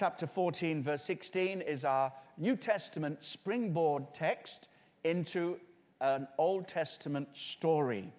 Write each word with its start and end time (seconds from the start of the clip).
Chapter 0.00 0.26
14, 0.26 0.82
verse 0.82 1.02
16 1.02 1.60
is 1.60 1.84
our 1.84 2.10
New 2.38 2.56
Testament 2.56 3.22
springboard 3.22 4.14
text 4.14 4.70
into 5.04 5.60
an 6.00 6.26
Old 6.38 6.66
Testament 6.66 7.36
story. 7.36 8.10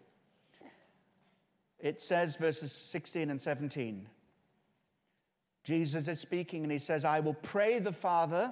It 1.79 1.99
says, 1.99 2.35
verses 2.35 2.71
16 2.71 3.31
and 3.31 3.41
17. 3.41 4.07
Jesus 5.63 6.07
is 6.07 6.19
speaking 6.19 6.61
and 6.61 6.71
he 6.71 6.77
says, 6.77 7.03
I 7.03 7.19
will 7.19 7.33
pray 7.33 7.79
the 7.79 7.91
Father, 7.91 8.51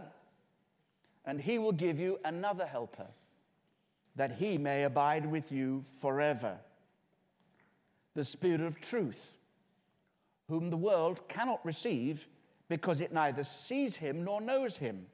and 1.23 1.39
he 1.39 1.59
will 1.59 1.71
give 1.71 1.99
you 1.99 2.17
another 2.25 2.65
helper, 2.65 3.09
that 4.15 4.37
he 4.37 4.57
may 4.57 4.85
abide 4.85 5.27
with 5.27 5.51
you 5.51 5.83
forever. 6.01 6.57
The 8.15 8.25
Spirit 8.25 8.61
of 8.61 8.81
truth, 8.81 9.37
whom 10.47 10.71
the 10.71 10.77
world 10.77 11.29
cannot 11.29 11.63
receive 11.63 12.27
because 12.69 13.01
it 13.01 13.11
neither 13.11 13.43
sees 13.43 13.95
him 13.97 14.23
nor 14.23 14.39
knows 14.39 14.77
him. 14.77 15.07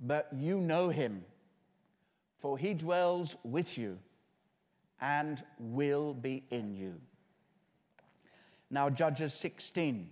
But 0.00 0.28
you 0.32 0.60
know 0.60 0.88
him, 0.88 1.24
for 2.38 2.56
he 2.56 2.72
dwells 2.72 3.36
with 3.42 3.76
you 3.76 3.98
and 5.00 5.42
will 5.58 6.14
be 6.14 6.44
in 6.50 6.72
you. 6.72 6.94
Now, 8.70 8.88
Judges 8.88 9.34
16, 9.34 10.08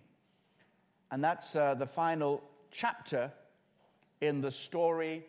and 1.12 1.22
that's 1.22 1.54
uh, 1.54 1.74
the 1.74 1.86
final 1.86 2.42
chapter 2.70 3.32
in 4.20 4.40
the 4.40 4.50
story 4.50 5.24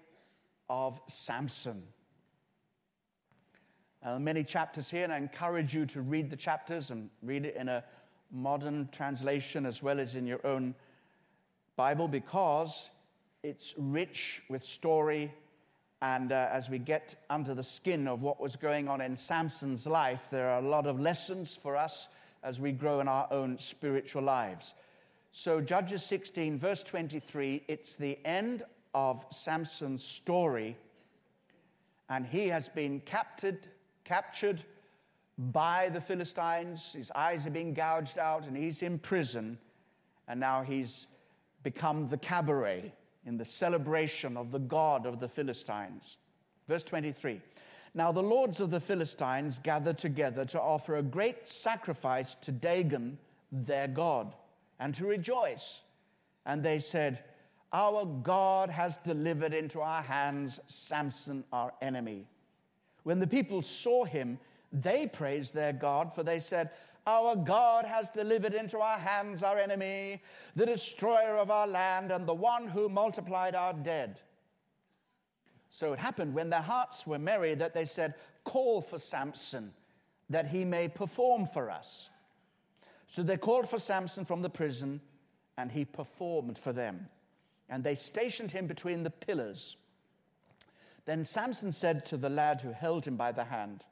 of 0.70 1.00
Samson. 1.08 1.84
Uh, 4.04 4.18
many 4.18 4.44
chapters 4.44 4.90
here, 4.90 5.04
and 5.04 5.14
I 5.14 5.18
encourage 5.18 5.74
you 5.76 5.86
to 5.88 6.02
read 6.02 6.30
the 6.30 6.36
chapters 6.36 6.90
and 6.90 7.10
read 7.22 7.46
it 7.46 7.56
in 7.56 7.68
a 7.68 7.84
modern 8.32 8.90
translation 8.92 9.66
as 9.66 9.84
well 9.84 10.00
as 10.00 10.16
in 10.16 10.26
your 10.26 10.46
own 10.46 10.74
Bible 11.78 12.08
because 12.08 12.90
it's 13.44 13.76
rich 13.78 14.42
with 14.50 14.64
story. 14.64 15.32
And 16.02 16.32
uh, 16.32 16.50
as 16.52 16.72
we 16.72 16.80
get 16.80 17.14
under 17.30 17.54
the 17.54 17.64
skin 17.64 18.08
of 18.08 18.24
what 18.24 18.42
was 18.42 18.56
going 18.56 18.88
on 18.88 19.00
in 19.00 19.16
Samson's 19.16 19.86
life, 19.86 20.28
there 20.32 20.50
are 20.50 20.60
a 20.60 20.68
lot 20.68 20.88
of 20.88 21.00
lessons 21.00 21.56
for 21.56 21.78
us 21.78 22.08
as 22.44 22.60
we 22.60 22.72
grow 22.72 23.00
in 23.00 23.08
our 23.08 23.28
own 23.30 23.60
spiritual 23.60 24.24
lives. 24.24 24.74
So, 25.32 25.62
Judges 25.62 26.04
16, 26.04 26.58
verse 26.58 26.82
23, 26.82 27.64
it's 27.68 27.94
the 27.94 28.18
end 28.26 28.64
of 28.96 29.24
Samson's 29.30 30.04
story. 30.04 30.76
And 32.10 32.26
he 32.26 32.48
has 32.48 32.70
been 32.70 33.02
captured, 33.02 33.68
captured 34.04 34.64
by 35.38 35.90
the 35.90 36.02
Philistines. 36.02 36.94
His 36.94 37.12
eyes 37.12 37.46
are 37.46 37.52
being 37.52 37.76
gouged 37.76 38.18
out, 38.18 38.48
and 38.48 38.58
he's 38.58 38.82
in 38.82 38.98
prison. 38.98 39.60
And 40.28 40.40
now 40.40 40.64
he's 40.64 41.06
become 41.74 42.08
the 42.08 42.18
cabaret 42.18 42.94
in 43.26 43.38
the 43.38 43.44
celebration 43.44 44.38
of 44.38 44.52
the 44.52 44.60
God 44.60 45.06
of 45.06 45.20
the 45.20 45.28
Philistines. 45.28 46.16
Verse 46.66 46.82
23 46.84 47.42
Now 47.94 48.14
the 48.14 48.24
lords 48.24 48.62
of 48.62 48.72
the 48.72 48.80
Philistines 48.80 49.60
gathered 49.60 49.98
together 49.98 50.46
to 50.46 50.62
offer 50.62 50.96
a 50.96 51.04
great 51.04 51.46
sacrifice 51.46 52.36
to 52.36 52.54
Dagon, 52.54 53.18
their 53.52 53.90
God, 53.90 54.34
and 54.80 54.94
to 54.94 55.06
rejoice. 55.06 55.82
And 56.46 56.64
they 56.64 56.80
said, 56.80 57.20
Our 57.74 58.06
God 58.06 58.70
has 58.70 58.96
delivered 59.04 59.54
into 59.54 59.82
our 59.82 60.02
hands 60.02 60.62
Samson, 60.68 61.44
our 61.52 61.74
enemy. 61.82 62.28
When 63.04 63.20
the 63.20 63.28
people 63.28 63.62
saw 63.62 64.06
him, 64.06 64.40
they 64.72 65.06
praised 65.06 65.54
their 65.54 65.74
God, 65.74 66.14
for 66.14 66.24
they 66.24 66.40
said, 66.40 66.70
our 67.08 67.38
God 67.38 67.86
has 67.86 68.10
delivered 68.10 68.54
into 68.54 68.80
our 68.80 69.00
hands 69.00 69.42
our 69.42 69.58
enemy, 69.58 70.22
the 70.58 70.66
destroyer 70.66 71.38
of 71.38 71.50
our 71.50 71.66
land, 71.66 72.12
and 72.12 72.28
the 72.28 72.36
one 72.36 72.68
who 72.68 72.90
multiplied 72.90 73.56
our 73.56 73.72
dead. 73.72 74.20
So 75.70 75.94
it 75.94 76.00
happened 76.00 76.34
when 76.34 76.50
their 76.50 76.62
hearts 76.62 77.08
were 77.08 77.18
merry 77.18 77.56
that 77.56 77.74
they 77.74 77.86
said, 77.86 78.16
Call 78.44 78.82
for 78.82 79.00
Samson, 79.00 79.72
that 80.30 80.50
he 80.50 80.66
may 80.66 80.90
perform 80.90 81.46
for 81.46 81.72
us. 81.72 82.10
So 83.08 83.24
they 83.24 83.38
called 83.38 83.70
for 83.70 83.80
Samson 83.80 84.26
from 84.26 84.42
the 84.42 84.50
prison, 84.50 85.00
and 85.58 85.72
he 85.72 85.86
performed 85.86 86.58
for 86.58 86.74
them. 86.74 87.08
And 87.70 87.86
they 87.86 87.96
stationed 87.96 88.52
him 88.52 88.68
between 88.68 89.04
the 89.04 89.10
pillars. 89.10 89.78
Then 91.06 91.24
Samson 91.24 91.72
said 91.72 92.06
to 92.08 92.18
the 92.18 92.30
lad 92.30 92.60
who 92.60 92.74
held 92.74 93.06
him 93.06 93.16
by 93.16 93.32
the 93.32 93.46
hand, 93.46 93.86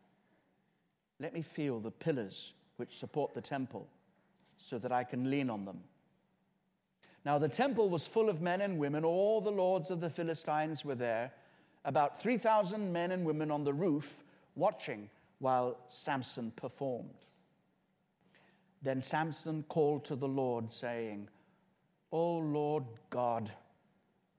Let 1.18 1.34
me 1.34 1.42
feel 1.42 1.80
the 1.80 1.92
pillars 1.92 2.54
which 2.78 2.98
support 2.98 3.34
the 3.34 3.42
temple 3.42 3.88
so 4.58 4.78
that 4.78 4.92
I 4.92 5.04
can 5.04 5.30
lean 5.30 5.50
on 5.50 5.66
them. 5.66 5.80
Now, 7.26 7.40
the 7.40 7.50
temple 7.50 7.90
was 7.90 8.06
full 8.06 8.30
of 8.30 8.42
men 8.42 8.62
and 8.62 8.78
women. 8.78 9.04
All 9.04 9.42
the 9.42 9.52
lords 9.52 9.90
of 9.90 10.00
the 10.00 10.10
Philistines 10.10 10.86
were 10.86 10.96
there, 10.96 11.32
about 11.84 12.22
3,000 12.22 12.94
men 12.94 13.12
and 13.12 13.26
women 13.26 13.50
on 13.52 13.64
the 13.64 13.74
roof 13.74 14.24
watching 14.56 15.10
while 15.40 15.78
Samson 15.88 16.52
performed. 16.56 17.26
Then 18.82 19.02
Samson 19.02 19.64
called 19.68 20.06
to 20.06 20.16
the 20.16 20.28
Lord, 20.28 20.72
saying, 20.72 21.28
O 22.12 22.38
Lord 22.38 22.84
God, 23.10 23.52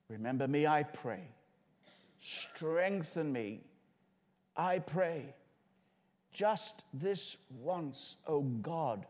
remember 0.08 0.46
me, 0.46 0.66
I 0.66 0.84
pray. 0.84 1.28
Strengthen 2.18 3.32
me, 3.32 3.62
I 4.56 4.78
pray 4.78 5.34
just 6.36 6.84
this 6.92 7.38
once, 7.48 8.16
O 8.26 8.42
God, 8.42 9.06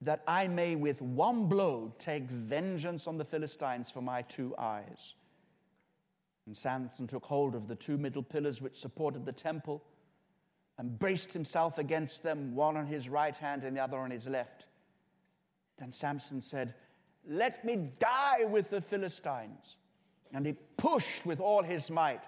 that 0.00 0.24
I 0.26 0.48
may 0.48 0.74
with 0.74 1.00
one 1.00 1.46
blow 1.46 1.94
take 2.00 2.24
vengeance 2.24 3.06
on 3.06 3.16
the 3.16 3.24
Philistines 3.24 3.88
for 3.88 4.02
my 4.02 4.22
two 4.22 4.56
eyes. 4.58 5.14
And 6.46 6.56
Samson 6.56 7.06
took 7.06 7.24
hold 7.24 7.54
of 7.54 7.68
the 7.68 7.76
two 7.76 7.96
middle 7.96 8.24
pillars 8.24 8.60
which 8.60 8.80
supported 8.80 9.24
the 9.24 9.30
temple 9.32 9.84
and 10.78 10.98
braced 10.98 11.32
himself 11.32 11.78
against 11.78 12.24
them, 12.24 12.56
one 12.56 12.76
on 12.76 12.86
his 12.86 13.08
right 13.08 13.36
hand 13.36 13.62
and 13.62 13.76
the 13.76 13.80
other 13.80 13.98
on 13.98 14.10
his 14.10 14.26
left. 14.26 14.66
Then 15.78 15.92
Samson 15.92 16.40
said, 16.40 16.74
Let 17.24 17.64
me 17.64 17.92
die 18.00 18.46
with 18.46 18.70
the 18.70 18.80
Philistines. 18.80 19.76
And 20.34 20.44
he 20.44 20.56
pushed 20.76 21.24
with 21.24 21.38
all 21.38 21.62
his 21.62 21.88
might 21.88 22.24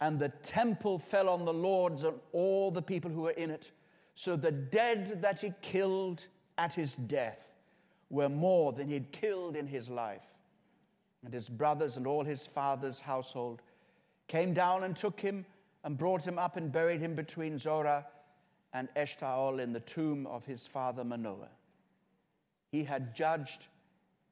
and 0.00 0.18
the 0.18 0.28
temple 0.28 0.98
fell 0.98 1.28
on 1.28 1.44
the 1.44 1.52
lords 1.52 2.02
and 2.02 2.18
all 2.32 2.70
the 2.70 2.82
people 2.82 3.10
who 3.10 3.22
were 3.22 3.30
in 3.30 3.50
it. 3.50 3.72
So 4.14 4.36
the 4.36 4.52
dead 4.52 5.22
that 5.22 5.40
he 5.40 5.52
killed 5.62 6.26
at 6.58 6.74
his 6.74 6.96
death 6.96 7.54
were 8.10 8.28
more 8.28 8.72
than 8.72 8.88
he'd 8.88 9.12
killed 9.12 9.56
in 9.56 9.66
his 9.66 9.90
life. 9.90 10.24
And 11.24 11.32
his 11.32 11.48
brothers 11.48 11.96
and 11.96 12.06
all 12.06 12.24
his 12.24 12.46
father's 12.46 13.00
household 13.00 13.62
came 14.28 14.54
down 14.54 14.84
and 14.84 14.94
took 14.94 15.18
him 15.18 15.44
and 15.82 15.96
brought 15.96 16.26
him 16.26 16.38
up 16.38 16.56
and 16.56 16.70
buried 16.70 17.00
him 17.00 17.14
between 17.14 17.58
Zorah 17.58 18.06
and 18.72 18.88
Eshtaol 18.94 19.60
in 19.60 19.72
the 19.72 19.80
tomb 19.80 20.26
of 20.26 20.44
his 20.44 20.66
father 20.66 21.04
Manoah. 21.04 21.48
He 22.70 22.84
had 22.84 23.14
judged 23.14 23.66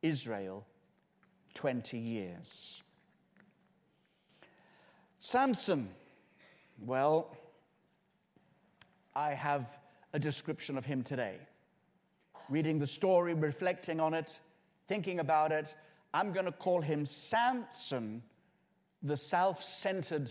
Israel 0.02 0.66
20 1.54 1.98
years. 1.98 2.83
Samson. 5.24 5.88
Well, 6.84 7.34
I 9.16 9.30
have 9.30 9.78
a 10.12 10.18
description 10.18 10.76
of 10.76 10.84
him 10.84 11.02
today. 11.02 11.38
Reading 12.50 12.78
the 12.78 12.86
story, 12.86 13.32
reflecting 13.32 14.00
on 14.00 14.12
it, 14.12 14.38
thinking 14.86 15.20
about 15.20 15.50
it, 15.50 15.74
I'm 16.12 16.32
going 16.32 16.44
to 16.44 16.52
call 16.52 16.82
him 16.82 17.06
Samson, 17.06 18.22
the 19.02 19.16
self 19.16 19.64
centered 19.64 20.30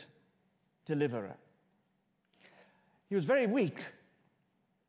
deliverer. 0.86 1.38
He 3.10 3.16
was 3.16 3.26
very 3.26 3.48
weak, 3.48 3.80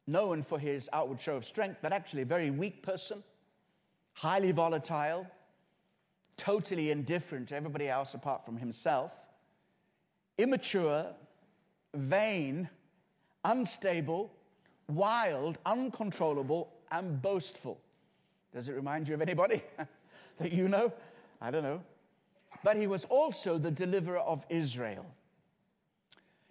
known 0.06 0.43
for 0.43 0.58
his 0.58 0.87
outward 0.93 1.19
show 1.19 1.37
of 1.37 1.46
strength, 1.46 1.78
but 1.81 1.94
actually 1.94 2.23
a 2.23 2.26
very 2.26 2.50
weak 2.50 2.82
person, 2.82 3.25
highly 4.12 4.52
volatile, 4.52 5.26
totally 6.37 6.90
indifferent 6.90 7.49
to 7.49 7.56
everybody 7.56 7.88
else 7.88 8.12
apart 8.12 8.44
from 8.44 8.58
himself 8.58 9.24
immature, 10.38 11.06
vain, 11.94 12.69
unstable, 13.44 14.32
wild, 14.88 15.58
uncontrollable, 15.66 16.72
and 16.90 17.20
boastful. 17.20 17.81
Does 18.52 18.69
it 18.69 18.72
remind 18.72 19.08
you 19.08 19.14
of 19.14 19.22
anybody 19.22 19.62
that 20.38 20.52
you 20.52 20.69
know? 20.69 20.92
I 21.40 21.50
don't 21.50 21.62
know. 21.62 21.82
But 22.62 22.76
he 22.76 22.86
was 22.86 23.04
also 23.06 23.58
the 23.58 23.70
deliverer 23.70 24.19
of 24.19 24.46
Israel. 24.48 25.06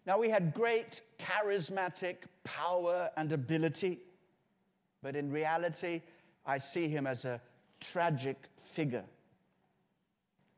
Now, 0.05 0.21
he 0.21 0.29
had 0.29 0.53
great 0.53 1.01
charismatic 1.17 2.17
power 2.43 3.09
and 3.15 3.31
ability, 3.31 3.99
but 5.01 5.15
in 5.15 5.31
reality, 5.31 6.01
I 6.45 6.57
see 6.57 6.89
him 6.89 7.07
as 7.07 7.23
a 7.23 7.39
tragic 7.79 8.37
figure. 8.57 9.05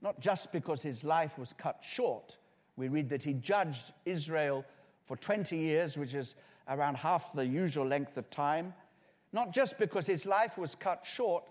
Not 0.01 0.19
just 0.19 0.51
because 0.51 0.81
his 0.81 1.03
life 1.03 1.37
was 1.37 1.53
cut 1.53 1.77
short, 1.81 2.37
we 2.77 2.87
read 2.87 3.09
that 3.09 3.23
he 3.23 3.33
judged 3.33 3.93
Israel 4.05 4.65
for 5.05 5.15
20 5.15 5.55
years, 5.57 5.97
which 5.97 6.13
is 6.13 6.35
around 6.67 6.97
half 6.97 7.31
the 7.33 7.45
usual 7.45 7.85
length 7.85 8.17
of 8.17 8.29
time, 8.29 8.73
not 9.31 9.53
just 9.53 9.77
because 9.77 10.07
his 10.07 10.25
life 10.25 10.57
was 10.57 10.75
cut 10.75 11.05
short, 11.05 11.43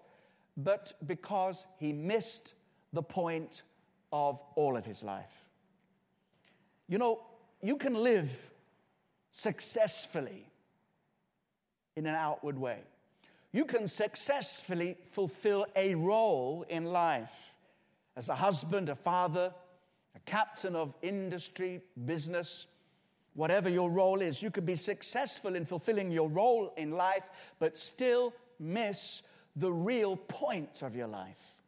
but 0.56 0.92
because 1.06 1.66
he 1.78 1.92
missed 1.92 2.54
the 2.92 3.02
point 3.02 3.62
of 4.12 4.40
all 4.54 4.76
of 4.76 4.84
his 4.84 5.02
life. 5.02 5.44
You 6.88 6.98
know, 6.98 7.20
you 7.62 7.76
can 7.76 7.94
live 7.94 8.50
successfully 9.30 10.50
in 11.96 12.06
an 12.06 12.14
outward 12.14 12.58
way. 12.58 12.78
You 13.52 13.64
can 13.64 13.88
successfully 13.88 14.96
fulfill 15.04 15.66
a 15.76 15.94
role 15.94 16.64
in 16.68 16.86
life 16.86 17.56
as 18.16 18.28
a 18.28 18.34
husband, 18.34 18.88
a 18.88 18.94
father, 18.94 19.52
captain 20.26 20.74
of 20.74 20.94
industry, 21.02 21.80
business, 22.04 22.66
whatever 23.34 23.68
your 23.68 23.90
role 23.90 24.20
is. 24.20 24.42
You 24.42 24.50
can 24.50 24.64
be 24.64 24.76
successful 24.76 25.54
in 25.54 25.64
fulfilling 25.64 26.10
your 26.10 26.28
role 26.28 26.72
in 26.76 26.92
life, 26.92 27.24
but 27.58 27.76
still 27.76 28.32
miss 28.58 29.22
the 29.56 29.72
real 29.72 30.16
point 30.16 30.82
of 30.82 30.96
your 30.96 31.08
life. 31.08 31.60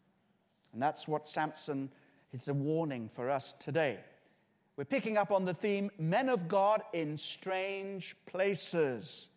And 0.73 0.83
that's 0.83 1.07
what 1.07 1.29
Samson, 1.29 1.91
is 2.33 2.49
a 2.49 2.55
warning 2.55 3.09
for 3.13 3.31
us 3.31 3.55
today. 3.55 3.99
We're 4.77 4.85
picking 4.85 5.17
up 5.17 5.31
on 5.31 5.47
the 5.47 5.55
theme 5.55 5.91
men 5.99 6.29
of 6.29 6.49
God 6.49 6.83
in 6.93 7.17
strange 7.17 8.15
places. 8.27 9.31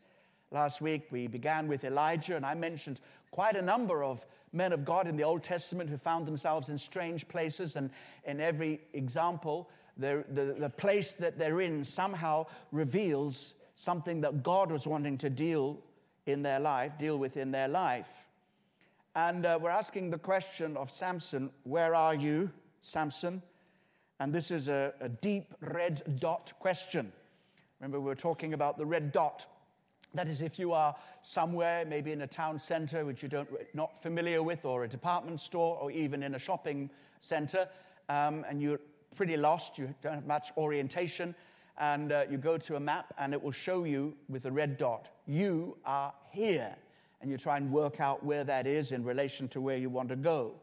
Last 0.51 0.81
week 0.81 1.07
we 1.11 1.27
began 1.27 1.67
with 1.67 1.85
Elijah, 1.85 2.35
and 2.35 2.45
I 2.45 2.55
mentioned 2.55 2.99
quite 3.31 3.55
a 3.55 3.61
number 3.61 4.03
of 4.03 4.25
men 4.51 4.73
of 4.73 4.85
God 4.85 5.07
in 5.07 5.15
the 5.15 5.23
Old 5.23 5.43
Testament 5.43 5.89
who 5.89 5.97
found 5.97 6.25
themselves 6.25 6.69
in 6.69 6.77
strange 6.77 7.27
places, 7.27 7.75
and 7.75 7.89
in 8.25 8.39
every 8.39 8.81
example, 8.93 9.69
the, 9.97 10.25
the, 10.29 10.69
place 10.69 11.13
that 11.13 11.37
they're 11.37 11.61
in 11.61 11.83
somehow 11.83 12.45
reveals 12.71 13.53
something 13.75 14.21
that 14.21 14.43
God 14.43 14.71
was 14.71 14.87
wanting 14.87 15.17
to 15.19 15.29
deal 15.29 15.79
in 16.25 16.41
their 16.41 16.59
life, 16.59 16.97
deal 16.97 17.17
with 17.17 17.37
in 17.37 17.51
their 17.51 17.67
life. 17.67 18.27
And 19.15 19.45
uh, 19.45 19.59
we're 19.61 19.69
asking 19.69 20.11
the 20.11 20.17
question 20.17 20.77
of 20.77 20.89
Samson, 20.89 21.49
where 21.63 21.95
are 21.95 22.15
you, 22.15 22.51
Samson? 22.81 23.41
And 24.19 24.33
this 24.33 24.51
is 24.51 24.67
a, 24.67 24.93
a 25.01 25.09
deep 25.09 25.53
red 25.61 26.19
dot 26.19 26.53
question. 26.59 27.11
Remember, 27.79 27.99
we 27.99 28.05
were 28.05 28.15
talking 28.15 28.53
about 28.53 28.77
the 28.77 28.85
red 28.85 29.11
dot. 29.11 29.45
That 30.13 30.27
is, 30.27 30.41
if 30.41 30.57
you 30.57 30.73
are 30.73 30.95
somewhere, 31.21 31.85
maybe 31.85 32.11
in 32.11 32.21
a 32.21 32.27
town 32.27 32.57
center 32.57 33.05
which 33.05 33.21
you 33.21 33.29
don't 33.29 33.49
not 33.73 34.01
familiar 34.01 34.41
with, 34.41 34.65
or 34.65 34.83
a 34.83 34.87
department 34.87 35.39
store, 35.39 35.77
or 35.79 35.91
even 35.91 36.23
in 36.23 36.35
a 36.35 36.39
shopping 36.39 36.89
center, 37.19 37.67
um, 38.09 38.43
and 38.49 38.61
you're 38.61 38.79
pretty 39.15 39.37
lost, 39.37 39.77
you 39.77 39.93
don't 40.01 40.15
have 40.15 40.25
much 40.25 40.51
orientation, 40.57 41.35
and 41.77 42.11
uh, 42.11 42.25
you 42.29 42.37
go 42.37 42.57
to 42.57 42.75
a 42.75 42.79
map, 42.79 43.13
and 43.19 43.33
it 43.33 43.41
will 43.41 43.51
show 43.51 43.83
you 43.83 44.15
with 44.29 44.45
a 44.45 44.51
red 44.51 44.77
dot, 44.77 45.09
you 45.27 45.77
are 45.85 46.13
here, 46.31 46.75
and 47.21 47.29
you 47.29 47.37
try 47.37 47.57
and 47.57 47.71
work 47.71 47.99
out 47.99 48.25
where 48.25 48.43
that 48.43 48.65
is 48.65 48.91
in 48.91 49.03
relation 49.03 49.47
to 49.49 49.61
where 49.61 49.77
you 49.77 49.89
want 49.89 50.09
to 50.09 50.15
go. 50.15 50.55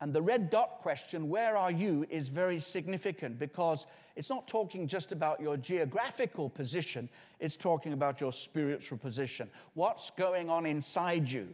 And 0.00 0.14
the 0.14 0.22
red 0.22 0.48
dot 0.48 0.78
question, 0.80 1.28
where 1.28 1.56
are 1.56 1.70
you, 1.70 2.06
is 2.08 2.28
very 2.28 2.58
significant 2.58 3.38
because 3.38 3.86
it's 4.16 4.30
not 4.30 4.48
talking 4.48 4.86
just 4.86 5.12
about 5.12 5.40
your 5.40 5.58
geographical 5.58 6.48
position, 6.48 7.08
it's 7.38 7.56
talking 7.56 7.92
about 7.92 8.20
your 8.20 8.32
spiritual 8.32 8.96
position. 8.96 9.50
What's 9.74 10.10
going 10.10 10.48
on 10.48 10.64
inside 10.64 11.28
you? 11.28 11.48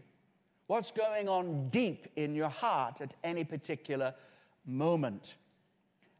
What's 0.69 0.93
going 0.93 1.29
on 1.29 1.69
deep 1.71 2.07
in 2.17 2.35
your 2.35 2.49
heart 2.49 3.01
at 3.01 3.15
any 3.25 3.45
particular 3.45 4.15
moment? 4.65 5.37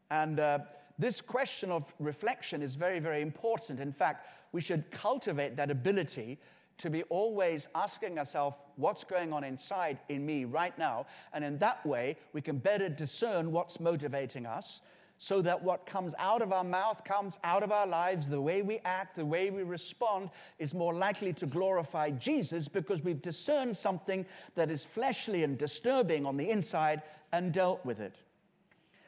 And 0.09 0.39
uh, 0.39 0.59
this 0.99 1.21
question 1.21 1.71
of 1.71 1.93
reflection 1.99 2.61
is 2.61 2.75
very, 2.75 2.99
very 2.99 3.21
important. 3.21 3.79
In 3.79 3.91
fact, 3.91 4.27
we 4.51 4.61
should 4.61 4.89
cultivate 4.91 5.55
that 5.57 5.69
ability 5.69 6.39
to 6.77 6.89
be 6.89 7.03
always 7.03 7.67
asking 7.75 8.19
ourselves 8.19 8.57
what's 8.75 9.03
going 9.03 9.33
on 9.33 9.43
inside 9.43 9.99
in 10.09 10.25
me 10.25 10.45
right 10.45 10.77
now. 10.77 11.05
And 11.33 11.43
in 11.43 11.57
that 11.59 11.85
way, 11.85 12.17
we 12.33 12.41
can 12.41 12.57
better 12.57 12.89
discern 12.89 13.51
what's 13.51 13.79
motivating 13.79 14.45
us 14.45 14.81
so 15.17 15.41
that 15.41 15.63
what 15.63 15.85
comes 15.85 16.13
out 16.19 16.41
of 16.41 16.53
our 16.53 16.63
mouth, 16.63 17.03
comes 17.03 17.39
out 17.43 17.63
of 17.63 17.71
our 17.71 17.87
lives, 17.87 18.29
the 18.29 18.39
way 18.39 18.61
we 18.61 18.79
act, 18.85 19.15
the 19.15 19.25
way 19.25 19.49
we 19.49 19.63
respond 19.63 20.29
is 20.59 20.73
more 20.73 20.93
likely 20.93 21.33
to 21.33 21.47
glorify 21.47 22.11
Jesus 22.11 22.67
because 22.67 23.03
we've 23.03 23.21
discerned 23.21 23.75
something 23.75 24.25
that 24.55 24.69
is 24.69 24.85
fleshly 24.85 25.43
and 25.43 25.57
disturbing 25.57 26.25
on 26.25 26.37
the 26.37 26.49
inside 26.49 27.01
and 27.31 27.51
dealt 27.51 27.83
with 27.83 27.99
it. 27.99 28.15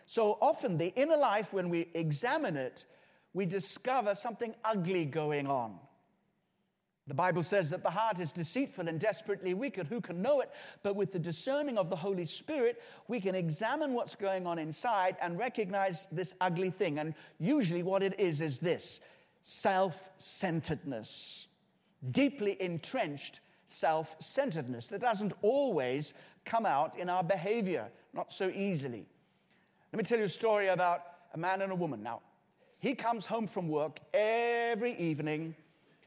So 0.08 0.40
often, 0.42 0.78
the 0.78 0.92
inner 0.96 1.18
life, 1.18 1.54
when 1.54 1.70
we 1.70 1.90
examine 1.94 2.58
it, 2.58 2.86
we 3.34 3.46
discover 3.46 4.16
something 4.16 4.56
ugly 4.66 5.06
going 5.06 5.46
on. 5.46 5.78
The 7.10 7.16
Bible 7.16 7.42
says 7.42 7.72
that 7.72 7.82
the 7.82 7.90
heart 7.90 8.20
is 8.20 8.32
deceitful 8.32 8.88
and 8.88 9.00
desperately 9.00 9.56
wicked. 9.56 9.88
Who 9.88 10.00
can 10.00 10.22
know 10.22 10.42
it? 10.42 10.52
But 10.84 10.96
with 10.96 11.12
the 11.12 11.18
discerning 11.18 11.76
of 11.80 11.90
the 11.90 11.96
Holy 11.96 12.24
Spirit, 12.24 12.84
we 13.08 13.20
can 13.20 13.34
examine 13.34 13.96
what's 13.96 14.14
going 14.14 14.46
on 14.46 14.60
inside 14.60 15.18
and 15.20 15.36
recognize 15.36 16.06
this 16.12 16.36
ugly 16.40 16.70
thing. 16.70 17.00
And 17.00 17.16
usually, 17.40 17.82
what 17.82 18.04
it 18.04 18.20
is 18.20 18.42
is 18.42 18.60
this 18.60 19.00
self 19.42 20.12
centeredness, 20.20 21.48
deeply 22.12 22.62
entrenched 22.62 23.40
self 23.68 24.16
centeredness 24.20 24.90
that 24.90 25.02
doesn't 25.02 25.34
always 25.42 26.14
come 26.46 26.68
out 26.68 26.96
in 26.96 27.10
our 27.10 27.24
behavior, 27.24 27.90
not 28.14 28.32
so 28.32 28.52
easily. 28.54 29.08
Let 29.92 29.98
me 29.98 30.04
tell 30.04 30.20
you 30.20 30.26
a 30.26 30.30
story 30.30 30.68
about 30.68 31.02
a 31.34 31.40
man 31.40 31.64
and 31.64 31.72
a 31.72 31.76
woman. 31.76 32.04
Now, 32.04 32.22
he 32.78 32.94
comes 32.94 33.26
home 33.26 33.48
from 33.48 33.68
work 33.68 34.00
every 34.14 34.96
evening 34.98 35.56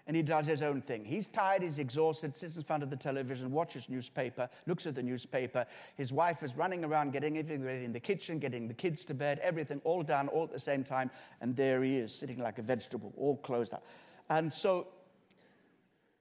and 0.06 0.16
he 0.16 0.22
does 0.22 0.46
his 0.46 0.62
own 0.62 0.82
thing. 0.82 1.04
He's 1.04 1.28
tired, 1.28 1.62
he's 1.62 1.78
exhausted, 1.78 2.34
sits 2.34 2.56
in 2.56 2.62
front 2.62 2.82
of 2.82 2.90
the 2.90 2.96
television, 2.96 3.52
watches 3.52 3.88
newspaper, 3.88 4.48
looks 4.66 4.86
at 4.86 4.94
the 4.94 5.02
newspaper. 5.02 5.64
His 5.96 6.12
wife 6.12 6.42
is 6.42 6.56
running 6.56 6.84
around 6.84 7.12
getting 7.12 7.38
everything 7.38 7.64
ready 7.64 7.84
in 7.84 7.92
the 7.92 8.00
kitchen, 8.00 8.38
getting 8.38 8.66
the 8.66 8.74
kids 8.74 9.04
to 9.06 9.14
bed, 9.14 9.38
everything 9.40 9.80
all 9.84 10.02
done 10.02 10.28
all 10.28 10.44
at 10.44 10.52
the 10.52 10.58
same 10.58 10.82
time. 10.82 11.10
And 11.40 11.54
there 11.54 11.82
he 11.82 11.98
is, 11.98 12.12
sitting 12.12 12.38
like 12.38 12.58
a 12.58 12.62
vegetable, 12.62 13.12
all 13.16 13.36
closed 13.36 13.74
up. 13.74 13.84
And 14.28 14.52
so 14.52 14.88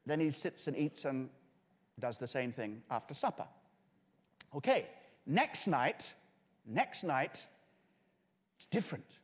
then 0.06 0.20
he 0.20 0.30
sits 0.30 0.68
and 0.68 0.78
eats 0.78 1.06
and 1.06 1.30
does 2.00 2.20
the 2.20 2.28
same 2.28 2.52
thing 2.52 2.82
after 2.92 3.14
supper. 3.14 3.48
Okay, 4.56 4.88
next 5.26 5.68
night, 5.68 6.14
next 6.68 7.04
night, 7.04 7.46
it's 8.56 8.66
different. 8.66 9.18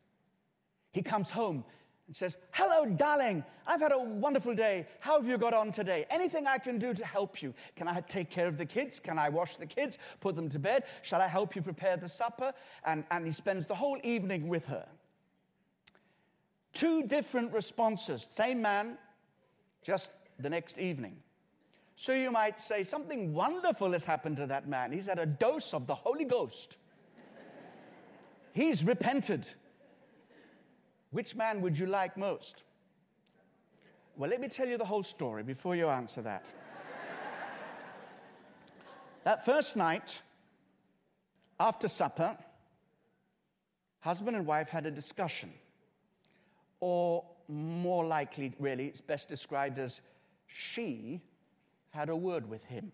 He 0.94 1.04
comes 1.04 1.30
home 1.30 1.64
and 2.08 2.16
says, 2.16 2.38
Hello, 2.52 2.86
darling. 2.86 3.44
I've 3.66 3.82
had 3.82 3.92
a 3.92 4.00
wonderful 4.00 4.56
day. 4.56 4.88
How 5.02 5.18
have 5.18 5.28
you 5.28 5.38
got 5.38 5.54
on 5.54 5.72
today? 5.72 6.06
Anything 6.10 6.48
I 6.48 6.58
can 6.58 6.80
do 6.80 6.94
to 6.94 7.06
help 7.06 7.42
you? 7.42 7.54
Can 7.76 7.88
I 7.88 8.00
take 8.02 8.30
care 8.30 8.48
of 8.48 8.58
the 8.58 8.66
kids? 8.66 9.00
Can 9.00 9.20
I 9.20 9.28
wash 9.30 9.58
the 9.58 9.66
kids? 9.66 9.98
Put 10.22 10.36
them 10.36 10.48
to 10.50 10.60
bed? 10.60 10.84
Shall 11.02 11.22
I 11.22 11.28
help 11.28 11.56
you 11.56 11.62
prepare 11.62 11.98
the 11.98 12.08
supper? 12.08 12.54
And, 12.86 13.04
and 13.12 13.26
he 13.26 13.32
spends 13.32 13.66
the 13.66 13.76
whole 13.76 14.00
evening 14.04 14.48
with 14.48 14.66
her. 14.68 14.88
Two 16.72 17.04
different 17.04 17.52
responses. 17.54 18.24
Same 18.24 18.62
man, 18.62 18.98
just 19.84 20.12
the 20.40 20.50
next 20.50 20.80
evening. 20.80 21.18
So 21.98 22.14
you 22.14 22.32
might 22.32 22.60
say, 22.60 22.84
Something 22.84 23.34
wonderful 23.34 23.92
has 23.92 24.06
happened 24.06 24.38
to 24.38 24.48
that 24.48 24.68
man. 24.68 24.94
He's 24.94 25.08
had 25.08 25.20
a 25.20 25.26
dose 25.26 25.74
of 25.74 25.88
the 25.88 25.96
Holy 25.96 26.26
Ghost. 26.26 26.78
He's 28.54 28.84
repented. 28.84 29.48
Which 31.12 31.36
man 31.36 31.62
would 31.62 31.78
you 31.78 31.86
like 31.86 32.18
most? 32.18 32.64
Well, 34.16 34.30
let 34.30 34.42
me 34.42 34.48
tell 34.48 34.68
you 34.68 34.78
the 34.78 34.86
whole 34.86 35.04
story 35.04 35.44
before 35.44 35.76
you 35.76 35.88
answer 35.88 36.22
that. 36.24 36.44
that 39.24 39.46
first 39.46 39.78
night, 39.78 40.22
after 41.60 41.88
supper, 41.88 42.38
husband 44.00 44.36
and 44.36 44.46
wife 44.46 44.70
had 44.70 44.86
a 44.86 44.92
discussion. 44.92 45.54
Or 46.80 47.26
more 47.48 48.06
likely, 48.06 48.54
really, 48.60 48.88
it's 48.88 49.02
best 49.02 49.30
described 49.30 49.80
as 49.80 50.02
she 50.48 51.22
had 51.92 52.10
a 52.10 52.16
word 52.16 52.50
with 52.50 52.66
him. 52.66 52.92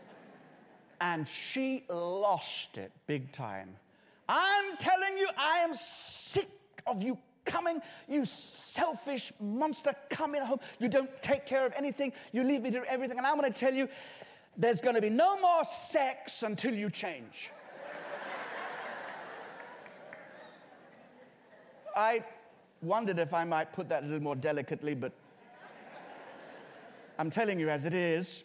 and 1.00 1.26
she 1.26 1.84
lost 1.88 2.78
it 2.78 2.92
big 3.06 3.32
time. 3.32 3.76
I'm 4.28 4.76
telling 4.76 5.16
you, 5.16 5.28
I 5.38 5.58
am 5.60 5.72
sick 5.72 6.48
of 6.86 7.02
you 7.02 7.18
coming, 7.44 7.80
you 8.08 8.24
selfish 8.24 9.32
monster, 9.40 9.94
coming 10.10 10.42
home. 10.42 10.60
You 10.78 10.88
don't 10.88 11.10
take 11.22 11.46
care 11.46 11.64
of 11.64 11.72
anything. 11.76 12.12
You 12.32 12.44
leave 12.44 12.62
me 12.62 12.70
to 12.72 12.84
everything. 12.90 13.18
And 13.18 13.26
I'm 13.26 13.38
going 13.38 13.52
to 13.52 13.58
tell 13.58 13.72
you, 13.72 13.88
there's 14.56 14.80
going 14.80 14.94
to 14.96 15.02
be 15.02 15.10
no 15.10 15.40
more 15.40 15.64
sex 15.64 16.42
until 16.42 16.74
you 16.74 16.90
change. 16.90 17.50
I 21.96 22.22
wondered 22.82 23.18
if 23.18 23.32
I 23.32 23.44
might 23.44 23.72
put 23.72 23.88
that 23.88 24.02
a 24.02 24.06
little 24.06 24.22
more 24.22 24.36
delicately, 24.36 24.94
but 24.94 25.12
I'm 27.18 27.30
telling 27.30 27.58
you 27.58 27.70
as 27.70 27.86
it 27.86 27.94
is. 27.94 28.44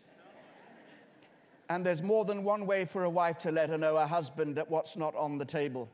And 1.70 1.86
there's 1.86 2.02
more 2.02 2.24
than 2.26 2.44
one 2.44 2.66
way 2.66 2.86
for 2.86 3.04
a 3.04 3.10
wife 3.10 3.38
to 3.40 3.52
let 3.52 3.70
her 3.70 3.78
know 3.78 3.98
her 3.98 4.08
husband 4.08 4.56
that 4.56 4.70
what's 4.70 4.96
not 4.96 5.16
on 5.16 5.38
the 5.38 5.46
table. 5.46 5.90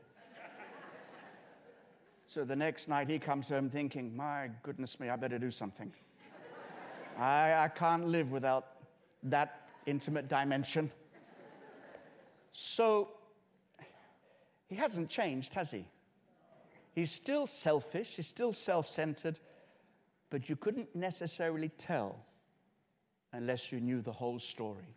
So 2.28 2.44
the 2.44 2.54
next 2.54 2.88
night 2.88 3.08
he 3.08 3.18
comes 3.18 3.48
home 3.48 3.70
thinking, 3.70 4.14
my 4.14 4.50
goodness 4.62 5.00
me, 5.00 5.08
I 5.08 5.16
better 5.16 5.38
do 5.38 5.50
something. 5.50 5.90
I, 7.16 7.54
I 7.54 7.68
can't 7.68 8.06
live 8.06 8.32
without 8.32 8.66
that 9.22 9.70
intimate 9.86 10.28
dimension. 10.28 10.90
So 12.52 13.08
he 14.68 14.76
hasn't 14.76 15.08
changed, 15.08 15.54
has 15.54 15.70
he? 15.70 15.86
He's 16.94 17.10
still 17.10 17.46
selfish, 17.46 18.16
he's 18.16 18.26
still 18.26 18.52
self 18.52 18.86
centered, 18.86 19.38
but 20.28 20.50
you 20.50 20.56
couldn't 20.56 20.94
necessarily 20.94 21.70
tell 21.78 22.14
unless 23.32 23.72
you 23.72 23.80
knew 23.80 24.02
the 24.02 24.12
whole 24.12 24.38
story. 24.38 24.94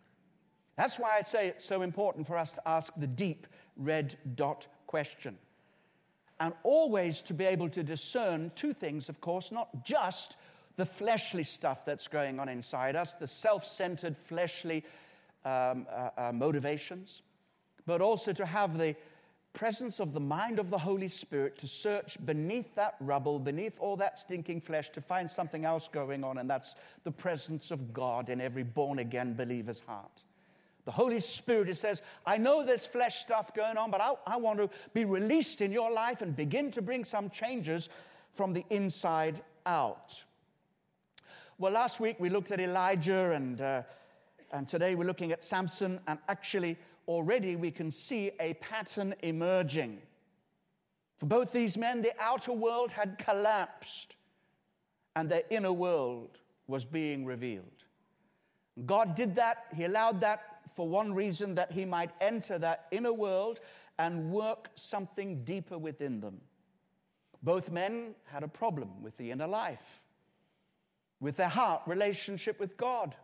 That's 0.76 0.98
why 0.98 1.16
I 1.18 1.22
say 1.22 1.48
it's 1.48 1.64
so 1.64 1.80
important 1.80 2.26
for 2.26 2.36
us 2.36 2.52
to 2.52 2.68
ask 2.68 2.92
the 2.98 3.06
deep 3.06 3.46
red 3.78 4.18
dot 4.34 4.68
question. 4.86 5.38
And 6.42 6.52
always 6.64 7.20
to 7.22 7.34
be 7.34 7.44
able 7.44 7.68
to 7.68 7.84
discern 7.84 8.50
two 8.56 8.72
things, 8.72 9.08
of 9.08 9.20
course, 9.20 9.52
not 9.52 9.84
just 9.84 10.36
the 10.74 10.84
fleshly 10.84 11.44
stuff 11.44 11.84
that's 11.84 12.08
going 12.08 12.40
on 12.40 12.48
inside 12.48 12.96
us, 12.96 13.14
the 13.14 13.28
self 13.28 13.64
centered 13.64 14.16
fleshly 14.16 14.84
um, 15.44 15.86
uh, 15.88 16.10
uh, 16.16 16.32
motivations, 16.34 17.22
but 17.86 18.00
also 18.00 18.32
to 18.32 18.44
have 18.44 18.76
the 18.76 18.96
presence 19.52 20.00
of 20.00 20.14
the 20.14 20.20
mind 20.20 20.58
of 20.58 20.68
the 20.68 20.78
Holy 20.78 21.06
Spirit 21.06 21.56
to 21.58 21.68
search 21.68 22.18
beneath 22.26 22.74
that 22.74 22.96
rubble, 22.98 23.38
beneath 23.38 23.78
all 23.78 23.96
that 23.98 24.18
stinking 24.18 24.62
flesh, 24.62 24.90
to 24.90 25.00
find 25.00 25.30
something 25.30 25.64
else 25.64 25.86
going 25.86 26.24
on, 26.24 26.38
and 26.38 26.50
that's 26.50 26.74
the 27.04 27.12
presence 27.12 27.70
of 27.70 27.92
God 27.92 28.28
in 28.28 28.40
every 28.40 28.64
born 28.64 28.98
again 28.98 29.34
believer's 29.34 29.80
heart. 29.86 30.24
The 30.84 30.90
Holy 30.90 31.20
Spirit, 31.20 31.68
it 31.68 31.76
says, 31.76 32.02
I 32.26 32.38
know 32.38 32.64
there's 32.64 32.86
flesh 32.86 33.20
stuff 33.20 33.54
going 33.54 33.76
on, 33.76 33.90
but 33.90 34.00
I, 34.00 34.14
I 34.26 34.36
want 34.36 34.58
to 34.58 34.68
be 34.92 35.04
released 35.04 35.60
in 35.60 35.70
your 35.70 35.92
life 35.92 36.22
and 36.22 36.34
begin 36.34 36.70
to 36.72 36.82
bring 36.82 37.04
some 37.04 37.30
changes 37.30 37.88
from 38.32 38.52
the 38.52 38.64
inside 38.70 39.40
out. 39.64 40.22
Well, 41.58 41.72
last 41.72 42.00
week 42.00 42.16
we 42.18 42.30
looked 42.30 42.50
at 42.50 42.58
Elijah, 42.58 43.30
and, 43.30 43.60
uh, 43.60 43.82
and 44.50 44.68
today 44.68 44.96
we're 44.96 45.06
looking 45.06 45.30
at 45.30 45.44
Samson, 45.44 46.00
and 46.08 46.18
actually, 46.28 46.76
already 47.06 47.54
we 47.54 47.70
can 47.70 47.92
see 47.92 48.32
a 48.40 48.54
pattern 48.54 49.14
emerging. 49.22 50.02
For 51.16 51.26
both 51.26 51.52
these 51.52 51.76
men, 51.76 52.02
the 52.02 52.12
outer 52.18 52.52
world 52.52 52.90
had 52.90 53.18
collapsed, 53.18 54.16
and 55.14 55.30
their 55.30 55.42
inner 55.50 55.72
world 55.72 56.40
was 56.66 56.84
being 56.84 57.24
revealed. 57.24 57.84
God 58.84 59.14
did 59.14 59.36
that, 59.36 59.66
He 59.76 59.84
allowed 59.84 60.20
that 60.22 60.51
for 60.74 60.88
one 60.88 61.14
reason 61.14 61.54
that 61.56 61.72
he 61.72 61.84
might 61.84 62.10
enter 62.20 62.58
that 62.58 62.86
inner 62.90 63.12
world 63.12 63.60
and 63.98 64.30
work 64.30 64.70
something 64.74 65.44
deeper 65.44 65.78
within 65.78 66.20
them. 66.20 66.40
Both 67.42 67.70
men 67.70 68.14
had 68.26 68.42
a 68.42 68.48
problem 68.48 69.02
with 69.02 69.16
the 69.16 69.30
inner 69.30 69.46
life, 69.46 70.02
with 71.20 71.36
their 71.36 71.48
heart 71.48 71.82
relationship 71.86 72.60
with 72.60 72.76
God. 72.76 73.14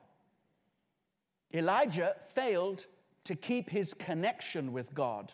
Elijah 1.54 2.16
failed 2.34 2.86
to 3.24 3.34
keep 3.34 3.70
his 3.70 3.94
connection 3.94 4.72
with 4.72 4.94
God. 4.94 5.32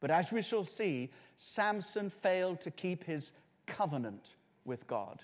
But 0.00 0.10
as 0.10 0.32
we 0.32 0.42
shall 0.42 0.64
see, 0.64 1.10
Samson 1.36 2.10
failed 2.10 2.60
to 2.62 2.70
keep 2.70 3.04
his 3.04 3.32
covenant 3.66 4.36
with 4.64 4.86
God. 4.86 5.22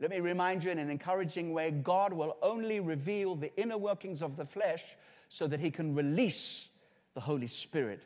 Let 0.00 0.10
me 0.10 0.20
remind 0.20 0.64
you 0.64 0.70
in 0.70 0.78
an 0.78 0.88
encouraging 0.88 1.52
way 1.52 1.70
God 1.70 2.14
will 2.14 2.38
only 2.40 2.80
reveal 2.80 3.36
the 3.36 3.54
inner 3.60 3.76
workings 3.76 4.22
of 4.22 4.36
the 4.36 4.46
flesh 4.46 4.96
so 5.28 5.46
that 5.46 5.60
He 5.60 5.70
can 5.70 5.94
release 5.94 6.70
the 7.14 7.20
Holy 7.20 7.46
Spirit 7.46 8.02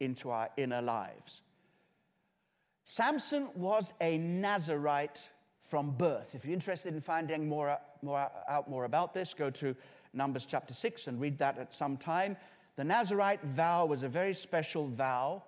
into 0.00 0.30
our 0.30 0.50
inner 0.56 0.82
lives. 0.82 1.42
Samson 2.84 3.48
was 3.54 3.92
a 4.00 4.18
Nazarite 4.18 5.30
from 5.60 5.92
birth. 5.92 6.34
If 6.34 6.44
you're 6.44 6.54
interested 6.54 6.94
in 6.94 7.00
finding 7.00 7.48
more, 7.48 7.78
more, 8.02 8.30
out 8.48 8.68
more 8.68 8.84
about 8.84 9.14
this, 9.14 9.32
go 9.32 9.50
to 9.50 9.74
Numbers 10.12 10.46
chapter 10.46 10.74
6 10.74 11.06
and 11.06 11.20
read 11.20 11.38
that 11.38 11.58
at 11.58 11.72
some 11.72 11.96
time. 11.96 12.36
The 12.76 12.84
Nazarite 12.84 13.42
vow 13.42 13.86
was 13.86 14.02
a 14.02 14.08
very 14.08 14.34
special 14.34 14.88
vow. 14.88 15.44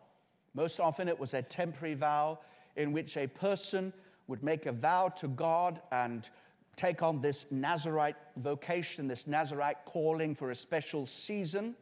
Most 0.54 0.80
often, 0.80 1.08
it 1.08 1.18
was 1.18 1.34
a 1.34 1.42
temporary 1.42 1.94
vow 1.94 2.38
in 2.76 2.92
which 2.92 3.16
a 3.16 3.26
person 3.26 3.92
would 4.28 4.42
make 4.42 4.66
a 4.66 4.72
vow 4.72 5.08
to 5.08 5.26
God 5.26 5.80
and 5.90 6.28
take 6.76 7.02
on 7.02 7.20
this 7.20 7.46
Nazarite 7.50 8.16
vocation, 8.36 9.08
this 9.08 9.26
Nazarite 9.26 9.84
calling 9.84 10.34
for 10.34 10.52
a 10.52 10.54
special 10.54 11.06
season. 11.06 11.74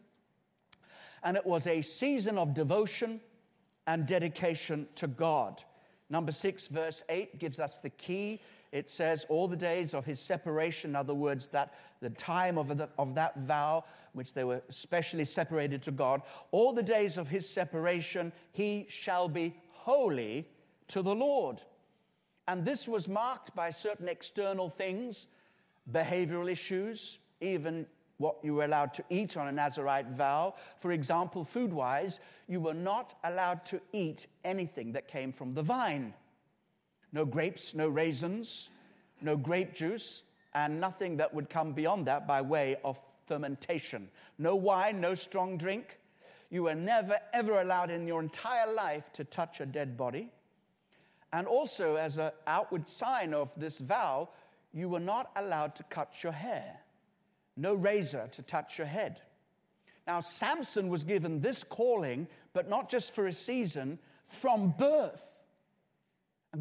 And 1.22 1.36
it 1.36 1.44
was 1.44 1.66
a 1.66 1.82
season 1.82 2.38
of 2.38 2.54
devotion 2.54 3.20
and 3.86 4.06
dedication 4.06 4.88
to 4.94 5.06
God. 5.06 5.62
Number 6.08 6.32
six, 6.32 6.68
verse 6.68 7.02
eight, 7.08 7.38
gives 7.38 7.60
us 7.60 7.80
the 7.80 7.90
key. 7.90 8.40
It 8.72 8.88
says, 8.88 9.26
All 9.28 9.48
the 9.48 9.56
days 9.56 9.92
of 9.92 10.04
his 10.04 10.20
separation, 10.20 10.90
in 10.90 10.96
other 10.96 11.14
words, 11.14 11.48
that 11.48 11.74
the 12.00 12.10
time 12.10 12.58
of, 12.58 12.76
the, 12.76 12.88
of 12.98 13.14
that 13.16 13.38
vow, 13.40 13.84
which 14.12 14.34
they 14.34 14.44
were 14.44 14.62
specially 14.68 15.24
separated 15.24 15.82
to 15.82 15.90
God, 15.90 16.22
all 16.52 16.72
the 16.72 16.82
days 16.82 17.18
of 17.18 17.28
his 17.28 17.48
separation, 17.48 18.32
he 18.52 18.86
shall 18.88 19.28
be 19.28 19.54
holy 19.72 20.48
to 20.88 21.02
the 21.02 21.14
Lord. 21.14 21.60
And 22.48 22.64
this 22.64 22.86
was 22.86 23.08
marked 23.08 23.54
by 23.54 23.70
certain 23.70 24.08
external 24.08 24.68
things, 24.68 25.26
behavioral 25.90 26.50
issues, 26.50 27.18
even 27.40 27.86
what 28.18 28.36
you 28.42 28.54
were 28.54 28.64
allowed 28.64 28.94
to 28.94 29.04
eat 29.10 29.36
on 29.36 29.48
a 29.48 29.52
Nazarite 29.52 30.08
vow. 30.08 30.54
For 30.78 30.92
example, 30.92 31.44
food 31.44 31.72
wise, 31.72 32.20
you 32.48 32.60
were 32.60 32.74
not 32.74 33.14
allowed 33.24 33.64
to 33.66 33.80
eat 33.92 34.26
anything 34.44 34.92
that 34.92 35.08
came 35.08 35.32
from 35.32 35.54
the 35.54 35.62
vine. 35.62 36.14
No 37.12 37.24
grapes, 37.24 37.74
no 37.74 37.88
raisins, 37.88 38.70
no 39.20 39.36
grape 39.36 39.74
juice, 39.74 40.22
and 40.54 40.80
nothing 40.80 41.18
that 41.18 41.34
would 41.34 41.50
come 41.50 41.72
beyond 41.72 42.06
that 42.06 42.26
by 42.26 42.40
way 42.40 42.76
of 42.84 42.98
fermentation. 43.26 44.08
No 44.38 44.56
wine, 44.56 45.00
no 45.00 45.14
strong 45.14 45.56
drink. 45.58 45.98
You 46.50 46.64
were 46.64 46.74
never, 46.74 47.18
ever 47.32 47.60
allowed 47.60 47.90
in 47.90 48.06
your 48.06 48.22
entire 48.22 48.72
life 48.72 49.12
to 49.14 49.24
touch 49.24 49.60
a 49.60 49.66
dead 49.66 49.96
body. 49.96 50.30
And 51.36 51.46
also, 51.46 51.96
as 51.96 52.16
an 52.16 52.30
outward 52.46 52.88
sign 52.88 53.34
of 53.34 53.52
this 53.58 53.78
vow, 53.78 54.30
you 54.72 54.88
were 54.88 55.00
not 55.00 55.30
allowed 55.36 55.76
to 55.76 55.82
cut 55.82 56.22
your 56.22 56.32
hair. 56.32 56.80
No 57.58 57.74
razor 57.74 58.30
to 58.32 58.40
touch 58.40 58.78
your 58.78 58.86
head. 58.86 59.20
Now, 60.06 60.22
Samson 60.22 60.88
was 60.88 61.04
given 61.04 61.40
this 61.40 61.62
calling, 61.62 62.26
but 62.54 62.70
not 62.70 62.88
just 62.88 63.14
for 63.14 63.26
a 63.26 63.34
season, 63.34 63.98
from 64.24 64.70
birth. 64.78 65.44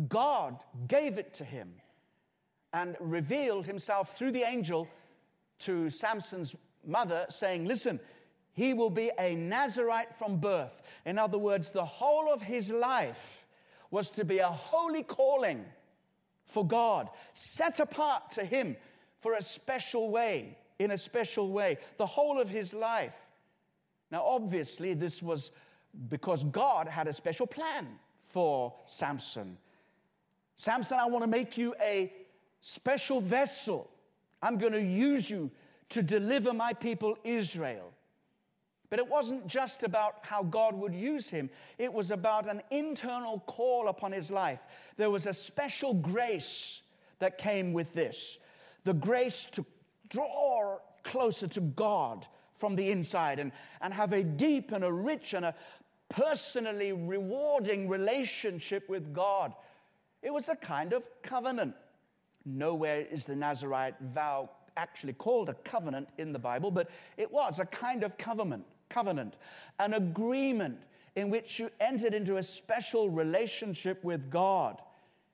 God 0.09 0.59
gave 0.89 1.17
it 1.17 1.33
to 1.35 1.45
him 1.45 1.75
and 2.73 2.97
revealed 2.99 3.67
himself 3.67 4.17
through 4.17 4.31
the 4.31 4.43
angel 4.43 4.89
to 5.59 5.89
Samson's 5.89 6.53
mother, 6.85 7.27
saying, 7.29 7.63
Listen, 7.63 7.97
he 8.51 8.73
will 8.73 8.89
be 8.89 9.09
a 9.17 9.35
Nazarite 9.35 10.13
from 10.15 10.35
birth. 10.35 10.81
In 11.05 11.17
other 11.17 11.37
words, 11.37 11.71
the 11.71 11.85
whole 11.85 12.29
of 12.29 12.41
his 12.41 12.73
life 12.73 13.44
was 13.95 14.09
to 14.09 14.25
be 14.25 14.39
a 14.39 14.47
holy 14.49 15.03
calling 15.03 15.63
for 16.43 16.67
God, 16.67 17.09
set 17.31 17.79
apart 17.79 18.29
to 18.31 18.43
Him 18.43 18.75
for 19.21 19.35
a 19.35 19.41
special 19.41 20.11
way, 20.11 20.57
in 20.79 20.91
a 20.91 20.97
special 20.97 21.53
way, 21.53 21.77
the 21.95 22.05
whole 22.05 22.37
of 22.37 22.49
his 22.49 22.73
life. 22.73 23.15
Now, 24.11 24.21
obviously, 24.25 24.95
this 24.95 25.23
was 25.23 25.51
because 26.09 26.43
God 26.43 26.89
had 26.89 27.07
a 27.07 27.13
special 27.13 27.47
plan 27.47 27.87
for 28.25 28.73
Samson. 28.85 29.57
Samson, 30.57 30.97
I 30.99 31.07
want 31.07 31.23
to 31.23 31.29
make 31.29 31.57
you 31.57 31.73
a 31.81 32.11
special 32.59 33.21
vessel. 33.21 33.89
I'm 34.41 34.57
going 34.57 34.73
to 34.73 34.83
use 34.83 35.29
you 35.29 35.49
to 35.91 36.03
deliver 36.03 36.51
my 36.51 36.73
people 36.73 37.17
Israel. 37.23 37.93
But 38.89 38.99
it 38.99 39.07
wasn't 39.07 39.47
just 39.47 39.83
about 39.83 40.17
how 40.21 40.43
God 40.43 40.75
would 40.75 40.93
use 40.93 41.29
him, 41.29 41.49
it 41.77 41.91
was 41.91 42.11
about 42.11 42.47
an 42.47 42.61
internal 42.71 43.39
call 43.39 43.87
upon 43.87 44.11
his 44.11 44.31
life. 44.31 44.59
There 44.97 45.09
was 45.09 45.25
a 45.25 45.33
special 45.33 45.93
grace 45.93 46.81
that 47.19 47.37
came 47.37 47.73
with 47.73 47.93
this 47.93 48.39
the 48.83 48.93
grace 48.93 49.47
to 49.47 49.65
draw 50.09 50.77
closer 51.03 51.47
to 51.47 51.61
God 51.61 52.27
from 52.53 52.75
the 52.75 52.91
inside 52.91 53.39
and, 53.39 53.51
and 53.81 53.93
have 53.93 54.13
a 54.13 54.23
deep 54.23 54.71
and 54.71 54.83
a 54.83 54.91
rich 54.91 55.33
and 55.33 55.43
a 55.43 55.55
personally 56.07 56.93
rewarding 56.93 57.89
relationship 57.89 58.87
with 58.87 59.13
God. 59.13 59.53
It 60.21 60.31
was 60.31 60.49
a 60.49 60.55
kind 60.55 60.93
of 60.93 61.07
covenant. 61.21 61.75
Nowhere 62.45 63.01
is 63.11 63.25
the 63.25 63.35
Nazarite 63.35 63.95
vow 64.01 64.49
actually 64.77 65.13
called 65.13 65.49
a 65.49 65.53
covenant 65.55 66.09
in 66.17 66.31
the 66.31 66.39
Bible, 66.39 66.69
but 66.69 66.89
it 67.17 67.31
was 67.31 67.59
a 67.59 67.65
kind 67.65 68.03
of 68.03 68.17
covenant 68.17 68.65
covenant, 68.89 69.35
an 69.79 69.93
agreement 69.93 70.79
in 71.15 71.29
which 71.29 71.59
you 71.59 71.69
entered 71.79 72.13
into 72.13 72.37
a 72.37 72.43
special 72.43 73.09
relationship 73.09 74.03
with 74.03 74.29
God. 74.29 74.81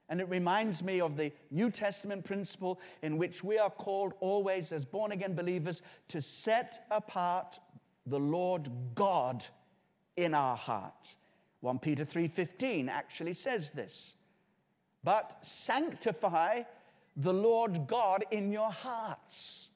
And 0.10 0.20
it 0.20 0.30
reminds 0.30 0.84
me 0.84 1.00
of 1.00 1.16
the 1.16 1.32
New 1.52 1.72
Testament 1.72 2.26
principle 2.26 2.80
in 3.02 3.18
which 3.18 3.44
we 3.44 3.58
are 3.58 3.70
called 3.70 4.14
always, 4.20 4.72
as 4.72 4.84
born 4.84 5.12
again 5.14 5.34
believers, 5.34 5.82
to 6.10 6.22
set 6.22 6.86
apart 6.92 7.60
the 8.06 8.20
Lord 8.20 8.70
God 8.94 9.46
in 10.18 10.34
our 10.34 10.58
heart. 10.58 11.16
1 11.62 11.80
Peter 11.80 12.04
3:15 12.04 12.90
actually 12.90 13.34
says 13.34 13.72
this. 13.72 14.16
But 15.04 15.38
sanctify 15.46 16.64
the 17.16 17.34
Lord 17.34 17.88
God 17.88 18.26
in 18.32 18.52
your 18.52 18.72
hearts. 18.72 19.70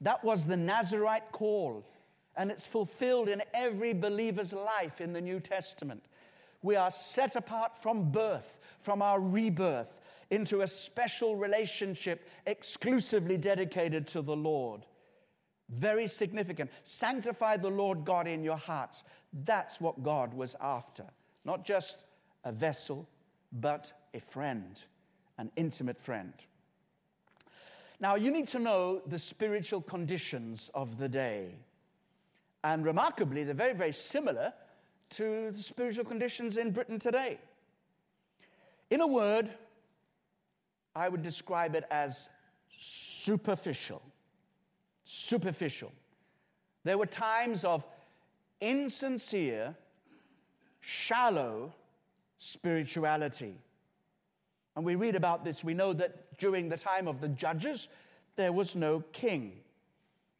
That 0.00 0.24
was 0.24 0.46
the 0.46 0.56
Nazarite 0.56 1.30
call 1.30 1.86
And 2.36 2.50
it's 2.50 2.66
fulfilled 2.66 3.28
in 3.28 3.42
every 3.52 3.92
believer's 3.92 4.52
life 4.52 5.00
in 5.00 5.12
the 5.12 5.20
New 5.20 5.40
Testament. 5.40 6.04
We 6.62 6.76
are 6.76 6.90
set 6.90 7.36
apart 7.36 7.76
from 7.76 8.10
birth, 8.10 8.58
from 8.80 9.02
our 9.02 9.20
rebirth, 9.20 10.00
into 10.30 10.62
a 10.62 10.66
special 10.66 11.36
relationship 11.36 12.28
exclusively 12.46 13.36
dedicated 13.36 14.06
to 14.08 14.22
the 14.22 14.34
Lord. 14.34 14.86
Very 15.68 16.08
significant. 16.08 16.70
Sanctify 16.84 17.58
the 17.58 17.70
Lord 17.70 18.04
God 18.04 18.26
in 18.26 18.42
your 18.42 18.56
hearts. 18.56 19.04
That's 19.44 19.80
what 19.80 20.02
God 20.02 20.34
was 20.34 20.56
after. 20.60 21.04
Not 21.44 21.64
just 21.64 22.04
a 22.44 22.52
vessel, 22.52 23.08
but 23.52 23.92
a 24.12 24.20
friend, 24.20 24.82
an 25.38 25.50
intimate 25.56 26.00
friend. 26.00 26.32
Now, 28.00 28.16
you 28.16 28.30
need 28.30 28.48
to 28.48 28.58
know 28.58 29.02
the 29.06 29.18
spiritual 29.18 29.80
conditions 29.80 30.70
of 30.74 30.98
the 30.98 31.08
day. 31.08 31.54
And 32.64 32.84
remarkably, 32.84 33.44
they're 33.44 33.54
very, 33.54 33.74
very 33.74 33.92
similar 33.92 34.54
to 35.10 35.50
the 35.52 35.62
spiritual 35.62 36.06
conditions 36.06 36.56
in 36.56 36.70
Britain 36.72 36.98
today. 36.98 37.38
In 38.90 39.02
a 39.02 39.06
word, 39.06 39.50
I 40.96 41.10
would 41.10 41.22
describe 41.22 41.74
it 41.74 41.84
as 41.90 42.30
superficial. 42.70 44.00
Superficial. 45.04 45.92
There 46.84 46.96
were 46.96 47.06
times 47.06 47.64
of 47.64 47.84
insincere, 48.62 49.74
shallow 50.80 51.74
spirituality. 52.38 53.56
And 54.74 54.86
we 54.86 54.94
read 54.94 55.16
about 55.16 55.44
this. 55.44 55.62
We 55.62 55.74
know 55.74 55.92
that 55.92 56.38
during 56.38 56.70
the 56.70 56.78
time 56.78 57.08
of 57.08 57.20
the 57.20 57.28
judges, 57.28 57.88
there 58.36 58.52
was 58.52 58.74
no 58.74 59.00
king. 59.12 59.52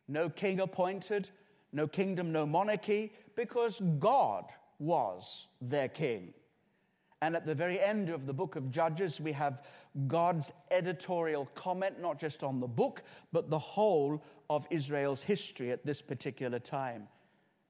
No 0.08 0.30
king 0.30 0.60
appointed, 0.60 1.30
no 1.74 1.86
kingdom, 1.86 2.32
no 2.32 2.46
monarchy, 2.46 3.12
because 3.36 3.80
God 3.98 4.44
was 4.78 5.48
their 5.60 5.88
king. 5.88 6.32
And 7.20 7.34
at 7.34 7.46
the 7.46 7.54
very 7.54 7.80
end 7.80 8.10
of 8.10 8.26
the 8.26 8.34
book 8.34 8.54
of 8.54 8.70
Judges, 8.70 9.20
we 9.20 9.32
have 9.32 9.62
God's 10.06 10.52
editorial 10.70 11.46
comment, 11.54 12.00
not 12.00 12.18
just 12.18 12.42
on 12.42 12.60
the 12.60 12.68
book, 12.68 13.02
but 13.32 13.50
the 13.50 13.58
whole 13.58 14.22
of 14.50 14.66
Israel's 14.70 15.22
history 15.22 15.70
at 15.70 15.86
this 15.86 16.02
particular 16.02 16.58
time. 16.58 17.08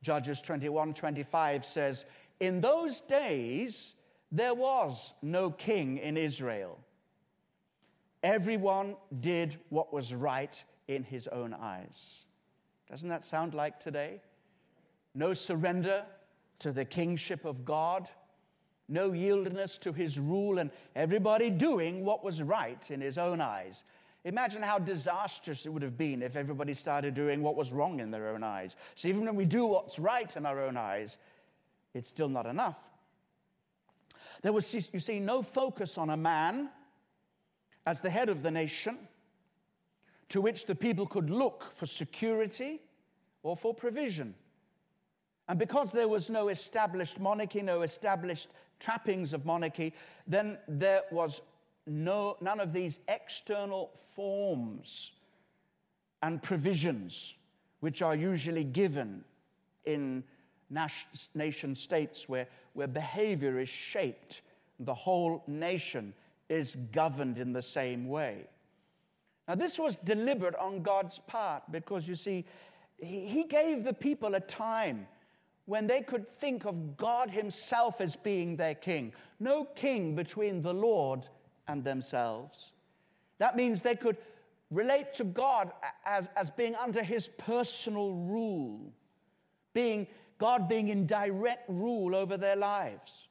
Judges 0.02 0.40
21 0.40 0.92
25 0.92 1.64
says, 1.64 2.04
In 2.40 2.60
those 2.60 3.00
days, 3.00 3.94
there 4.32 4.54
was 4.54 5.12
no 5.22 5.50
king 5.50 5.98
in 5.98 6.16
Israel. 6.16 6.78
Everyone 8.22 8.96
did 9.20 9.56
what 9.68 9.92
was 9.92 10.12
right 10.12 10.64
in 10.88 11.04
his 11.04 11.28
own 11.28 11.54
eyes. 11.54 12.24
Doesn't 12.94 13.08
that 13.08 13.24
sound 13.24 13.54
like 13.54 13.80
today? 13.80 14.20
No 15.12 15.34
surrender 15.34 16.04
to 16.60 16.70
the 16.70 16.84
kingship 16.84 17.44
of 17.44 17.64
God 17.64 18.08
no 18.88 19.10
yieldedness 19.10 19.80
to 19.80 19.92
his 19.92 20.18
rule, 20.18 20.58
and 20.58 20.70
everybody 20.94 21.50
doing 21.50 22.04
what 22.04 22.22
was 22.22 22.42
right 22.42 22.90
in 22.90 23.00
his 23.00 23.18
own 23.18 23.40
eyes. 23.40 23.84
Imagine 24.24 24.62
how 24.62 24.78
disastrous 24.78 25.66
it 25.66 25.70
would 25.70 25.82
have 25.82 25.98
been 25.98 26.22
if 26.22 26.36
everybody 26.36 26.74
started 26.74 27.14
doing 27.14 27.42
what 27.42 27.56
was 27.56 27.72
wrong 27.72 28.00
in 28.00 28.10
their 28.10 28.28
own 28.28 28.42
eyes. 28.42 28.76
So, 28.94 29.08
even 29.08 29.24
when 29.24 29.36
we 29.36 29.44
do 29.44 29.66
what's 29.66 29.98
right 29.98 30.34
in 30.36 30.46
our 30.46 30.62
own 30.62 30.76
eyes, 30.76 31.16
it's 31.92 32.08
still 32.08 32.28
not 32.28 32.46
enough. 32.46 32.78
There 34.42 34.52
was, 34.52 34.72
you 34.72 35.00
see, 35.00 35.20
no 35.20 35.42
focus 35.42 35.98
on 35.98 36.10
a 36.10 36.16
man 36.16 36.68
as 37.86 38.00
the 38.00 38.10
head 38.10 38.28
of 38.28 38.42
the 38.42 38.50
nation 38.50 38.98
to 40.28 40.40
which 40.40 40.66
the 40.66 40.74
people 40.74 41.06
could 41.06 41.30
look 41.30 41.72
for 41.72 41.86
security 41.86 42.80
or 43.42 43.56
for 43.56 43.74
provision. 43.74 44.34
And 45.48 45.58
because 45.58 45.92
there 45.92 46.08
was 46.08 46.30
no 46.30 46.48
established 46.48 47.20
monarchy, 47.20 47.60
no 47.62 47.82
established 47.82 48.48
trappings 48.80 49.32
of 49.32 49.44
monarchy, 49.44 49.92
then 50.26 50.58
there 50.66 51.02
was 51.10 51.42
no, 51.86 52.36
none 52.40 52.60
of 52.60 52.72
these 52.72 52.98
external 53.08 53.90
forms 53.94 55.12
and 56.22 56.42
provisions 56.42 57.34
which 57.80 58.00
are 58.00 58.16
usually 58.16 58.64
given 58.64 59.22
in 59.84 60.24
nation 61.34 61.74
states 61.74 62.28
where, 62.28 62.46
where 62.72 62.86
behavior 62.86 63.58
is 63.58 63.68
shaped, 63.68 64.40
the 64.80 64.94
whole 64.94 65.44
nation 65.46 66.14
is 66.48 66.76
governed 66.92 67.38
in 67.38 67.52
the 67.52 67.62
same 67.62 68.08
way. 68.08 68.46
Now, 69.46 69.54
this 69.54 69.78
was 69.78 69.96
deliberate 69.96 70.56
on 70.56 70.82
God's 70.82 71.18
part 71.18 71.64
because 71.70 72.08
you 72.08 72.14
see, 72.14 72.44
He 72.96 73.44
gave 73.44 73.84
the 73.84 73.92
people 73.92 74.34
a 74.34 74.40
time 74.40 75.06
when 75.66 75.86
they 75.86 76.00
could 76.00 76.26
think 76.26 76.64
of 76.64 76.96
God 76.96 77.30
Himself 77.30 78.00
as 78.00 78.16
being 78.16 78.56
their 78.56 78.74
king. 78.74 79.12
No 79.40 79.64
king 79.64 80.14
between 80.14 80.62
the 80.62 80.74
Lord 80.74 81.26
and 81.68 81.84
themselves. 81.84 82.72
That 83.38 83.56
means 83.56 83.82
they 83.82 83.96
could 83.96 84.16
relate 84.70 85.12
to 85.14 85.24
God 85.24 85.72
as, 86.04 86.28
as 86.36 86.50
being 86.50 86.74
under 86.74 87.02
His 87.02 87.28
personal 87.28 88.14
rule, 88.14 88.92
being 89.72 90.06
God 90.38 90.68
being 90.68 90.88
in 90.88 91.06
direct 91.06 91.68
rule 91.68 92.14
over 92.14 92.36
their 92.36 92.56
lives. 92.56 93.28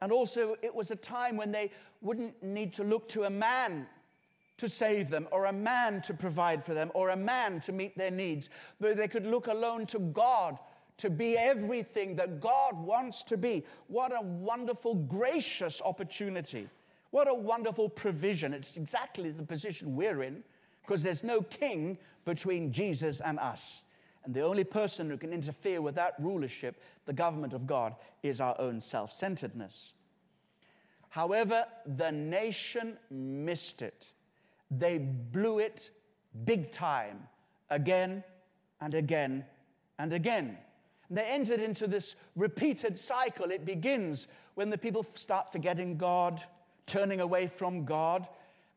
And 0.00 0.12
also, 0.12 0.56
it 0.60 0.74
was 0.74 0.90
a 0.90 0.96
time 0.96 1.36
when 1.36 1.52
they 1.52 1.70
wouldn't 2.02 2.42
need 2.42 2.72
to 2.74 2.84
look 2.84 3.08
to 3.10 3.24
a 3.24 3.30
man 3.30 3.86
to 4.58 4.68
save 4.68 5.10
them, 5.10 5.28
or 5.30 5.46
a 5.46 5.52
man 5.52 6.00
to 6.02 6.14
provide 6.14 6.64
for 6.64 6.74
them, 6.74 6.90
or 6.94 7.10
a 7.10 7.16
man 7.16 7.60
to 7.60 7.72
meet 7.72 7.96
their 7.96 8.10
needs, 8.10 8.48
but 8.80 8.96
they 8.96 9.08
could 9.08 9.26
look 9.26 9.46
alone 9.46 9.86
to 9.86 9.98
God 9.98 10.58
to 10.98 11.10
be 11.10 11.36
everything 11.36 12.16
that 12.16 12.40
God 12.40 12.76
wants 12.76 13.22
to 13.24 13.36
be. 13.36 13.64
What 13.88 14.12
a 14.16 14.22
wonderful, 14.22 14.94
gracious 14.94 15.82
opportunity. 15.84 16.68
What 17.10 17.28
a 17.28 17.34
wonderful 17.34 17.88
provision. 17.88 18.54
It's 18.54 18.76
exactly 18.76 19.30
the 19.30 19.42
position 19.42 19.94
we're 19.94 20.22
in 20.22 20.42
because 20.82 21.02
there's 21.02 21.24
no 21.24 21.42
king 21.42 21.98
between 22.24 22.72
Jesus 22.72 23.20
and 23.20 23.38
us. 23.38 23.82
And 24.24 24.34
the 24.34 24.40
only 24.42 24.64
person 24.64 25.08
who 25.08 25.16
can 25.16 25.32
interfere 25.32 25.80
with 25.80 25.94
that 25.94 26.14
rulership, 26.18 26.82
the 27.04 27.12
government 27.12 27.52
of 27.52 27.66
God, 27.66 27.94
is 28.22 28.40
our 28.40 28.56
own 28.58 28.80
self 28.80 29.12
centeredness. 29.12 29.92
However, 31.10 31.64
the 31.86 32.10
nation 32.10 32.98
missed 33.10 33.82
it. 33.82 34.08
They 34.70 34.98
blew 34.98 35.58
it 35.58 35.90
big 36.44 36.70
time 36.70 37.28
again 37.70 38.24
and 38.80 38.94
again 38.94 39.44
and 39.98 40.12
again. 40.12 40.58
And 41.08 41.16
they 41.16 41.24
entered 41.24 41.60
into 41.60 41.86
this 41.86 42.16
repeated 42.34 42.98
cycle. 42.98 43.50
It 43.50 43.64
begins 43.64 44.26
when 44.54 44.70
the 44.70 44.78
people 44.78 45.02
start 45.02 45.52
forgetting 45.52 45.96
God, 45.96 46.40
turning 46.86 47.20
away 47.20 47.46
from 47.46 47.84
God, 47.84 48.28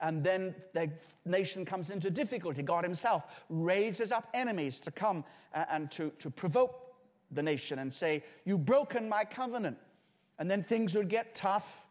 and 0.01 0.23
then 0.23 0.55
the 0.73 0.91
nation 1.25 1.65
comes 1.65 1.89
into 1.89 2.09
difficulty. 2.09 2.61
God 2.61 2.83
Himself 2.83 3.43
raises 3.49 4.11
up 4.11 4.27
enemies 4.33 4.79
to 4.81 4.91
come 4.91 5.25
and 5.53 5.91
to, 5.91 6.11
to 6.19 6.29
provoke 6.29 6.93
the 7.31 7.43
nation 7.43 7.79
and 7.79 7.93
say, 7.93 8.23
You've 8.45 8.65
broken 8.65 9.09
my 9.09 9.23
covenant. 9.23 9.77
And 10.37 10.49
then 10.49 10.63
things 10.63 10.95
would 10.95 11.09
get 11.09 11.35
tough, 11.35 11.85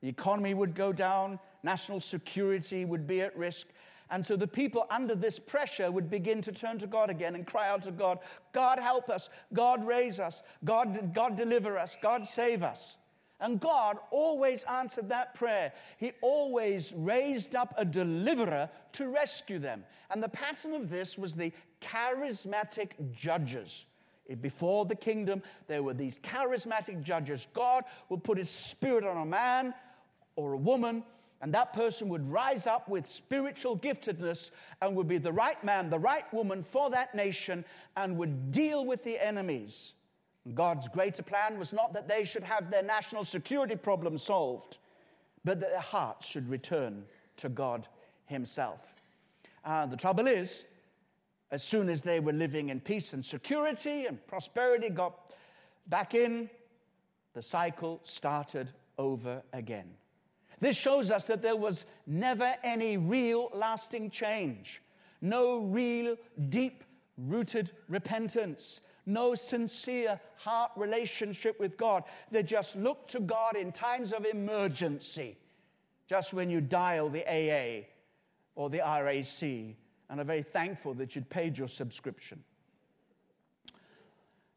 the 0.00 0.08
economy 0.08 0.54
would 0.54 0.74
go 0.74 0.92
down, 0.92 1.38
national 1.62 2.00
security 2.00 2.84
would 2.84 3.06
be 3.06 3.20
at 3.20 3.36
risk, 3.36 3.68
and 4.12 4.24
so 4.24 4.36
the 4.36 4.46
people 4.46 4.86
under 4.90 5.14
this 5.14 5.38
pressure 5.38 5.90
would 5.90 6.10
begin 6.10 6.42
to 6.42 6.52
turn 6.52 6.78
to 6.78 6.86
God 6.86 7.08
again 7.08 7.34
and 7.34 7.46
cry 7.46 7.70
out 7.70 7.82
to 7.84 7.90
God, 7.90 8.18
God 8.52 8.78
help 8.78 9.08
us, 9.08 9.30
God 9.54 9.86
raise 9.86 10.20
us, 10.20 10.42
God, 10.64 11.14
God 11.14 11.34
deliver 11.34 11.78
us, 11.78 11.96
God 12.00 12.26
save 12.26 12.62
us. 12.62 12.98
And 13.40 13.58
God 13.58 13.96
always 14.10 14.64
answered 14.64 15.08
that 15.08 15.34
prayer. 15.34 15.72
He 15.96 16.12
always 16.20 16.92
raised 16.94 17.56
up 17.56 17.72
a 17.78 17.86
deliverer 17.86 18.68
to 18.92 19.08
rescue 19.08 19.58
them. 19.58 19.82
And 20.10 20.22
the 20.22 20.28
pattern 20.28 20.74
of 20.74 20.90
this 20.90 21.16
was 21.16 21.34
the 21.34 21.50
charismatic 21.80 22.90
judges. 23.12 23.86
Before 24.42 24.84
the 24.84 24.94
kingdom, 24.94 25.42
there 25.66 25.82
were 25.82 25.94
these 25.94 26.18
charismatic 26.20 27.02
judges. 27.02 27.48
God 27.54 27.84
would 28.10 28.22
put 28.22 28.36
his 28.36 28.50
spirit 28.50 29.04
on 29.04 29.16
a 29.16 29.26
man 29.26 29.74
or 30.36 30.52
a 30.52 30.58
woman 30.58 31.02
and 31.42 31.52
that 31.52 31.72
person 31.72 32.08
would 32.08 32.26
rise 32.30 32.68
up 32.68 32.88
with 32.88 33.04
spiritual 33.04 33.76
giftedness 33.76 34.52
and 34.80 34.94
would 34.94 35.08
be 35.08 35.18
the 35.18 35.32
right 35.32 35.62
man, 35.64 35.90
the 35.90 35.98
right 35.98 36.32
woman 36.32 36.62
for 36.62 36.88
that 36.90 37.16
nation 37.16 37.64
and 37.96 38.16
would 38.16 38.52
deal 38.52 38.84
with 38.84 39.02
the 39.02 39.18
enemies. 39.22 39.94
God's 40.54 40.86
greater 40.86 41.22
plan 41.22 41.58
was 41.58 41.72
not 41.72 41.92
that 41.94 42.08
they 42.08 42.22
should 42.22 42.44
have 42.44 42.70
their 42.70 42.84
national 42.84 43.24
security 43.24 43.74
problem 43.74 44.18
solved, 44.18 44.78
but 45.44 45.58
that 45.60 45.70
their 45.70 45.80
hearts 45.80 46.26
should 46.26 46.48
return 46.48 47.04
to 47.38 47.48
God 47.48 47.88
Himself. 48.26 48.94
Uh, 49.64 49.86
the 49.86 49.96
trouble 49.96 50.28
is, 50.28 50.64
as 51.50 51.62
soon 51.62 51.88
as 51.88 52.02
they 52.02 52.20
were 52.20 52.32
living 52.32 52.68
in 52.68 52.78
peace 52.78 53.12
and 53.12 53.24
security 53.24 54.06
and 54.06 54.24
prosperity 54.28 54.90
got 54.90 55.32
back 55.88 56.14
in, 56.14 56.48
the 57.34 57.42
cycle 57.42 58.00
started 58.04 58.70
over 58.96 59.42
again. 59.52 59.90
This 60.62 60.76
shows 60.76 61.10
us 61.10 61.26
that 61.26 61.42
there 61.42 61.56
was 61.56 61.86
never 62.06 62.54
any 62.62 62.96
real 62.96 63.50
lasting 63.52 64.10
change, 64.10 64.80
no 65.20 65.58
real 65.58 66.16
deep 66.50 66.84
rooted 67.18 67.72
repentance, 67.88 68.80
no 69.04 69.34
sincere 69.34 70.20
heart 70.36 70.70
relationship 70.76 71.58
with 71.58 71.76
God. 71.76 72.04
They 72.30 72.44
just 72.44 72.76
look 72.76 73.08
to 73.08 73.18
God 73.18 73.56
in 73.56 73.72
times 73.72 74.12
of 74.12 74.24
emergency, 74.24 75.36
just 76.06 76.32
when 76.32 76.48
you 76.48 76.60
dial 76.60 77.08
the 77.08 77.26
AA 77.26 77.86
or 78.54 78.70
the 78.70 78.78
RAC, 78.78 79.42
and 79.42 80.20
are 80.20 80.24
very 80.24 80.44
thankful 80.44 80.94
that 80.94 81.16
you'd 81.16 81.28
paid 81.28 81.58
your 81.58 81.66
subscription. 81.66 82.40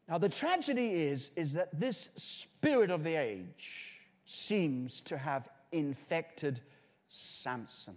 Now, 0.08 0.18
the 0.18 0.28
tragedy 0.28 1.02
is, 1.02 1.32
is 1.34 1.54
that 1.54 1.80
this 1.80 2.10
spirit 2.14 2.92
of 2.92 3.02
the 3.02 3.16
age 3.16 4.02
seems 4.24 5.00
to 5.00 5.18
have 5.18 5.48
infected 5.72 6.60
Samson. 7.08 7.96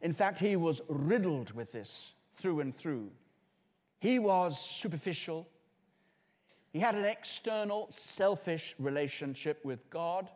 In 0.00 0.12
fact, 0.12 0.38
he 0.38 0.56
was 0.56 0.80
riddled 0.88 1.52
with 1.52 1.72
this 1.72 2.14
through 2.34 2.60
and 2.60 2.74
through. 2.74 3.10
He 4.00 4.18
was 4.18 4.60
superficial. 4.60 5.48
He 6.72 6.80
had 6.80 6.94
an 6.94 7.04
external, 7.04 7.86
selfish 7.90 8.74
relationship 8.78 9.64
with 9.64 9.88
God. 9.90 10.28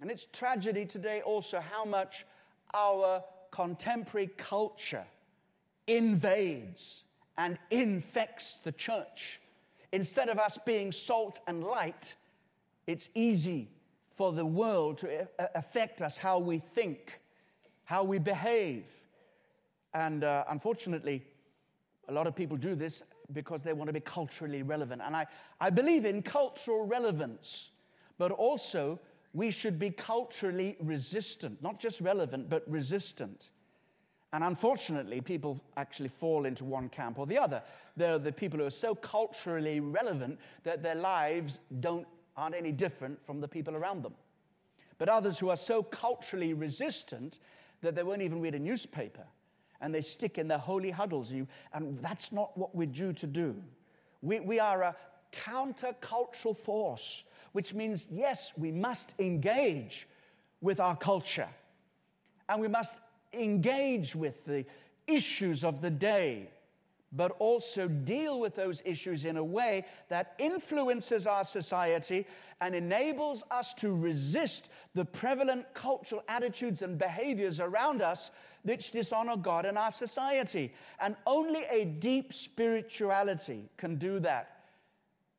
And 0.00 0.10
it's 0.10 0.26
tragedy 0.26 0.84
today 0.84 1.22
also 1.22 1.60
how 1.60 1.84
much 1.84 2.26
our 2.74 3.22
contemporary 3.50 4.30
culture 4.36 5.04
invades 5.86 7.04
and 7.38 7.58
infects 7.70 8.56
the 8.56 8.72
church 8.72 9.40
Instead 9.92 10.30
of 10.30 10.38
us 10.38 10.58
being 10.64 10.90
salt 10.90 11.40
and 11.46 11.62
light, 11.62 12.14
it's 12.86 13.10
easy 13.14 13.68
for 14.12 14.32
the 14.32 14.44
world 14.44 14.98
to 14.98 15.28
affect 15.54 16.02
us 16.02 16.18
how 16.18 16.38
we 16.38 16.58
think, 16.58 17.20
how 17.84 18.04
we 18.04 18.18
behave. 18.18 18.88
And 19.94 20.24
uh, 20.24 20.44
unfortunately, 20.48 21.24
a 22.08 22.12
lot 22.12 22.26
of 22.26 22.34
people 22.34 22.56
do 22.56 22.74
this 22.74 23.02
because 23.32 23.62
they 23.62 23.72
want 23.72 23.88
to 23.88 23.92
be 23.92 24.00
culturally 24.00 24.62
relevant. 24.62 25.02
And 25.04 25.16
I, 25.16 25.26
I 25.60 25.70
believe 25.70 26.04
in 26.04 26.22
cultural 26.22 26.86
relevance, 26.86 27.70
but 28.18 28.30
also 28.30 29.00
we 29.32 29.50
should 29.50 29.78
be 29.78 29.90
culturally 29.90 30.76
resistant, 30.80 31.62
not 31.62 31.80
just 31.80 32.00
relevant, 32.00 32.50
but 32.50 32.64
resistant. 32.70 33.48
And 34.34 34.44
unfortunately, 34.44 35.20
people 35.20 35.60
actually 35.76 36.08
fall 36.08 36.46
into 36.46 36.64
one 36.64 36.88
camp 36.88 37.18
or 37.18 37.26
the 37.26 37.38
other. 37.38 37.62
There 37.96 38.14
are 38.14 38.18
the 38.18 38.32
people 38.32 38.58
who 38.58 38.66
are 38.66 38.70
so 38.70 38.94
culturally 38.94 39.80
relevant 39.80 40.38
that 40.64 40.82
their 40.82 40.94
lives 40.94 41.60
don't, 41.80 42.06
aren't 42.36 42.54
any 42.54 42.72
different 42.72 43.24
from 43.24 43.40
the 43.40 43.48
people 43.48 43.76
around 43.76 44.02
them. 44.02 44.14
But 44.98 45.08
others 45.08 45.38
who 45.38 45.48
are 45.48 45.56
so 45.56 45.82
culturally 45.82 46.54
resistant 46.54 47.38
that 47.80 47.94
they 47.94 48.02
won't 48.02 48.22
even 48.22 48.40
read 48.40 48.54
a 48.54 48.58
newspaper 48.58 49.24
and 49.80 49.94
they 49.94 50.00
stick 50.00 50.38
in 50.38 50.48
their 50.48 50.58
holy 50.58 50.90
huddles. 50.90 51.32
And 51.72 51.98
that's 51.98 52.30
not 52.32 52.56
what 52.56 52.74
we're 52.74 52.86
due 52.86 53.12
to 53.14 53.26
do. 53.26 53.56
We, 54.20 54.40
we 54.40 54.60
are 54.60 54.82
a 54.82 54.96
countercultural 55.32 56.56
force, 56.56 57.24
which 57.52 57.74
means, 57.74 58.06
yes, 58.10 58.52
we 58.56 58.70
must 58.70 59.14
engage 59.18 60.08
with 60.60 60.78
our 60.78 60.94
culture 60.94 61.48
and 62.48 62.60
we 62.60 62.68
must 62.68 63.00
engage 63.32 64.14
with 64.14 64.44
the 64.44 64.64
issues 65.06 65.64
of 65.64 65.80
the 65.80 65.90
day, 65.90 66.50
but 67.12 67.32
also 67.38 67.88
deal 67.88 68.40
with 68.40 68.54
those 68.54 68.82
issues 68.86 69.24
in 69.24 69.36
a 69.36 69.44
way 69.44 69.84
that 70.08 70.34
influences 70.38 71.26
our 71.26 71.44
society 71.44 72.26
and 72.60 72.74
enables 72.74 73.44
us 73.50 73.74
to 73.74 73.94
resist 73.94 74.70
the 74.94 75.04
prevalent 75.04 75.66
cultural 75.74 76.22
attitudes 76.28 76.82
and 76.82 76.98
behaviors 76.98 77.60
around 77.60 78.00
us 78.00 78.30
which 78.62 78.92
dishonor 78.92 79.36
God 79.36 79.66
and 79.66 79.76
our 79.76 79.90
society. 79.90 80.72
And 81.00 81.16
only 81.26 81.64
a 81.70 81.84
deep 81.84 82.32
spirituality 82.32 83.68
can 83.76 83.96
do 83.96 84.18
that. 84.20 84.60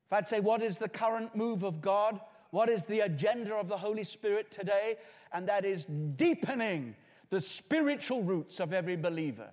If 0.08 0.14
I'd 0.14 0.28
say, 0.28 0.42
what 0.42 0.62
is 0.62 0.78
the 0.78 0.90
current 0.90 1.36
move 1.36 1.64
of 1.64 1.82
God? 1.82 2.20
What 2.52 2.70
is 2.70 2.86
the 2.86 3.00
agenda 3.00 3.56
of 3.56 3.68
the 3.68 3.78
Holy 3.78 4.04
Spirit 4.04 4.52
today? 4.52 4.98
And 5.32 5.48
that 5.48 5.66
is 5.66 5.86
deepening 5.86 6.96
the 7.32 7.42
spiritual 7.42 8.22
roots 8.22 8.60
of 8.60 8.74
every 8.74 8.96
believer 8.96 9.50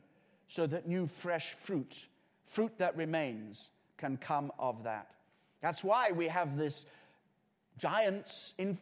so 0.51 0.67
that 0.67 0.89
new, 0.89 1.07
fresh 1.07 1.53
fruit, 1.53 2.09
fruit 2.45 2.73
that 2.79 2.97
remains, 2.97 3.71
can 3.97 4.17
come 4.17 4.51
of 4.59 4.83
that. 4.83 5.07
That's 5.61 5.85
why 5.85 6.11
we 6.11 6.27
have 6.27 6.57
this 6.57 6.87
giants, 7.79 8.55
in, 8.59 8.77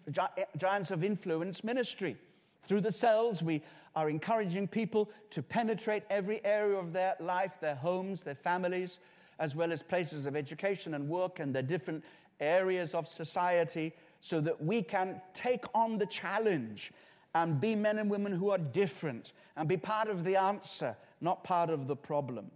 giants 0.56 0.90
of 0.90 1.04
influence 1.04 1.62
ministry. 1.62 2.16
Through 2.62 2.80
the 2.80 2.92
cells, 2.92 3.42
we 3.42 3.62
are 3.94 4.08
encouraging 4.08 4.66
people 4.68 5.10
to 5.28 5.42
penetrate 5.42 6.04
every 6.08 6.42
area 6.42 6.78
of 6.78 6.94
their 6.94 7.16
life, 7.20 7.52
their 7.60 7.74
homes, 7.74 8.24
their 8.24 8.34
families, 8.34 8.98
as 9.38 9.54
well 9.54 9.70
as 9.70 9.82
places 9.82 10.24
of 10.24 10.36
education 10.36 10.94
and 10.94 11.06
work 11.06 11.38
and 11.38 11.54
their 11.54 11.62
different 11.62 12.02
areas 12.40 12.94
of 12.94 13.06
society, 13.06 13.92
so 14.22 14.40
that 14.40 14.64
we 14.64 14.80
can 14.80 15.20
take 15.34 15.66
on 15.74 15.98
the 15.98 16.06
challenge 16.06 16.92
and 17.34 17.60
be 17.60 17.74
men 17.74 17.98
and 17.98 18.10
women 18.10 18.32
who 18.32 18.48
are 18.48 18.58
different 18.58 19.34
and 19.54 19.68
be 19.68 19.76
part 19.76 20.08
of 20.08 20.24
the 20.24 20.36
answer, 20.36 20.96
not 21.20 21.44
part 21.44 21.70
of 21.70 21.86
the 21.86 21.96
problem. 21.96 22.50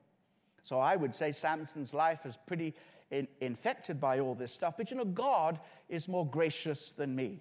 So 0.62 0.79
I 0.79 0.96
would 0.96 1.14
say 1.14 1.33
Samson's 1.33 1.92
life 1.92 2.25
is 2.25 2.38
pretty 2.46 2.75
in, 3.11 3.29
infected 3.40 4.01
by 4.01 4.20
all 4.20 4.35
this 4.35 4.53
stuff. 4.53 4.77
But 4.77 4.90
you 4.90 4.96
know, 4.96 5.05
God 5.05 5.59
is 5.88 6.09
more 6.09 6.27
gracious 6.27 6.92
than 6.92 7.14
me. 7.14 7.40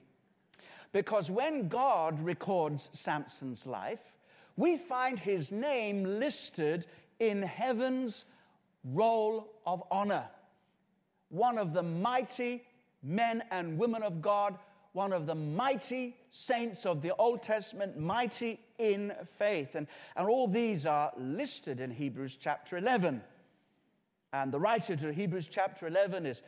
Because 0.92 1.32
when 1.32 1.70
God 1.70 2.22
records 2.22 2.90
Samson's 2.94 3.66
life, 3.66 4.14
we 4.58 4.78
find 4.78 5.18
his 5.18 5.52
name 5.52 6.04
listed 6.04 6.86
in 7.20 7.42
heaven's 7.42 8.26
roll 8.84 9.54
of 9.66 9.84
honor. 9.90 10.26
One 11.30 11.58
of 11.58 11.74
the 11.74 11.84
mighty 11.84 12.64
men 13.02 13.44
and 13.52 13.78
women 13.78 14.04
of 14.04 14.22
God 14.22 14.58
one 14.94 15.14
of 15.14 15.26
the 15.26 15.36
mighty 15.36 16.16
saints 16.30 16.86
of 16.86 17.02
the 17.02 17.16
Old 17.16 17.42
Testament, 17.42 17.98
mighty 17.98 18.60
in 18.78 19.14
faith. 19.26 19.76
And, 19.76 19.88
and 20.16 20.28
all 20.28 20.48
these 20.48 20.86
are 20.86 21.12
listed 21.18 21.80
in 21.80 21.92
Hebrews 21.92 22.38
chapter 22.40 22.78
11. 22.78 23.22
And 24.34 24.52
the 24.52 24.60
writer 24.60 24.96
to 24.96 25.14
Hebrews 25.14 25.48
chapter 25.48 25.88
11 25.88 26.26
is, 26.26 26.42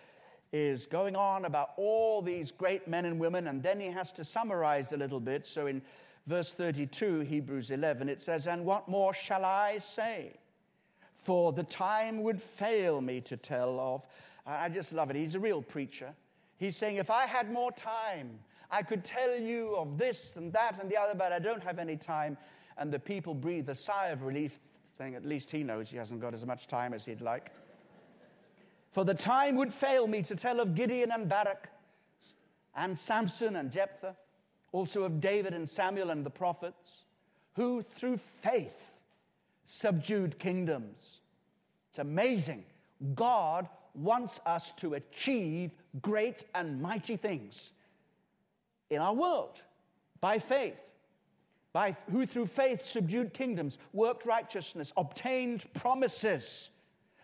is 0.51 0.85
going 0.85 1.15
on 1.15 1.45
about 1.45 1.71
all 1.77 2.21
these 2.21 2.51
great 2.51 2.87
men 2.87 3.05
and 3.05 3.19
women, 3.19 3.47
and 3.47 3.63
then 3.63 3.79
he 3.79 3.87
has 3.87 4.11
to 4.13 4.25
summarize 4.25 4.91
a 4.91 4.97
little 4.97 5.19
bit. 5.19 5.47
So 5.47 5.67
in 5.67 5.81
verse 6.27 6.53
32, 6.53 7.21
Hebrews 7.21 7.71
11, 7.71 8.09
it 8.09 8.21
says, 8.21 8.47
And 8.47 8.65
what 8.65 8.89
more 8.89 9.13
shall 9.13 9.45
I 9.45 9.77
say? 9.79 10.33
For 11.13 11.53
the 11.53 11.63
time 11.63 12.23
would 12.23 12.41
fail 12.41 12.99
me 12.99 13.21
to 13.21 13.37
tell 13.37 13.79
of. 13.79 14.05
I 14.45 14.67
just 14.67 14.91
love 14.91 15.09
it. 15.09 15.15
He's 15.15 15.35
a 15.35 15.39
real 15.39 15.61
preacher. 15.61 16.13
He's 16.63 16.77
saying, 16.77 16.95
if 16.95 17.11
I 17.11 17.25
had 17.25 17.51
more 17.51 17.73
time, 17.73 18.39
I 18.71 18.83
could 18.83 19.03
tell 19.03 19.37
you 19.37 19.75
of 19.75 19.97
this 19.97 20.37
and 20.37 20.53
that 20.53 20.81
and 20.81 20.89
the 20.89 20.95
other, 20.95 21.13
but 21.13 21.33
I 21.33 21.39
don't 21.39 21.61
have 21.61 21.77
any 21.77 21.97
time. 21.97 22.37
And 22.77 22.89
the 22.89 22.99
people 22.99 23.33
breathe 23.33 23.67
a 23.67 23.75
sigh 23.75 24.07
of 24.07 24.23
relief, 24.23 24.61
saying, 24.97 25.13
at 25.15 25.25
least 25.25 25.51
he 25.51 25.61
knows 25.61 25.89
he 25.89 25.97
hasn't 25.97 26.21
got 26.21 26.33
as 26.33 26.45
much 26.45 26.67
time 26.67 26.93
as 26.93 27.03
he'd 27.03 27.19
like. 27.19 27.51
For 28.93 29.03
the 29.03 29.13
time 29.13 29.57
would 29.57 29.73
fail 29.73 30.07
me 30.07 30.21
to 30.21 30.37
tell 30.37 30.61
of 30.61 30.73
Gideon 30.73 31.11
and 31.11 31.27
Barak, 31.27 31.67
and 32.73 32.97
Samson 32.97 33.57
and 33.57 33.69
Jephthah, 33.69 34.15
also 34.71 35.03
of 35.03 35.19
David 35.19 35.53
and 35.53 35.67
Samuel 35.67 36.11
and 36.11 36.25
the 36.25 36.29
prophets, 36.29 37.03
who 37.55 37.81
through 37.81 38.15
faith 38.15 39.01
subdued 39.65 40.39
kingdoms. 40.39 41.19
It's 41.89 41.99
amazing. 41.99 42.63
God 43.15 43.67
wants 43.93 44.39
us 44.45 44.71
to 44.73 44.95
achieve 44.95 45.71
great 46.01 46.45
and 46.55 46.81
mighty 46.81 47.15
things 47.15 47.71
in 48.89 48.99
our 48.99 49.13
world 49.13 49.61
by 50.21 50.39
faith, 50.39 50.93
by 51.73 51.95
who 52.11 52.25
through 52.25 52.45
faith 52.45 52.85
subdued 52.85 53.33
kingdoms, 53.33 53.77
worked 53.91 54.25
righteousness, 54.25 54.93
obtained 54.97 55.65
promises, 55.73 56.69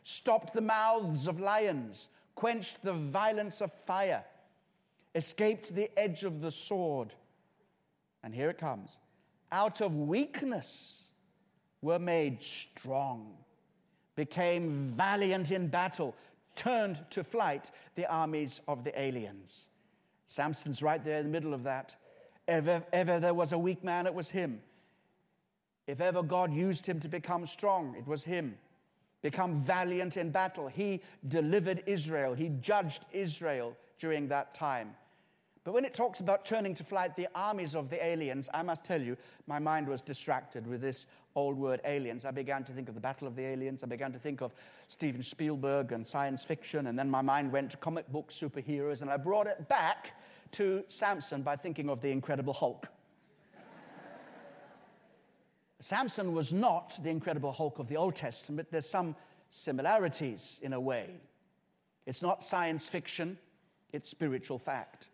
stopped 0.03 0.53
the 0.53 0.61
mouths 0.61 1.27
of 1.27 1.39
lions, 1.39 2.09
quenched 2.35 2.81
the 2.81 2.93
violence 2.93 3.61
of 3.61 3.71
fire, 3.71 4.23
escaped 5.15 5.73
the 5.75 5.89
edge 5.97 6.23
of 6.23 6.41
the 6.41 6.51
sword. 6.51 7.13
And 8.23 8.33
here 8.33 8.49
it 8.49 8.57
comes 8.57 8.97
out 9.51 9.81
of 9.81 9.95
weakness 9.95 11.05
were 11.81 11.99
made 11.99 12.41
strong, 12.43 13.35
became 14.15 14.71
valiant 14.71 15.51
in 15.51 15.67
battle, 15.67 16.15
turned 16.55 17.03
to 17.11 17.23
flight 17.23 17.71
the 17.95 18.09
armies 18.11 18.61
of 18.67 18.83
the 18.83 18.99
aliens. 18.99 19.69
Samson's 20.27 20.83
right 20.83 21.03
there 21.03 21.19
in 21.19 21.25
the 21.25 21.31
middle 21.31 21.53
of 21.53 21.63
that. 21.63 21.95
Ever, 22.47 22.83
ever 22.93 23.19
there 23.19 23.33
was 23.33 23.51
a 23.51 23.57
weak 23.57 23.83
man, 23.83 24.07
it 24.07 24.13
was 24.13 24.29
him. 24.29 24.61
If 25.87 26.01
ever 26.01 26.21
God 26.21 26.53
used 26.53 26.85
him 26.85 26.99
to 26.99 27.07
become 27.07 27.45
strong, 27.45 27.95
it 27.97 28.05
was 28.05 28.23
him. 28.23 28.57
Become 29.21 29.61
valiant 29.61 30.17
in 30.17 30.29
battle. 30.29 30.67
He 30.67 31.01
delivered 31.27 31.83
Israel, 31.85 32.33
he 32.33 32.49
judged 32.61 33.05
Israel 33.11 33.75
during 33.97 34.27
that 34.27 34.53
time. 34.53 34.95
But 35.63 35.73
when 35.73 35.85
it 35.85 35.93
talks 35.93 36.19
about 36.19 36.45
turning 36.45 36.73
to 36.75 36.83
flight 36.83 37.15
the 37.15 37.27
armies 37.35 37.75
of 37.75 37.89
the 37.89 38.03
aliens, 38.03 38.49
I 38.53 38.63
must 38.63 38.83
tell 38.83 39.01
you, 39.01 39.17
my 39.45 39.59
mind 39.59 39.87
was 39.87 40.01
distracted 40.01 40.65
with 40.65 40.81
this 40.81 41.05
old 41.35 41.57
word 41.57 41.81
aliens. 41.85 42.25
I 42.25 42.31
began 42.31 42.63
to 42.65 42.71
think 42.71 42.89
of 42.89 42.95
the 42.95 43.01
Battle 43.01 43.27
of 43.27 43.35
the 43.35 43.45
Aliens. 43.45 43.83
I 43.83 43.87
began 43.87 44.11
to 44.13 44.19
think 44.19 44.41
of 44.41 44.53
Steven 44.87 45.23
Spielberg 45.23 45.91
and 45.91 46.05
science 46.05 46.43
fiction. 46.43 46.87
And 46.87 46.97
then 46.97 47.09
my 47.09 47.21
mind 47.21 47.51
went 47.51 47.71
to 47.71 47.77
comic 47.77 48.11
book 48.11 48.31
superheroes. 48.31 49.01
And 49.01 49.09
I 49.09 49.17
brought 49.17 49.47
it 49.47 49.67
back 49.67 50.13
to 50.53 50.83
Samson 50.87 51.41
by 51.41 51.55
thinking 51.55 51.89
of 51.89 52.01
the 52.01 52.11
Incredible 52.11 52.53
Hulk. 52.53 52.87
Samson 55.79 56.33
was 56.33 56.51
not 56.51 56.97
the 57.03 57.09
Incredible 57.09 57.51
Hulk 57.51 57.79
of 57.79 57.87
the 57.87 57.97
Old 57.97 58.15
Testament. 58.15 58.69
There's 58.71 58.89
some 58.89 59.15
similarities 59.49 60.59
in 60.63 60.73
a 60.73 60.79
way. 60.79 61.15
It's 62.05 62.21
not 62.21 62.43
science 62.43 62.89
fiction, 62.89 63.37
it's 63.93 64.09
spiritual 64.09 64.57
fact. 64.57 65.07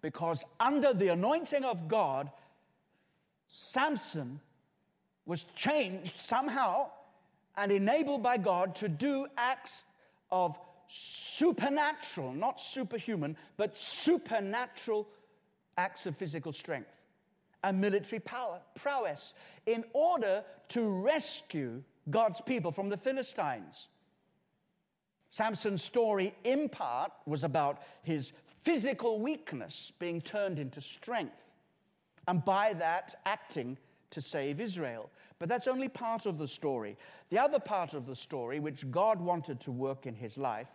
Because 0.00 0.44
under 0.58 0.94
the 0.94 1.08
anointing 1.08 1.64
of 1.64 1.88
God, 1.88 2.30
Samson 3.48 4.40
was 5.26 5.44
changed 5.54 6.16
somehow 6.16 6.88
and 7.56 7.70
enabled 7.70 8.22
by 8.22 8.36
God 8.36 8.74
to 8.76 8.88
do 8.88 9.26
acts 9.36 9.84
of 10.30 10.58
supernatural, 10.88 12.32
not 12.32 12.60
superhuman, 12.60 13.36
but 13.56 13.76
supernatural 13.76 15.08
acts 15.76 16.06
of 16.06 16.16
physical 16.16 16.52
strength 16.52 16.96
and 17.62 17.80
military 17.80 18.20
power, 18.20 18.60
prowess 18.74 19.34
in 19.66 19.84
order 19.92 20.42
to 20.68 20.88
rescue 20.88 21.82
God's 22.08 22.40
people 22.40 22.72
from 22.72 22.88
the 22.88 22.96
Philistines. 22.96 23.88
Samson's 25.28 25.82
story, 25.82 26.34
in 26.42 26.68
part, 26.68 27.12
was 27.26 27.44
about 27.44 27.82
his 28.02 28.32
physical 28.62 29.20
weakness 29.20 29.92
being 29.98 30.20
turned 30.20 30.58
into 30.58 30.80
strength, 30.80 31.52
and 32.26 32.44
by 32.44 32.72
that, 32.74 33.14
acting 33.24 33.78
to 34.10 34.20
save 34.20 34.60
Israel. 34.60 35.10
But 35.38 35.48
that's 35.48 35.66
only 35.66 35.88
part 35.88 36.26
of 36.26 36.38
the 36.38 36.48
story. 36.48 36.96
The 37.30 37.38
other 37.38 37.58
part 37.58 37.94
of 37.94 38.06
the 38.06 38.16
story, 38.16 38.60
which 38.60 38.90
God 38.90 39.20
wanted 39.20 39.60
to 39.60 39.72
work 39.72 40.06
in 40.06 40.14
his 40.14 40.36
life, 40.36 40.70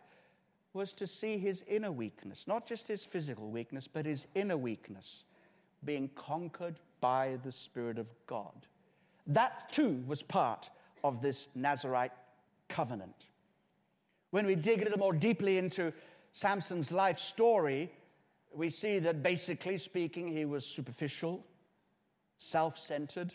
was 0.73 0.91
to 0.93 1.07
see 1.07 1.37
his 1.37 1.63
inner 1.67 1.91
weakness, 1.91 2.47
not 2.47 2.67
just 2.67 2.87
his 2.87 3.05
physical 3.05 3.49
weakness, 3.49 3.87
but 3.87 4.05
his 4.05 4.27
inner 4.35 4.57
weakness 4.57 5.23
being 5.83 6.09
conquered 6.15 6.79
by 6.99 7.37
the 7.43 7.51
Spirit 7.51 7.97
of 7.97 8.07
God. 8.27 8.67
That 9.27 9.71
too 9.71 10.03
was 10.07 10.21
part 10.21 10.69
of 11.03 11.21
this 11.21 11.47
Nazarite 11.55 12.11
covenant. 12.67 13.27
When 14.31 14.45
we 14.45 14.55
dig 14.55 14.81
a 14.81 14.83
little 14.83 14.99
more 14.99 15.13
deeply 15.13 15.57
into 15.57 15.93
Samson's 16.33 16.91
life 16.91 17.19
story, 17.19 17.91
we 18.53 18.69
see 18.69 18.99
that 18.99 19.23
basically 19.23 19.77
speaking, 19.77 20.27
he 20.27 20.45
was 20.45 20.65
superficial, 20.65 21.45
self 22.37 22.77
centered. 22.77 23.33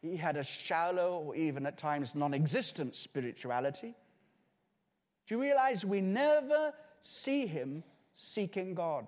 He 0.00 0.16
had 0.16 0.36
a 0.36 0.44
shallow, 0.44 1.22
or 1.26 1.36
even 1.36 1.66
at 1.66 1.78
times 1.78 2.14
non 2.14 2.34
existent 2.34 2.94
spirituality. 2.94 3.94
Do 5.26 5.34
you 5.36 5.40
realize 5.40 5.84
we 5.84 6.00
never 6.00 6.72
see 7.00 7.46
him 7.46 7.84
seeking 8.14 8.74
God? 8.74 9.06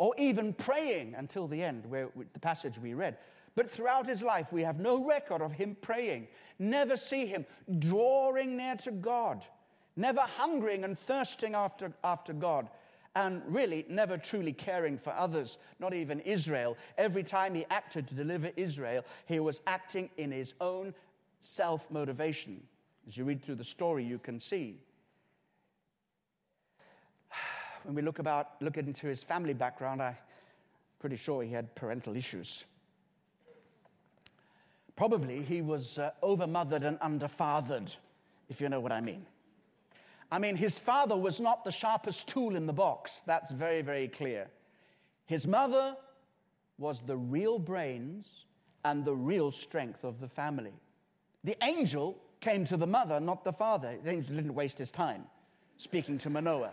or 0.00 0.14
even 0.16 0.54
praying 0.54 1.14
until 1.14 1.46
the 1.46 1.62
end, 1.62 1.84
where 1.84 2.08
the 2.32 2.40
passage 2.40 2.78
we 2.78 2.94
read. 2.94 3.18
But 3.54 3.68
throughout 3.68 4.06
his 4.06 4.22
life, 4.22 4.50
we 4.50 4.62
have 4.62 4.80
no 4.80 5.04
record 5.04 5.42
of 5.42 5.52
him 5.52 5.76
praying. 5.78 6.28
Never 6.58 6.96
see 6.96 7.26
him 7.26 7.44
drawing 7.78 8.56
near 8.56 8.76
to 8.76 8.92
God, 8.92 9.44
never 9.96 10.22
hungering 10.22 10.84
and 10.84 10.98
thirsting 10.98 11.54
after, 11.54 11.92
after 12.02 12.32
God, 12.32 12.70
and 13.20 13.42
really 13.46 13.84
never 13.88 14.16
truly 14.16 14.52
caring 14.52 14.96
for 14.96 15.12
others, 15.12 15.58
not 15.78 15.94
even 15.94 16.20
Israel. 16.20 16.76
Every 16.96 17.22
time 17.22 17.54
he 17.54 17.64
acted 17.70 18.08
to 18.08 18.14
deliver 18.14 18.50
Israel, 18.56 19.04
he 19.26 19.40
was 19.40 19.60
acting 19.66 20.10
in 20.16 20.32
his 20.32 20.54
own 20.60 20.94
self 21.40 21.90
motivation. 21.90 22.62
As 23.06 23.16
you 23.16 23.24
read 23.24 23.42
through 23.42 23.56
the 23.56 23.64
story, 23.64 24.04
you 24.04 24.18
can 24.18 24.40
see 24.40 24.76
when 27.84 27.94
we 27.94 28.02
look 28.02 28.18
about 28.18 28.60
look 28.60 28.76
into 28.76 29.06
his 29.06 29.22
family 29.22 29.54
background, 29.54 30.02
I'm 30.02 30.16
pretty 30.98 31.16
sure 31.16 31.42
he 31.42 31.50
had 31.50 31.74
parental 31.74 32.16
issues. 32.16 32.64
Probably 34.96 35.42
he 35.42 35.62
was 35.62 35.98
uh, 35.98 36.10
overmothered 36.22 36.84
and 36.84 36.98
underfathered, 37.00 37.96
if 38.48 38.60
you 38.60 38.68
know 38.68 38.80
what 38.80 38.92
I 38.92 39.00
mean. 39.00 39.24
I 40.32 40.38
mean, 40.38 40.56
his 40.56 40.78
father 40.78 41.16
was 41.16 41.40
not 41.40 41.64
the 41.64 41.72
sharpest 41.72 42.28
tool 42.28 42.56
in 42.56 42.66
the 42.66 42.72
box. 42.72 43.22
That's 43.26 43.50
very, 43.50 43.82
very 43.82 44.08
clear. 44.08 44.48
His 45.26 45.46
mother 45.46 45.96
was 46.78 47.00
the 47.00 47.16
real 47.16 47.58
brains 47.58 48.46
and 48.84 49.04
the 49.04 49.14
real 49.14 49.50
strength 49.50 50.04
of 50.04 50.20
the 50.20 50.28
family. 50.28 50.72
The 51.44 51.56
angel 51.62 52.18
came 52.40 52.64
to 52.66 52.76
the 52.76 52.86
mother, 52.86 53.20
not 53.20 53.44
the 53.44 53.52
father. 53.52 53.98
The 54.02 54.10
angel 54.10 54.36
didn't 54.36 54.54
waste 54.54 54.78
his 54.78 54.90
time 54.90 55.24
speaking 55.76 56.18
to 56.18 56.30
Manoah 56.30 56.72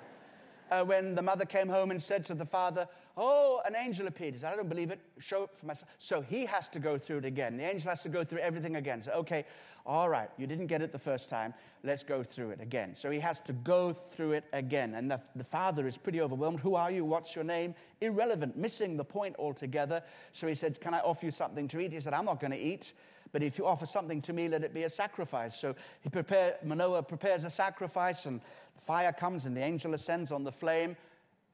uh, 0.72 0.84
when 0.84 1.16
the 1.16 1.22
mother 1.22 1.46
came 1.46 1.70
home 1.70 1.92
and 1.92 2.02
said 2.02 2.26
to 2.26 2.36
the 2.36 2.46
father, 2.46 2.88
Oh, 3.20 3.62
an 3.66 3.76
angel 3.76 4.06
appeared. 4.06 4.36
He 4.36 4.40
said, 4.40 4.54
I 4.54 4.56
don't 4.56 4.70
believe 4.70 4.92
it. 4.92 5.00
Show 5.18 5.44
it 5.44 5.50
for 5.56 5.66
myself. 5.66 5.90
So 5.98 6.22
he 6.22 6.46
has 6.46 6.70
to 6.70 6.80
go 6.80 7.00
through 7.00 7.18
it 7.20 7.26
again. 7.26 7.58
The 7.58 7.64
angel 7.64 7.90
has 7.90 8.04
to 8.04 8.10
go 8.10 8.24
through 8.24 8.40
everything 8.40 8.76
again. 8.76 9.02
So, 9.02 9.12
okay, 9.14 9.44
all 9.88 10.08
right, 10.08 10.30
you 10.38 10.46
didn't 10.46 10.68
get 10.68 10.84
it 10.84 10.92
the 10.92 11.00
first 11.00 11.28
time. 11.28 11.56
Let's 11.84 12.04
go 12.04 12.22
through 12.22 12.52
it 12.52 12.62
again. 12.62 12.96
So 12.96 13.10
he 13.10 13.20
has 13.20 13.40
to 13.42 13.54
go 13.54 13.92
through 13.92 14.34
it 14.34 14.44
again. 14.54 14.94
And 14.94 15.10
the, 15.10 15.20
the 15.36 15.44
father 15.44 15.88
is 15.88 15.98
pretty 15.98 16.22
overwhelmed. 16.22 16.60
Who 16.60 16.76
are 16.76 16.92
you? 16.92 17.06
What's 17.06 17.36
your 17.36 17.44
name? 17.44 17.74
Irrelevant, 18.02 18.56
missing 18.56 18.98
the 18.98 19.04
point 19.04 19.36
altogether. 19.40 20.04
So 20.32 20.46
he 20.46 20.54
said, 20.54 20.80
Can 20.80 20.94
I 20.94 21.00
offer 21.00 21.26
you 21.26 21.32
something 21.32 21.68
to 21.70 21.80
eat? 21.80 21.94
He 21.94 22.00
said, 22.00 22.14
I'm 22.14 22.26
not 22.26 22.40
going 22.40 22.52
to 22.52 22.60
eat. 22.60 22.94
But 23.32 23.42
if 23.42 23.58
you 23.58 23.66
offer 23.66 23.86
something 23.86 24.22
to 24.22 24.34
me, 24.34 24.48
let 24.48 24.64
it 24.64 24.74
be 24.74 24.84
a 24.84 24.90
sacrifice. 24.90 25.60
So 25.60 25.76
he 26.02 26.10
prepare, 26.10 26.58
Manoah 26.64 27.04
prepares 27.04 27.44
a 27.44 27.50
sacrifice, 27.50 28.26
and 28.26 28.42
the 28.76 28.82
fire 28.82 29.12
comes, 29.12 29.46
and 29.46 29.58
the 29.58 29.64
angel 29.64 29.94
ascends 29.94 30.32
on 30.32 30.44
the 30.44 30.52
flame. 30.52 30.96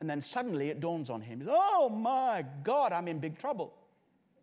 And 0.04 0.10
then 0.10 0.22
suddenly 0.22 0.68
it 0.68 0.82
dawns 0.82 1.10
on 1.10 1.22
him 1.22 1.48
Oh 1.48 1.88
my 1.88 2.44
God, 2.66 2.92
I'm 2.92 3.08
in 3.08 3.20
big 3.20 3.38
trouble. 3.38 3.74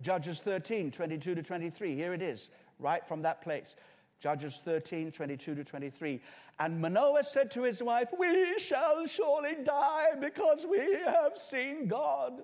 Judges 0.01 0.40
13, 0.40 0.90
22 0.90 1.35
to 1.35 1.42
23. 1.42 1.94
Here 1.94 2.14
it 2.14 2.23
is, 2.23 2.49
right 2.79 3.07
from 3.07 3.20
that 3.20 3.42
place. 3.42 3.77
Judges 4.20 4.62
13, 4.64 5.12
22 5.12 5.55
to 5.55 5.62
23. 5.62 6.18
And 6.61 6.81
Manoah 6.81 7.23
said 7.25 7.51
to 7.51 7.62
his 7.64 7.83
wife, 7.83 8.09
We 8.18 8.59
shall 8.59 9.07
surely 9.07 9.57
die 9.62 10.12
because 10.18 10.64
we 10.64 10.94
have 11.05 11.37
seen 11.37 11.88
God. 11.88 12.42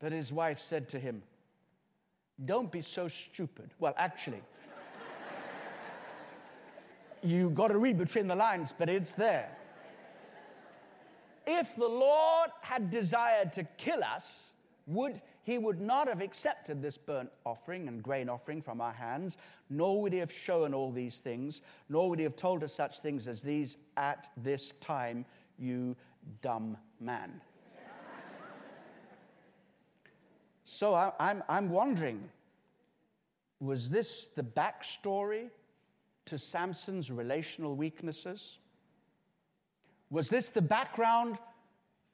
But 0.00 0.10
his 0.10 0.32
wife 0.32 0.58
said 0.58 0.88
to 0.88 0.98
him, 0.98 1.22
don't 2.46 2.72
be 2.72 2.80
so 2.80 3.06
stupid. 3.06 3.70
Well, 3.78 3.94
actually, 3.96 4.42
you've 7.22 7.54
got 7.54 7.68
to 7.68 7.78
read 7.78 7.96
between 7.96 8.26
the 8.26 8.34
lines, 8.34 8.74
but 8.76 8.88
it's 8.88 9.12
there. 9.12 9.56
If 11.46 11.76
the 11.76 11.88
Lord 11.88 12.50
had 12.60 12.90
desired 12.90 13.52
to 13.54 13.64
kill 13.76 14.04
us, 14.04 14.52
would 14.86 15.20
he 15.42 15.58
would 15.58 15.80
not 15.80 16.06
have 16.06 16.20
accepted 16.20 16.82
this 16.82 16.96
burnt 16.96 17.30
offering 17.44 17.88
and 17.88 18.02
grain 18.02 18.28
offering 18.28 18.60
from 18.62 18.80
our 18.80 18.92
hands, 18.92 19.36
nor 19.68 20.02
would 20.02 20.12
he 20.12 20.18
have 20.18 20.30
shown 20.30 20.74
all 20.74 20.92
these 20.92 21.20
things, 21.20 21.62
nor 21.88 22.08
would 22.10 22.18
he 22.18 22.22
have 22.24 22.36
told 22.36 22.62
us 22.62 22.74
such 22.74 23.00
things 23.00 23.26
as 23.26 23.42
these 23.42 23.76
at 23.96 24.28
this 24.36 24.72
time, 24.80 25.24
you 25.58 25.96
dumb 26.42 26.76
man. 27.00 27.40
So 30.62 30.94
I, 30.94 31.06
am 31.06 31.12
I'm, 31.18 31.42
I'm 31.48 31.68
wondering 31.70 32.28
was 33.58 33.90
this 33.90 34.28
the 34.28 34.42
backstory 34.44 35.50
to 36.26 36.38
Samson's 36.38 37.10
relational 37.10 37.74
weaknesses? 37.74 38.59
Was 40.10 40.28
this 40.28 40.48
the 40.48 40.62
background 40.62 41.38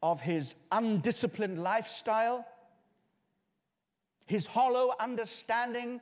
of 0.02 0.20
his 0.20 0.54
undisciplined 0.70 1.62
lifestyle? 1.62 2.46
His 4.26 4.46
hollow 4.46 4.94
understanding 5.00 6.00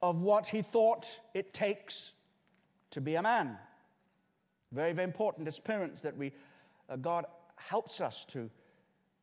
of 0.00 0.20
what 0.20 0.46
he 0.46 0.62
thought 0.62 1.20
it 1.34 1.52
takes 1.52 2.12
to 2.90 3.00
be 3.00 3.14
a 3.14 3.22
man? 3.22 3.58
Very, 4.72 4.92
very 4.92 5.04
important 5.04 5.46
as 5.46 5.58
parents 5.58 6.00
that 6.02 6.16
we, 6.16 6.32
uh, 6.88 6.96
God 6.96 7.26
helps 7.56 8.00
us 8.00 8.24
to 8.26 8.50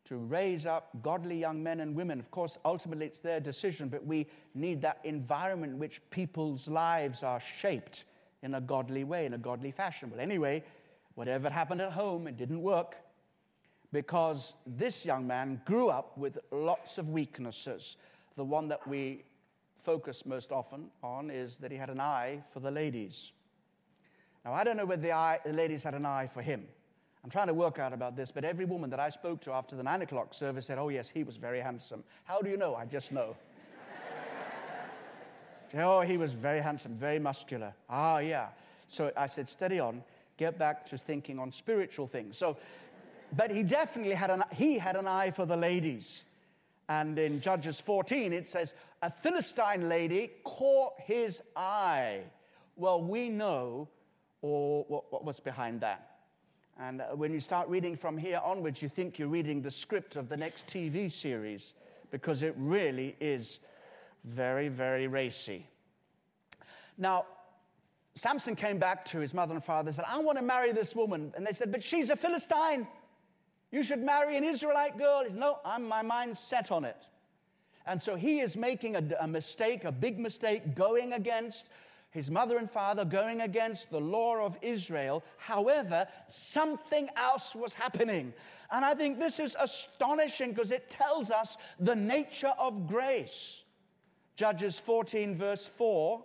to 0.09 0.17
raise 0.17 0.65
up 0.65 0.89
godly 1.03 1.37
young 1.37 1.61
men 1.61 1.81
and 1.81 1.95
women. 1.95 2.19
Of 2.19 2.31
course, 2.31 2.57
ultimately 2.65 3.05
it's 3.05 3.19
their 3.19 3.39
decision, 3.39 3.89
but 3.89 4.03
we 4.03 4.25
need 4.55 4.81
that 4.81 4.99
environment 5.03 5.73
in 5.73 5.79
which 5.79 6.01
people's 6.09 6.67
lives 6.67 7.21
are 7.21 7.39
shaped 7.39 8.05
in 8.41 8.55
a 8.55 8.61
godly 8.61 9.03
way, 9.03 9.27
in 9.27 9.35
a 9.35 9.37
godly 9.37 9.69
fashion. 9.69 10.09
Well, 10.09 10.19
anyway, 10.19 10.63
whatever 11.19 11.49
happened 11.49 11.81
at 11.81 11.91
home, 11.91 12.27
it 12.27 12.37
didn't 12.37 12.61
work 12.61 12.95
because 13.91 14.53
this 14.65 15.03
young 15.03 15.27
man 15.27 15.61
grew 15.65 15.89
up 15.89 16.17
with 16.17 16.37
lots 16.49 16.97
of 16.97 17.09
weaknesses. 17.09 17.97
The 18.37 18.45
one 18.45 18.69
that 18.69 18.87
we 18.87 19.25
focus 19.75 20.25
most 20.25 20.53
often 20.53 20.89
on 21.03 21.29
is 21.29 21.57
that 21.57 21.71
he 21.71 21.77
had 21.77 21.89
an 21.89 21.99
eye 21.99 22.41
for 22.47 22.61
the 22.61 22.71
ladies. 22.71 23.33
Now, 24.45 24.53
I 24.53 24.63
don't 24.63 24.77
know 24.77 24.85
whether 24.85 25.01
the, 25.01 25.11
eye, 25.11 25.39
the 25.43 25.51
ladies 25.51 25.83
had 25.83 25.93
an 25.93 26.05
eye 26.05 26.27
for 26.27 26.41
him. 26.41 26.65
I'm 27.21 27.29
trying 27.29 27.47
to 27.47 27.53
work 27.53 27.79
out 27.79 27.91
about 27.91 28.15
this, 28.15 28.31
but 28.31 28.45
every 28.45 28.63
woman 28.63 28.89
that 28.91 29.01
I 29.01 29.09
spoke 29.09 29.41
to 29.41 29.51
after 29.51 29.75
the 29.75 29.83
nine 29.83 30.01
o'clock 30.01 30.33
service 30.33 30.67
said, 30.67 30.77
Oh, 30.77 30.87
yes, 30.87 31.09
he 31.09 31.25
was 31.25 31.35
very 31.35 31.59
handsome. 31.59 32.05
How 32.23 32.39
do 32.39 32.49
you 32.49 32.55
know? 32.55 32.75
I 32.75 32.85
just 32.85 33.11
know. 33.11 33.35
oh, 35.73 35.99
he 35.99 36.15
was 36.15 36.31
very 36.31 36.61
handsome, 36.61 36.95
very 36.95 37.19
muscular. 37.19 37.73
Ah, 37.89 38.19
yeah. 38.19 38.47
So 38.87 39.11
I 39.17 39.27
said, 39.27 39.49
Steady 39.49 39.81
on, 39.81 40.01
get 40.39 40.57
back 40.57 40.85
to 40.85 40.97
thinking 40.97 41.37
on 41.37 41.51
spiritual 41.51 42.07
things. 42.07 42.37
So, 42.37 42.57
but 43.35 43.51
he 43.51 43.61
definitely 43.61 44.15
had 44.15 44.31
an, 44.31 44.43
he 44.55 44.79
had 44.79 44.95
an 44.95 45.05
eye 45.05 45.31
for 45.31 45.45
the 45.45 45.57
ladies. 45.57 46.23
And 46.87 47.19
in 47.19 47.41
Judges 47.41 47.79
14, 47.79 48.33
it 48.33 48.49
says, 48.49 48.73
A 49.03 49.11
Philistine 49.11 49.87
lady 49.89 50.31
caught 50.43 50.93
his 50.97 51.43
eye. 51.55 52.21
Well, 52.75 53.03
we 53.03 53.29
know 53.29 53.89
or 54.41 54.85
what, 54.87 55.11
what 55.11 55.25
was 55.25 55.39
behind 55.39 55.81
that. 55.81 56.05
And 56.79 57.01
uh, 57.01 57.07
when 57.09 57.33
you 57.33 57.41
start 57.41 57.67
reading 57.67 57.97
from 57.97 58.17
here 58.17 58.41
onwards, 58.43 58.81
you 58.81 58.87
think 58.87 59.19
you're 59.19 59.27
reading 59.27 59.61
the 59.61 59.69
script 59.69 60.15
of 60.15 60.29
the 60.29 60.37
next 60.37 60.65
TV 60.67 61.11
series 61.11 61.73
because 62.09 62.41
it 62.41 62.55
really 62.57 63.17
is 63.19 63.59
very, 64.23 64.69
very 64.69 65.07
racy. 65.07 65.67
Now, 66.97 67.25
Samson 68.19 68.53
came 68.53 68.77
back 68.77 69.05
to 69.05 69.19
his 69.19 69.33
mother 69.33 69.53
and 69.53 69.63
father 69.63 69.87
and 69.87 69.95
said, 69.95 70.05
I 70.05 70.19
want 70.19 70.37
to 70.37 70.43
marry 70.43 70.73
this 70.73 70.93
woman. 70.93 71.31
And 71.37 71.47
they 71.47 71.53
said, 71.53 71.71
But 71.71 71.81
she's 71.81 72.09
a 72.09 72.17
Philistine. 72.17 72.85
You 73.71 73.81
should 73.81 73.99
marry 73.99 74.35
an 74.35 74.43
Israelite 74.43 74.97
girl. 74.97 75.23
He 75.23 75.29
said, 75.29 75.39
No, 75.39 75.59
I'm, 75.63 75.87
my 75.87 76.01
mind's 76.01 76.39
set 76.39 76.69
on 76.69 76.83
it. 76.83 77.07
And 77.85 78.01
so 78.01 78.15
he 78.15 78.41
is 78.41 78.57
making 78.57 78.97
a, 78.97 79.03
a 79.21 79.27
mistake, 79.27 79.85
a 79.85 79.91
big 79.91 80.19
mistake, 80.19 80.75
going 80.75 81.13
against 81.13 81.69
his 82.11 82.29
mother 82.29 82.57
and 82.57 82.69
father 82.69 83.05
going 83.05 83.39
against 83.39 83.89
the 83.89 84.01
law 84.01 84.43
of 84.43 84.57
Israel. 84.61 85.23
However, 85.37 86.05
something 86.27 87.07
else 87.15 87.55
was 87.55 87.73
happening. 87.73 88.33
And 88.69 88.83
I 88.83 88.95
think 88.95 89.17
this 89.17 89.39
is 89.39 89.55
astonishing 89.57 90.49
because 90.49 90.71
it 90.71 90.89
tells 90.89 91.31
us 91.31 91.55
the 91.79 91.95
nature 91.95 92.53
of 92.59 92.85
grace. 92.85 93.63
Judges 94.35 94.77
14, 94.77 95.35
verse 95.35 95.67
4, 95.67 96.23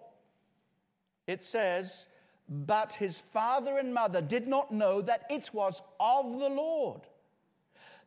it 1.26 1.44
says, 1.44 2.06
But 2.48 2.92
his 2.92 3.20
father 3.20 3.78
and 3.78 3.94
mother 3.94 4.20
did 4.20 4.46
not 4.46 4.70
know 4.70 5.00
that 5.02 5.24
it 5.30 5.50
was 5.52 5.82
of 5.98 6.38
the 6.38 6.48
Lord, 6.48 7.02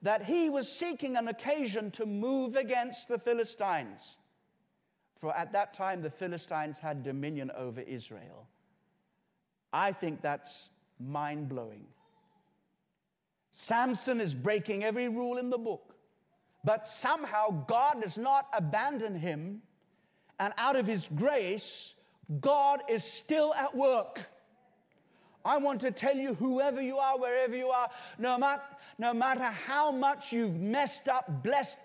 that 0.01 0.25
he 0.25 0.49
was 0.49 0.71
seeking 0.71 1.15
an 1.15 1.27
occasion 1.27 1.91
to 1.91 2.05
move 2.05 2.55
against 2.55 3.07
the 3.07 3.19
Philistines. 3.19 4.17
For 5.15 5.35
at 5.35 5.51
that 5.53 5.73
time, 5.73 6.01
the 6.01 6.11
Philistines 6.11 6.77
had 6.77 7.03
dominion 7.03 7.51
over 7.55 7.81
Israel. 7.81 8.47
I 9.73 9.91
think 9.91 10.21
that's 10.21 10.69
mind 10.99 11.49
blowing. 11.49 11.85
Samson 13.49 14.21
is 14.21 14.35
breaking 14.35 14.83
every 14.83 15.09
rule 15.09 15.37
in 15.37 15.49
the 15.49 15.57
book, 15.57 15.95
but 16.63 16.87
somehow 16.87 17.49
God 17.65 18.01
does 18.03 18.17
not 18.17 18.47
abandon 18.53 19.15
him, 19.15 19.63
and 20.39 20.53
out 20.57 20.75
of 20.75 20.85
his 20.85 21.09
grace, 21.15 21.95
God 22.41 22.81
is 22.89 23.03
still 23.03 23.53
at 23.53 23.75
work. 23.75 24.27
I 25.45 25.57
want 25.57 25.81
to 25.81 25.91
tell 25.91 26.15
you, 26.15 26.33
whoever 26.33 26.81
you 26.81 26.97
are, 26.97 27.17
wherever 27.17 27.55
you 27.55 27.69
are, 27.69 27.89
no 28.17 28.37
matter, 28.37 28.63
no 28.97 29.13
matter 29.13 29.45
how 29.45 29.91
much 29.91 30.33
you've 30.33 30.59
messed 30.59 31.07
up, 31.07 31.41
blessed 31.41 31.77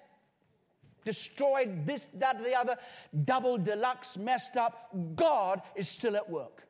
destroyed, 1.04 1.86
this, 1.86 2.08
that, 2.14 2.42
the 2.42 2.56
other, 2.56 2.76
double 3.24 3.58
deluxe, 3.58 4.16
messed 4.16 4.56
up. 4.56 4.88
God 5.14 5.62
is 5.76 5.88
still 5.88 6.16
at 6.16 6.28
work. 6.28 6.66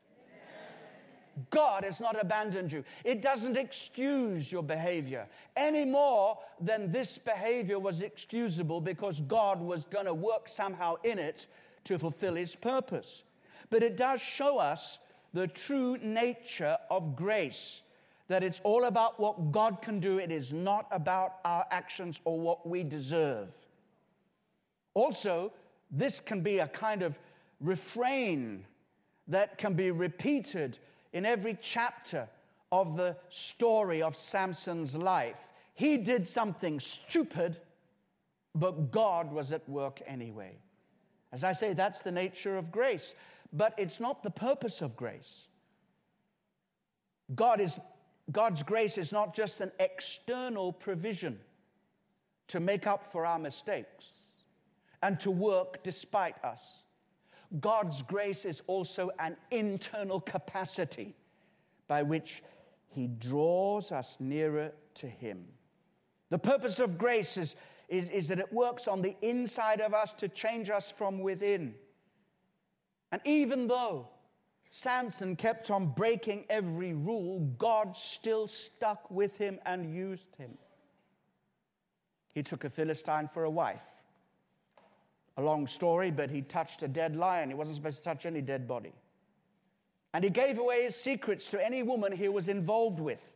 God 1.49 1.83
has 1.83 1.99
not 1.99 2.21
abandoned 2.21 2.71
you. 2.71 2.83
It 3.03 3.23
doesn't 3.23 3.57
excuse 3.57 4.51
your 4.51 4.61
behavior 4.61 5.27
any 5.57 5.83
more 5.83 6.37
than 6.59 6.91
this 6.91 7.17
behavior 7.17 7.79
was 7.79 8.03
excusable 8.03 8.79
because 8.79 9.21
God 9.21 9.59
was 9.59 9.83
going 9.85 10.05
to 10.05 10.13
work 10.13 10.47
somehow 10.47 10.95
in 11.03 11.17
it 11.17 11.47
to 11.85 11.97
fulfill 11.97 12.35
his 12.35 12.55
purpose. 12.55 13.23
But 13.73 13.81
it 13.81 13.97
does 13.97 14.21
show 14.21 14.59
us 14.59 14.99
the 15.33 15.47
true 15.47 15.97
nature 15.97 16.77
of 16.91 17.15
grace 17.15 17.81
that 18.27 18.43
it's 18.43 18.61
all 18.63 18.83
about 18.83 19.19
what 19.19 19.51
God 19.51 19.81
can 19.81 19.99
do, 19.99 20.19
it 20.19 20.31
is 20.31 20.53
not 20.53 20.85
about 20.91 21.37
our 21.43 21.65
actions 21.71 22.21
or 22.23 22.39
what 22.39 22.69
we 22.69 22.83
deserve. 22.83 23.55
Also, 24.93 25.51
this 25.89 26.19
can 26.19 26.41
be 26.41 26.59
a 26.59 26.67
kind 26.67 27.01
of 27.01 27.17
refrain 27.59 28.63
that 29.27 29.57
can 29.57 29.73
be 29.73 29.89
repeated 29.89 30.77
in 31.11 31.25
every 31.25 31.57
chapter 31.59 32.29
of 32.71 32.95
the 32.95 33.17
story 33.29 34.03
of 34.03 34.15
Samson's 34.15 34.95
life. 34.95 35.51
He 35.73 35.97
did 35.97 36.27
something 36.27 36.79
stupid, 36.79 37.57
but 38.53 38.91
God 38.91 39.33
was 39.33 39.51
at 39.51 39.67
work 39.67 39.99
anyway. 40.05 40.59
As 41.31 41.43
I 41.43 41.53
say, 41.53 41.73
that's 41.73 42.03
the 42.03 42.11
nature 42.11 42.55
of 42.55 42.71
grace, 42.71 43.15
but 43.53 43.73
it's 43.77 43.99
not 43.99 44.23
the 44.23 44.31
purpose 44.31 44.81
of 44.81 44.95
grace. 44.97 45.47
God 47.35 47.61
is, 47.61 47.79
God's 48.31 48.63
grace 48.63 48.97
is 48.97 49.11
not 49.11 49.35
just 49.35 49.61
an 49.61 49.71
external 49.79 50.73
provision 50.73 51.39
to 52.47 52.59
make 52.59 52.87
up 52.87 53.05
for 53.05 53.25
our 53.25 53.39
mistakes 53.39 54.23
and 55.01 55.19
to 55.19 55.31
work 55.31 55.83
despite 55.83 56.35
us. 56.43 56.83
God's 57.59 58.01
grace 58.01 58.45
is 58.45 58.63
also 58.65 59.11
an 59.19 59.37
internal 59.51 60.19
capacity 60.19 61.15
by 61.87 62.01
which 62.01 62.43
He 62.87 63.07
draws 63.07 63.91
us 63.91 64.17
nearer 64.19 64.71
to 64.95 65.07
Him. 65.07 65.45
The 66.29 66.39
purpose 66.39 66.79
of 66.79 66.97
grace 66.97 67.37
is, 67.37 67.55
is, 67.89 68.09
is, 68.09 68.29
that 68.29 68.39
it 68.39 68.51
works 68.51 68.87
on 68.87 69.03
the 69.03 69.15
inside 69.21 69.81
of 69.81 69.93
us 69.93 70.13
to 70.13 70.27
change 70.27 70.71
us 70.71 70.89
from 70.89 71.19
within. 71.19 71.75
And 73.13 73.21
even 73.25 73.67
though 73.67 74.07
Samson 74.71 75.35
kept 75.35 75.69
on 75.69 75.85
breaking 75.85 76.45
every 76.49 76.93
rule, 76.93 77.41
God 77.59 77.95
still 77.95 78.47
stuck 78.47 79.11
with 79.11 79.37
him 79.37 79.59
and 79.67 79.93
used 79.93 80.35
him. 80.35 80.57
He 82.33 82.41
took 82.41 82.63
a 82.63 82.71
Philistine 82.71 83.27
for 83.27 83.43
a 83.43 83.51
wife 83.51 83.83
a 85.37 85.43
long 85.43 85.67
story, 85.67 86.09
but 86.09 86.31
he 86.31 86.41
touched 86.41 86.81
a 86.81 86.87
dead 86.87 87.15
lion. 87.15 87.49
He 87.49 87.55
wasn't 87.55 87.75
supposed 87.75 87.97
to 87.99 88.03
touch 88.03 88.25
any 88.25 88.41
dead 88.41 88.67
body. 88.67 88.93
And 90.15 90.23
he 90.23 90.31
gave 90.31 90.57
away 90.57 90.81
his 90.81 90.95
secrets 90.95 91.51
to 91.51 91.63
any 91.63 91.83
woman 91.83 92.11
he 92.11 92.29
was 92.29 92.47
involved 92.47 92.99
with, 92.99 93.35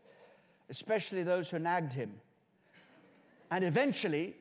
especially 0.71 1.21
those 1.21 1.51
who 1.51 1.59
nagged 1.59 1.93
him. 1.93 2.13
And 3.51 3.63
eventually, 3.63 4.35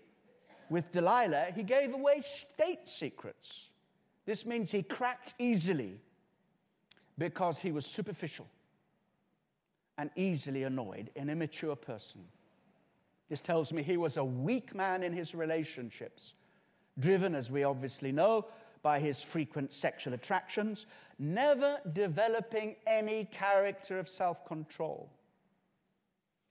with 0.70 0.92
Delilah, 0.92 1.48
he 1.54 1.62
gave 1.62 1.92
away 1.92 2.20
state 2.20 2.88
secrets. 2.88 3.65
This 4.26 4.44
means 4.44 4.72
he 4.72 4.82
cracked 4.82 5.34
easily 5.38 6.00
because 7.16 7.60
he 7.60 7.72
was 7.72 7.86
superficial 7.86 8.48
and 9.96 10.10
easily 10.16 10.64
annoyed, 10.64 11.10
an 11.16 11.30
immature 11.30 11.76
person. 11.76 12.22
This 13.30 13.40
tells 13.40 13.72
me 13.72 13.82
he 13.82 13.96
was 13.96 14.16
a 14.16 14.24
weak 14.24 14.74
man 14.74 15.02
in 15.02 15.12
his 15.12 15.34
relationships 15.34 16.34
driven, 16.98 17.34
as 17.34 17.50
we 17.50 17.64
obviously 17.64 18.12
know, 18.12 18.46
by 18.82 18.98
his 19.00 19.22
frequent 19.22 19.72
sexual 19.72 20.14
attractions, 20.14 20.86
never 21.18 21.78
developing 21.92 22.76
any 22.86 23.24
character 23.26 23.98
of 23.98 24.08
self 24.08 24.44
control. 24.46 25.10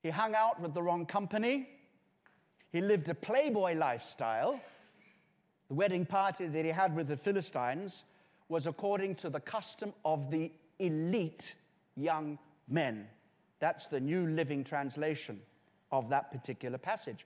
He 0.03 0.09
hung 0.09 0.35
out 0.35 0.61
with 0.61 0.73
the 0.73 0.83
wrong 0.83 1.05
company. 1.05 1.69
He 2.71 2.81
lived 2.81 3.09
a 3.09 3.15
playboy 3.15 3.75
lifestyle. 3.75 4.59
The 5.67 5.73
wedding 5.73 6.05
party 6.05 6.47
that 6.47 6.65
he 6.65 6.71
had 6.71 6.95
with 6.95 7.07
the 7.07 7.17
Philistines 7.17 8.03
was 8.49 8.67
according 8.67 9.15
to 9.15 9.29
the 9.29 9.39
custom 9.39 9.93
of 10.03 10.29
the 10.29 10.51
elite 10.79 11.55
young 11.95 12.37
men. 12.67 13.07
That's 13.59 13.87
the 13.87 13.99
New 13.99 14.27
Living 14.27 14.63
Translation 14.63 15.41
of 15.91 16.09
that 16.09 16.31
particular 16.31 16.77
passage. 16.77 17.25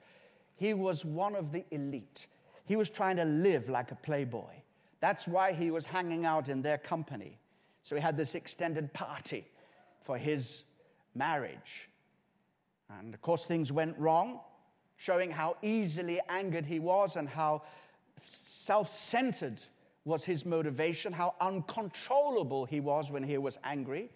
He 0.55 0.73
was 0.73 1.03
one 1.03 1.35
of 1.35 1.51
the 1.51 1.65
elite. 1.71 2.27
He 2.65 2.75
was 2.75 2.89
trying 2.89 3.17
to 3.17 3.25
live 3.25 3.67
like 3.67 3.91
a 3.91 3.95
playboy. 3.95 4.53
That's 4.99 5.27
why 5.27 5.53
he 5.53 5.71
was 5.71 5.85
hanging 5.85 6.25
out 6.25 6.49
in 6.49 6.61
their 6.61 6.77
company. 6.77 7.37
So 7.83 7.95
he 7.95 8.01
had 8.01 8.17
this 8.17 8.35
extended 8.35 8.93
party 8.93 9.47
for 10.01 10.17
his 10.17 10.63
marriage. 11.15 11.89
And 12.89 13.13
of 13.13 13.21
course, 13.21 13.45
things 13.45 13.71
went 13.71 13.97
wrong, 13.97 14.39
showing 14.97 15.31
how 15.31 15.57
easily 15.61 16.19
angered 16.29 16.65
he 16.65 16.79
was 16.79 17.15
and 17.15 17.27
how 17.27 17.63
self 18.25 18.89
centered 18.89 19.61
was 20.05 20.23
his 20.23 20.45
motivation, 20.45 21.13
how 21.13 21.35
uncontrollable 21.39 22.65
he 22.65 22.79
was 22.79 23.11
when 23.11 23.23
he 23.23 23.37
was 23.37 23.57
angry, 23.63 24.09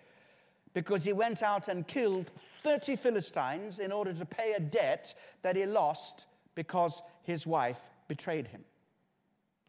because 0.74 1.04
he 1.04 1.14
went 1.14 1.43
out 1.43 1.68
and 1.68 1.88
killed 1.88 2.32
30 2.60 2.95
Philistines 2.95 3.80
in 3.80 3.91
order 3.91 4.14
to 4.14 4.26
pay 4.26 4.54
a 4.54 4.60
debt 4.60 5.14
that 5.41 5.56
he 5.56 5.66
lost 5.66 6.26
because 6.56 7.01
his 7.24 7.45
wife 7.45 7.89
betrayed 8.08 8.47
him. 8.47 8.64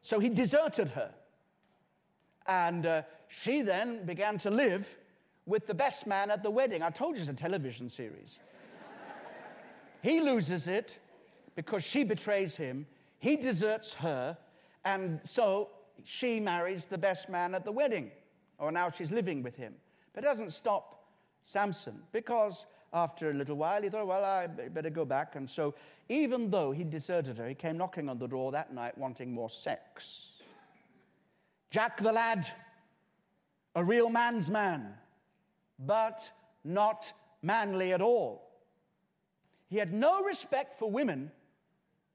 So 0.03 0.19
he 0.19 0.29
deserted 0.29 0.89
her. 0.91 1.13
And 2.47 2.85
uh, 2.85 3.03
she 3.29 3.63
then 3.63 4.05
began 4.05 4.39
to 4.39 4.51
live 4.51 4.97
with 5.47 5.67
the 5.67 5.75
best 5.75 6.07
man 6.07 6.31
at 6.31 6.43
the 6.43 6.51
wedding. 6.51 6.83
I 6.83 6.91
told 6.91 7.17
you 7.17 7.23
it's 7.23 7.31
a 7.31 7.35
television 7.35 7.89
series. 7.89 8.39
He 10.03 10.21
loses 10.21 10.67
it 10.67 10.99
because 11.55 11.83
she 11.83 12.05
betrays 12.05 12.57
him. 12.57 12.87
He 13.25 13.37
deserts 13.37 13.95
her. 13.95 14.37
And 14.85 15.19
so 15.23 15.71
she 16.03 16.41
marries 16.41 16.85
the 16.85 16.99
best 16.99 17.31
man 17.31 17.55
at 17.55 17.65
the 17.65 17.73
wedding, 17.73 18.11
or 18.59 18.71
now 18.71 18.91
she's 18.91 19.11
living 19.11 19.43
with 19.43 19.57
him. 19.57 19.73
But 20.13 20.25
it 20.25 20.27
doesn't 20.27 20.53
stop 20.53 21.07
Samson 21.41 22.03
because 22.13 22.67
after 22.93 23.31
a 23.31 23.33
little 23.33 23.57
while 23.57 23.81
he 23.81 23.89
thought, 23.89 24.07
well, 24.07 24.23
I 24.23 24.47
better 24.47 24.91
go 24.91 25.07
back. 25.07 25.37
And 25.37 25.49
so, 25.49 25.75
even 26.11 26.51
though 26.51 26.71
he 26.71 26.85
deserted 26.85 27.39
her, 27.39 27.49
he 27.49 27.55
came 27.55 27.79
knocking 27.79 28.11
on 28.11 28.19
the 28.19 28.29
door 28.29 28.53
that 28.53 28.75
night 28.75 28.99
wanting 28.99 29.33
more 29.33 29.49
sex. 29.49 30.33
Jack 31.71 31.97
the 31.97 32.13
lad, 32.13 32.47
a 33.75 33.83
real 33.83 34.11
man's 34.11 34.51
man, 34.51 34.93
but 35.79 36.31
not 36.63 37.11
manly 37.41 37.95
at 37.95 38.03
all. 38.03 38.51
He 39.71 39.79
had 39.79 39.95
no 39.95 40.23
respect 40.23 40.79
for 40.79 40.91
women, 40.91 41.31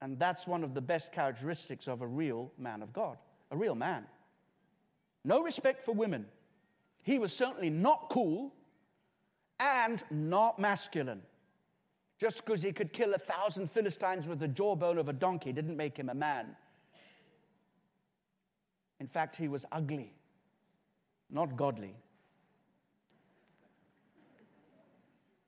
and 0.02 0.18
that's 0.18 0.46
one 0.46 0.64
of 0.64 0.74
the 0.74 0.80
best 0.80 1.12
characteristics 1.12 1.86
of 1.86 2.00
a 2.00 2.06
real 2.06 2.52
man 2.58 2.82
of 2.82 2.92
God, 2.92 3.18
a 3.50 3.56
real 3.56 3.74
man. 3.74 4.04
No 5.24 5.42
respect 5.42 5.84
for 5.84 5.92
women. 5.92 6.26
He 7.02 7.18
was 7.18 7.32
certainly 7.32 7.70
not 7.70 8.08
cool 8.10 8.52
and 9.58 10.02
not 10.10 10.58
masculine. 10.58 11.22
Just 12.18 12.44
because 12.44 12.62
he 12.62 12.72
could 12.72 12.92
kill 12.92 13.14
a 13.14 13.18
thousand 13.18 13.70
Philistines 13.70 14.26
with 14.26 14.38
the 14.38 14.48
jawbone 14.48 14.98
of 14.98 15.08
a 15.08 15.12
donkey 15.12 15.52
didn't 15.52 15.76
make 15.76 15.96
him 15.96 16.08
a 16.08 16.14
man. 16.14 16.54
In 18.98 19.06
fact, 19.06 19.36
he 19.36 19.48
was 19.48 19.64
ugly, 19.72 20.12
not 21.30 21.56
godly. 21.56 21.94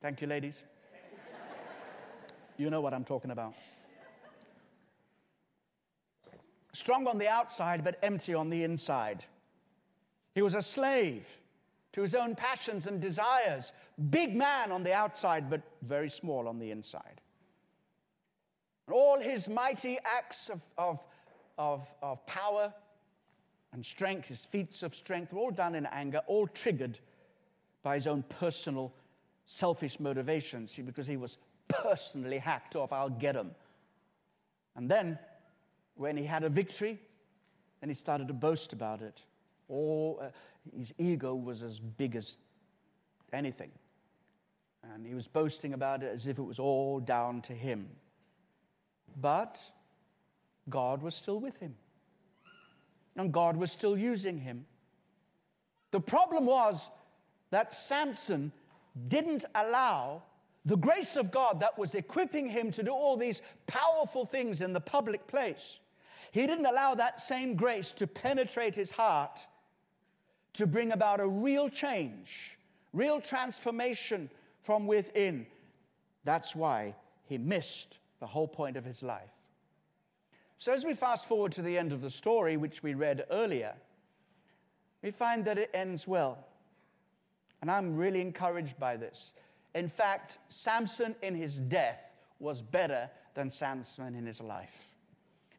Thank 0.00 0.20
you, 0.20 0.26
ladies. 0.26 0.62
You 2.56 2.70
know 2.70 2.80
what 2.80 2.94
I'm 2.94 3.04
talking 3.04 3.30
about. 3.30 3.54
Strong 6.72 7.06
on 7.06 7.18
the 7.18 7.28
outside, 7.28 7.84
but 7.84 7.98
empty 8.02 8.34
on 8.34 8.48
the 8.48 8.64
inside. 8.64 9.24
He 10.34 10.42
was 10.42 10.54
a 10.54 10.62
slave 10.62 11.28
to 11.92 12.00
his 12.00 12.14
own 12.14 12.34
passions 12.34 12.86
and 12.86 13.00
desires. 13.00 13.72
Big 14.10 14.34
man 14.34 14.72
on 14.72 14.82
the 14.82 14.94
outside, 14.94 15.50
but 15.50 15.60
very 15.82 16.08
small 16.08 16.48
on 16.48 16.58
the 16.58 16.70
inside. 16.70 17.20
And 18.86 18.94
all 18.94 19.20
his 19.20 19.48
mighty 19.48 19.98
acts 20.04 20.48
of, 20.48 20.62
of, 20.78 21.04
of, 21.58 21.92
of 22.02 22.24
power 22.26 22.72
and 23.72 23.84
strength, 23.84 24.28
his 24.28 24.44
feats 24.44 24.82
of 24.82 24.94
strength, 24.94 25.32
were 25.32 25.40
all 25.40 25.50
done 25.50 25.74
in 25.74 25.86
anger, 25.86 26.22
all 26.26 26.46
triggered 26.46 26.98
by 27.82 27.94
his 27.94 28.06
own 28.06 28.22
personal 28.22 28.92
selfish 29.44 30.00
motivations 30.00 30.74
because 30.76 31.06
he 31.06 31.16
was 31.16 31.36
personally 31.68 32.38
hacked 32.38 32.76
off. 32.76 32.92
I'll 32.92 33.10
get 33.10 33.34
him. 33.34 33.50
And 34.76 34.90
then, 34.90 35.18
when 36.02 36.16
he 36.16 36.24
had 36.24 36.42
a 36.42 36.48
victory, 36.48 36.98
then 37.80 37.88
he 37.88 37.94
started 37.94 38.26
to 38.26 38.34
boast 38.34 38.72
about 38.72 39.00
it. 39.00 39.22
All, 39.68 40.18
uh, 40.20 40.28
his 40.76 40.92
ego 40.98 41.32
was 41.32 41.62
as 41.62 41.78
big 41.78 42.16
as 42.16 42.36
anything. 43.32 43.70
And 44.92 45.06
he 45.06 45.14
was 45.14 45.28
boasting 45.28 45.74
about 45.74 46.02
it 46.02 46.10
as 46.12 46.26
if 46.26 46.38
it 46.38 46.42
was 46.42 46.58
all 46.58 46.98
down 46.98 47.40
to 47.42 47.52
him. 47.52 47.88
But 49.20 49.60
God 50.68 51.02
was 51.02 51.14
still 51.14 51.38
with 51.38 51.58
him 51.58 51.76
and 53.16 53.32
God 53.32 53.56
was 53.56 53.70
still 53.70 53.96
using 53.96 54.38
him. 54.38 54.66
The 55.92 56.00
problem 56.00 56.46
was 56.46 56.90
that 57.50 57.72
Samson 57.72 58.50
didn't 59.06 59.44
allow 59.54 60.22
the 60.64 60.76
grace 60.76 61.14
of 61.14 61.30
God 61.30 61.60
that 61.60 61.78
was 61.78 61.94
equipping 61.94 62.48
him 62.48 62.72
to 62.72 62.82
do 62.82 62.90
all 62.90 63.16
these 63.16 63.40
powerful 63.68 64.24
things 64.24 64.60
in 64.60 64.72
the 64.72 64.80
public 64.80 65.28
place. 65.28 65.78
He 66.32 66.46
didn't 66.46 66.66
allow 66.66 66.94
that 66.94 67.20
same 67.20 67.54
grace 67.54 67.92
to 67.92 68.06
penetrate 68.06 68.74
his 68.74 68.90
heart 68.90 69.46
to 70.54 70.66
bring 70.66 70.92
about 70.92 71.20
a 71.20 71.26
real 71.28 71.68
change, 71.68 72.58
real 72.94 73.20
transformation 73.20 74.30
from 74.60 74.86
within. 74.86 75.46
That's 76.24 76.56
why 76.56 76.94
he 77.26 77.36
missed 77.36 77.98
the 78.18 78.26
whole 78.26 78.48
point 78.48 78.78
of 78.78 78.84
his 78.84 79.02
life. 79.02 79.30
So, 80.56 80.72
as 80.72 80.84
we 80.84 80.94
fast 80.94 81.26
forward 81.26 81.52
to 81.52 81.62
the 81.62 81.76
end 81.76 81.92
of 81.92 82.00
the 82.00 82.10
story, 82.10 82.56
which 82.56 82.82
we 82.82 82.94
read 82.94 83.26
earlier, 83.30 83.74
we 85.02 85.10
find 85.10 85.44
that 85.44 85.58
it 85.58 85.70
ends 85.74 86.08
well. 86.08 86.38
And 87.60 87.70
I'm 87.70 87.96
really 87.96 88.22
encouraged 88.22 88.78
by 88.78 88.96
this. 88.96 89.34
In 89.74 89.88
fact, 89.88 90.38
Samson 90.48 91.14
in 91.20 91.34
his 91.34 91.60
death 91.60 92.12
was 92.38 92.62
better 92.62 93.10
than 93.34 93.50
Samson 93.50 94.14
in 94.14 94.24
his 94.24 94.40
life. 94.40 94.91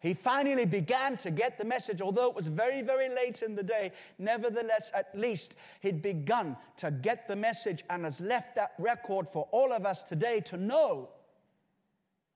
He 0.04 0.14
finally 0.14 0.66
began 0.66 1.16
to 1.18 1.32
get 1.32 1.58
the 1.58 1.64
message, 1.64 2.02
although 2.02 2.30
it 2.30 2.36
was 2.36 2.48
very, 2.48 2.82
very 2.82 3.08
late 3.08 3.42
in 3.42 3.56
the 3.56 3.64
day. 3.64 3.94
Nevertheless, 4.20 4.92
at 4.94 5.18
least 5.18 5.56
he'd 5.80 6.02
begun 6.02 6.58
to 6.76 6.92
get 6.92 7.26
the 7.26 7.38
message 7.38 7.86
and 7.90 8.04
has 8.04 8.20
left 8.20 8.54
that 8.58 8.74
record 8.78 9.30
for 9.30 9.48
all 9.52 9.72
of 9.72 9.86
us 9.86 10.04
today 10.04 10.42
to 10.42 10.58
know 10.58 11.08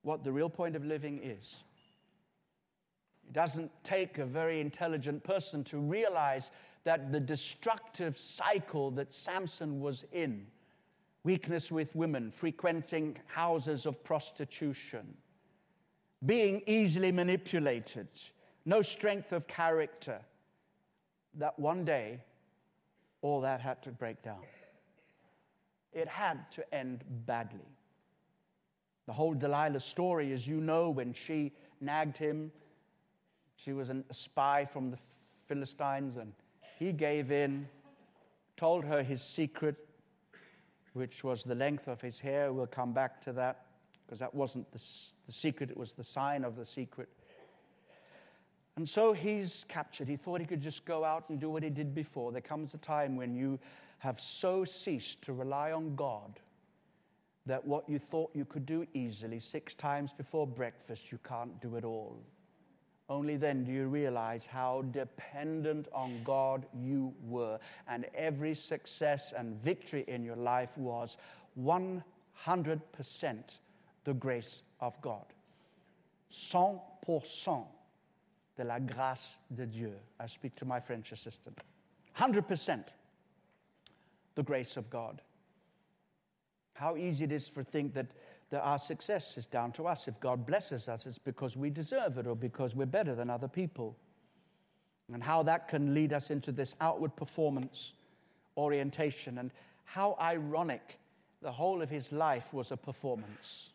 what 0.04 0.24
the 0.24 0.32
real 0.32 0.50
point 0.50 0.78
of 0.78 0.86
living 0.86 1.20
is. 1.22 1.66
It 3.28 3.34
doesn't 3.34 3.70
take 3.84 4.18
a 4.18 4.26
very 4.26 4.62
intelligent 4.62 5.26
person 5.26 5.66
to 5.66 5.78
realize 5.78 6.52
that 6.86 7.12
the 7.12 7.20
destructive 7.20 8.18
cycle 8.18 8.92
that 8.92 9.14
Samson 9.14 9.82
was 9.82 10.06
in 10.14 10.48
weakness 11.26 11.70
with 11.70 11.94
women, 11.98 12.32
frequenting 12.32 13.18
houses 13.26 13.86
of 13.86 14.02
prostitution, 14.06 15.18
being 16.26 16.62
easily 16.66 17.12
manipulated, 17.12 18.08
no 18.66 18.82
strength 18.82 19.32
of 19.32 19.48
character, 19.48 20.20
that 21.36 21.58
one 21.60 21.86
day 21.86 22.20
all 23.22 23.42
that 23.42 23.62
had 23.62 23.82
to 23.84 23.92
break 23.92 24.22
down. 24.22 24.42
It 25.94 26.08
had 26.08 26.50
to 26.52 26.74
end 26.74 27.04
badly. 27.26 27.68
The 29.06 29.14
whole 29.14 29.34
Delilah 29.34 29.80
story, 29.80 30.34
as 30.34 30.48
you 30.48 30.60
know, 30.60 30.90
when 30.90 31.14
she 31.14 31.54
nagged 31.80 32.18
him 32.18 32.52
she 33.58 33.74
was 33.74 33.90
a 33.90 34.04
spy 34.12 34.66
from 34.66 34.92
the 34.92 34.98
Philistines, 35.48 36.16
and 36.16 36.32
he 36.78 36.94
gave 36.94 37.32
in, 37.32 37.68
told 38.56 38.86
her 38.86 39.02
his 39.02 39.22
secret, 39.22 39.76
which 40.94 41.24
was 41.24 41.44
the 41.44 41.56
length 41.56 41.88
of 41.88 42.00
his 42.00 42.20
hair. 42.20 42.54
We'll 42.54 42.68
come 42.68 42.94
back 42.94 43.20
to 43.22 43.34
that 43.34 43.66
because 44.08 44.20
that 44.20 44.34
wasn't 44.34 44.72
the, 44.72 44.82
the 45.26 45.32
secret, 45.32 45.70
it 45.70 45.78
was 45.78 45.94
the 45.94 46.04
sign 46.04 46.46
of 46.46 46.56
the 46.56 46.66
secret. 46.66 47.10
And 48.78 48.88
so 48.88 49.12
he's 49.12 49.66
captured. 49.68 50.08
He 50.08 50.16
thought 50.16 50.40
he 50.40 50.46
could 50.48 50.62
just 50.62 50.86
go 50.86 51.04
out 51.04 51.30
and 51.30 51.40
do 51.40 51.50
what 51.50 51.64
he 51.64 51.70
did 51.70 51.94
before. 51.94 52.32
There 52.32 52.42
comes 52.42 52.74
a 52.74 52.78
time 52.78 53.16
when 53.16 53.36
you 53.36 53.60
have 54.00 54.20
so 54.20 54.64
ceased 54.64 55.24
to 55.24 55.34
rely 55.34 55.72
on 55.72 55.96
God 55.96 56.40
that 57.48 57.66
what 57.66 57.90
you 57.90 57.98
thought 57.98 58.30
you 58.34 58.46
could 58.46 58.66
do 58.66 58.86
easily 58.94 59.40
six 59.40 59.74
times 59.74 60.14
before 60.14 60.46
breakfast, 60.46 61.12
you 61.12 61.20
can't 61.28 61.60
do 61.60 61.76
it 61.76 61.84
all. 61.84 62.22
Only 63.10 63.38
then 63.38 63.64
do 63.64 63.72
you 63.72 63.88
realize 63.88 64.46
how 64.46 64.84
dependent 64.92 65.88
on 65.94 66.22
God 66.24 66.66
you 66.74 67.14
were. 67.26 67.58
And 67.88 68.06
every 68.14 68.54
success 68.54 69.34
and 69.36 69.56
victory 69.56 70.04
in 70.08 70.24
your 70.24 70.36
life 70.36 70.78
was 70.78 71.18
100% 71.60 72.02
the 74.08 74.14
grace 74.14 74.64
of 74.80 75.00
God. 75.02 75.26
100% 76.32 77.66
de 78.56 78.64
la 78.64 78.80
grâce 78.80 79.36
de 79.54 79.66
Dieu. 79.66 79.92
I 80.18 80.28
speak 80.28 80.56
to 80.56 80.66
my 80.66 80.80
French 80.80 81.12
assistant. 81.12 81.60
100% 82.18 82.86
the 84.36 84.44
grace 84.44 84.78
of 84.78 84.90
God. 84.90 85.22
How 86.74 86.96
easy 86.96 87.26
it 87.26 87.34
is 87.34 87.50
for 87.50 87.64
think 87.64 87.94
that 87.96 88.08
that 88.50 88.62
our 88.62 88.80
success 88.80 89.38
is 89.38 89.46
down 89.46 89.74
to 89.74 89.86
us. 89.88 90.08
If 90.08 90.22
God 90.22 90.46
blesses 90.46 90.88
us, 90.88 91.06
it's 91.06 91.18
because 91.18 91.58
we 91.58 91.70
deserve 91.70 92.18
it 92.18 92.26
or 92.26 92.36
because 92.36 92.74
we're 92.76 92.86
better 92.86 93.14
than 93.14 93.30
other 93.30 93.50
people. 93.50 93.98
And 95.12 95.22
how 95.22 95.44
that 95.44 95.68
can 95.68 95.94
lead 95.94 96.14
us 96.14 96.32
into 96.32 96.54
this 96.54 96.74
outward 96.80 97.14
performance 97.18 97.92
orientation. 98.56 99.38
And 99.38 99.52
how 99.84 100.16
ironic 100.22 100.98
the 101.42 101.52
whole 101.52 101.82
of 101.82 101.90
his 101.90 102.14
life 102.14 102.54
was 102.54 102.72
a 102.72 102.78
performance. 102.78 103.74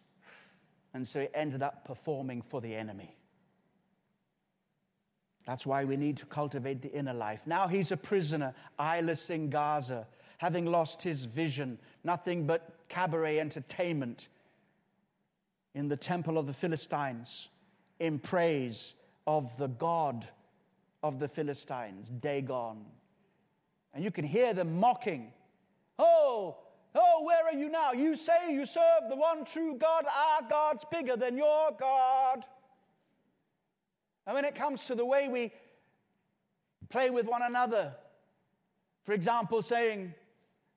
And 0.95 1.07
so 1.07 1.20
he 1.20 1.28
ended 1.34 1.62
up 1.62 1.84
performing 1.84 2.43
for 2.43 2.61
the 2.61 2.74
enemy. 2.74 3.16
That's 5.47 5.66
why 5.66 5.84
we 5.84 5.97
need 5.97 6.16
to 6.18 6.26
cultivate 6.26 6.82
the 6.82 6.93
inner 6.93 7.14
life. 7.14 7.47
Now 7.47 7.66
he's 7.66 7.90
a 7.90 7.97
prisoner, 7.97 8.55
eyeless 8.78 9.30
in 9.30 9.51
Gaza, 9.51 10.07
having 10.38 10.66
lost 10.66 11.03
his 11.03 11.24
vision, 11.24 11.78
nothing 12.05 12.47
but 12.47 12.74
cabaret 12.88 13.40
entertainment 13.40 14.28
in 15.74 15.88
the 15.88 15.97
temple 15.97 16.38
of 16.38 16.47
the 16.47 16.53
Philistines 16.53 17.49
in 17.99 18.18
praise 18.18 18.95
of 19.26 19.57
the 19.57 19.68
God 19.68 20.28
of 21.03 21.18
the 21.18 21.28
Philistines, 21.28 22.09
Dagon. 22.20 22.84
And 23.95 24.05
you 24.05 24.11
can 24.11 24.24
hear 24.24 24.55
them 24.55 24.78
mocking. 24.78 25.32
Oh, 25.99 26.59
Oh, 26.95 27.22
where 27.24 27.45
are 27.47 27.55
you 27.55 27.68
now? 27.68 27.93
You 27.93 28.14
say 28.16 28.53
you 28.53 28.66
serve 28.66 29.09
the 29.09 29.16
one 29.16 29.45
true 29.45 29.76
God. 29.76 30.05
Our 30.05 30.49
God's 30.49 30.84
bigger 30.90 31.16
than 31.16 31.36
your 31.36 31.70
God. 31.78 32.45
And 34.26 34.34
when 34.34 34.45
it 34.45 34.55
comes 34.55 34.86
to 34.86 34.95
the 34.95 35.05
way 35.05 35.28
we 35.28 35.53
play 36.90 37.11
with 37.11 37.26
one 37.26 37.43
another, 37.43 37.95
for 39.05 39.12
example, 39.12 39.62
saying, 39.62 40.14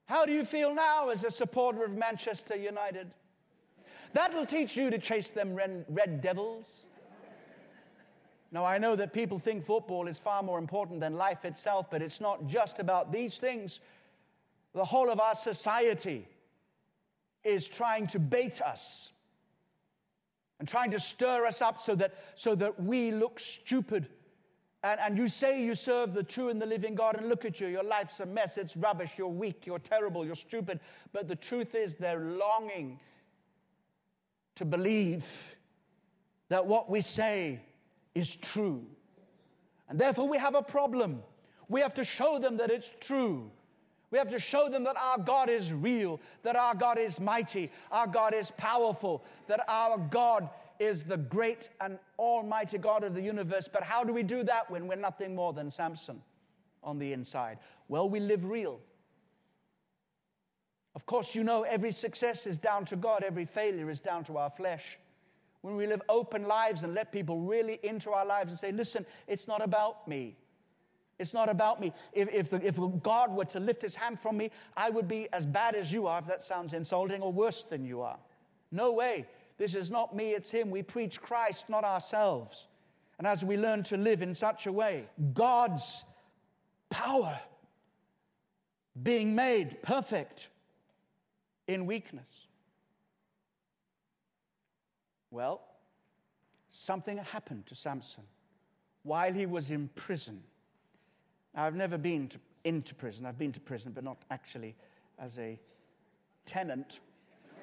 How 0.06 0.26
do 0.26 0.32
you 0.32 0.46
feel 0.46 0.74
now 0.74 1.10
as 1.10 1.24
a 1.24 1.32
supporter 1.32 1.84
of 1.84 1.96
Manchester 1.96 2.56
United? 2.56 3.12
That'll 4.14 4.46
teach 4.46 4.78
you 4.78 4.90
to 4.90 4.98
chase 4.98 5.32
them 5.32 5.54
red 5.56 6.22
devils. 6.22 6.86
Now, 8.52 8.64
I 8.64 8.78
know 8.78 8.96
that 8.96 9.12
people 9.12 9.38
think 9.38 9.66
football 9.66 10.08
is 10.08 10.18
far 10.18 10.42
more 10.42 10.58
important 10.58 11.02
than 11.02 11.18
life 11.18 11.44
itself, 11.44 11.92
but 11.92 12.02
it's 12.02 12.22
not 12.22 12.48
just 12.48 12.80
about 12.80 13.12
these 13.12 13.38
things. 13.38 13.82
The 14.76 14.84
whole 14.84 15.10
of 15.10 15.22
our 15.22 15.36
society 15.36 16.28
is 17.46 17.66
trying 17.66 18.08
to 18.08 18.20
bait 18.20 18.62
us 18.62 19.14
and 20.60 20.68
trying 20.68 20.92
to 20.92 21.00
stir 21.00 21.46
us 21.46 21.62
up 21.62 21.82
so 21.82 21.96
that, 21.96 22.14
so 22.36 22.56
that 22.56 22.84
we 22.84 23.12
look 23.12 23.40
stupid. 23.40 24.10
And, 24.84 25.00
and 25.00 25.18
you 25.18 25.30
say 25.30 25.64
you 25.64 25.76
serve 25.76 26.14
the 26.14 26.24
true 26.24 26.50
and 26.50 26.62
the 26.62 26.66
living 26.66 26.94
God, 26.94 27.16
and 27.16 27.30
look 27.30 27.46
at 27.46 27.62
you, 27.62 27.68
your 27.68 27.86
life's 27.86 28.20
a 28.20 28.26
mess, 28.26 28.58
it's 28.58 28.76
rubbish, 28.76 29.12
you're 29.18 29.30
weak, 29.30 29.66
you're 29.66 29.80
terrible, 29.80 30.26
you're 30.26 30.36
stupid. 30.36 30.82
But 31.14 31.30
the 31.30 31.38
truth 31.38 31.74
is, 31.74 31.96
they're 31.96 32.20
longing 32.20 33.00
to 34.56 34.66
believe 34.66 35.56
that 36.50 36.66
what 36.66 36.90
we 36.90 37.00
say 37.00 37.62
is 38.14 38.36
true. 38.36 38.86
And 39.88 39.98
therefore, 39.98 40.28
we 40.28 40.38
have 40.38 40.56
a 40.56 40.62
problem. 40.62 41.24
We 41.70 41.80
have 41.80 41.94
to 41.94 42.04
show 42.04 42.40
them 42.40 42.58
that 42.58 42.70
it's 42.70 42.92
true. 43.00 43.52
We 44.16 44.20
have 44.20 44.30
to 44.30 44.40
show 44.40 44.70
them 44.70 44.86
that 44.86 44.96
our 44.96 45.18
God 45.18 45.50
is 45.50 45.74
real, 45.74 46.22
that 46.44 46.56
our 46.56 46.74
God 46.74 46.98
is 46.98 47.20
mighty, 47.20 47.70
our 47.92 48.08
God 48.08 48.34
is 48.34 48.50
powerful, 48.50 49.26
that 49.48 49.60
our 49.68 49.98
God 49.98 50.50
is 50.80 51.04
the 51.04 51.18
great 51.18 51.68
and 51.82 52.00
almighty 52.18 52.78
God 52.78 53.04
of 53.04 53.14
the 53.14 53.22
universe. 53.22 53.68
But 53.68 53.84
how 53.84 54.06
do 54.06 54.14
we 54.14 54.24
do 54.24 54.42
that 54.44 54.72
when 54.72 54.88
we're 54.88 54.96
nothing 54.96 55.36
more 55.36 55.52
than 55.52 55.70
Samson 55.70 56.22
on 56.82 56.98
the 56.98 57.12
inside? 57.12 57.58
Well, 57.90 58.10
we 58.10 58.22
live 58.22 58.46
real. 58.46 58.80
Of 60.96 61.06
course, 61.06 61.36
you 61.36 61.44
know 61.44 61.64
every 61.64 61.92
success 61.92 62.48
is 62.48 62.56
down 62.56 62.86
to 62.86 62.96
God, 62.96 63.22
every 63.22 63.44
failure 63.44 63.90
is 63.90 64.00
down 64.00 64.24
to 64.24 64.38
our 64.38 64.50
flesh 64.50 64.98
when 65.60 65.76
we 65.76 65.88
live 65.88 66.02
open 66.08 66.48
lives 66.48 66.86
and 66.86 66.94
let 66.94 67.12
people 67.12 67.42
really 67.42 67.82
into 67.84 68.12
our 68.12 68.26
lives 68.26 68.52
and 68.52 68.58
say, 68.58 68.72
listen, 68.72 69.06
it's 69.28 69.46
not 69.46 69.62
about 69.62 70.08
me. 70.08 70.38
It's 71.18 71.34
not 71.34 71.50
about 71.50 71.80
me. 71.80 71.94
If, 72.12 72.30
if, 72.34 72.50
the, 72.50 72.66
if 72.66 72.78
God 73.02 73.32
were 73.34 73.46
to 73.46 73.60
lift 73.60 73.82
his 73.82 73.96
hand 73.96 74.20
from 74.20 74.38
me, 74.38 74.52
I 74.76 74.90
would 74.90 75.08
be 75.08 75.30
as 75.32 75.46
bad 75.46 75.76
as 75.76 75.92
you 75.92 76.08
are, 76.08 76.20
if 76.20 76.28
that 76.28 76.44
sounds 76.44 76.74
insulting, 76.74 77.22
or 77.22 77.32
worse 77.32 77.64
than 77.64 77.86
you 77.86 78.02
are. 78.02 78.18
No 78.72 78.92
way. 78.92 79.26
This 79.58 79.76
is 79.76 79.90
not 79.90 80.16
me, 80.16 80.32
it's 80.32 80.52
him. 80.52 80.70
We 80.70 80.84
preach 80.84 81.22
Christ, 81.22 81.70
not 81.70 81.86
ourselves. 81.86 82.68
And 83.18 83.26
as 83.26 83.46
we 83.46 83.56
learn 83.56 83.84
to 83.84 83.98
live 83.98 84.22
in 84.22 84.36
such 84.36 84.68
a 84.68 84.72
way, 84.72 85.06
God's 85.34 86.04
power 86.90 87.40
being 89.02 89.36
made 89.36 89.82
perfect 89.82 90.50
in 91.68 91.86
weakness. 91.86 92.48
Well, 95.32 95.62
something 96.70 97.18
happened 97.18 97.66
to 97.68 97.76
Samson 97.76 98.24
while 99.04 99.34
he 99.34 99.46
was 99.46 99.72
in 99.72 99.90
prison. 99.96 100.44
I've 101.56 101.76
never 101.76 101.98
been 101.98 102.28
to, 102.30 102.40
into 102.64 102.96
prison. 102.96 103.26
I've 103.26 103.38
been 103.38 103.52
to 103.54 103.60
prison, 103.60 103.92
but 103.94 104.04
not 104.04 104.18
actually 104.30 104.76
as 105.20 105.38
a 105.38 105.60
tenant. 106.46 107.00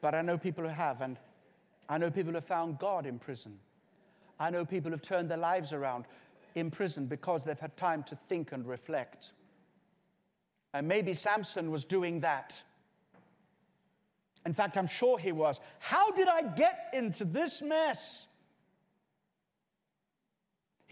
but 0.00 0.14
I 0.14 0.22
know 0.22 0.38
people 0.38 0.64
who 0.64 0.70
have, 0.70 1.00
and 1.00 1.18
I 1.88 1.98
know 1.98 2.10
people 2.10 2.30
who 2.30 2.36
have 2.36 2.44
found 2.44 2.78
God 2.78 3.06
in 3.06 3.18
prison. 3.18 3.58
I 4.40 4.50
know 4.50 4.64
people 4.64 4.90
who 4.90 4.94
have 4.94 5.02
turned 5.02 5.30
their 5.30 5.38
lives 5.38 5.72
around 5.72 6.06
in 6.54 6.70
prison 6.70 7.06
because 7.06 7.44
they've 7.44 7.58
had 7.58 7.76
time 7.76 8.02
to 8.04 8.16
think 8.16 8.52
and 8.52 8.66
reflect. 8.66 9.32
And 10.72 10.88
maybe 10.88 11.14
Samson 11.14 11.70
was 11.70 11.84
doing 11.84 12.20
that 12.20 12.62
in 14.46 14.52
fact, 14.52 14.76
I'm 14.76 14.86
sure 14.86 15.18
he 15.18 15.32
was. 15.32 15.58
How 15.78 16.10
did 16.10 16.28
I 16.28 16.42
get 16.42 16.90
into 16.92 17.24
this 17.24 17.62
mess? 17.62 18.26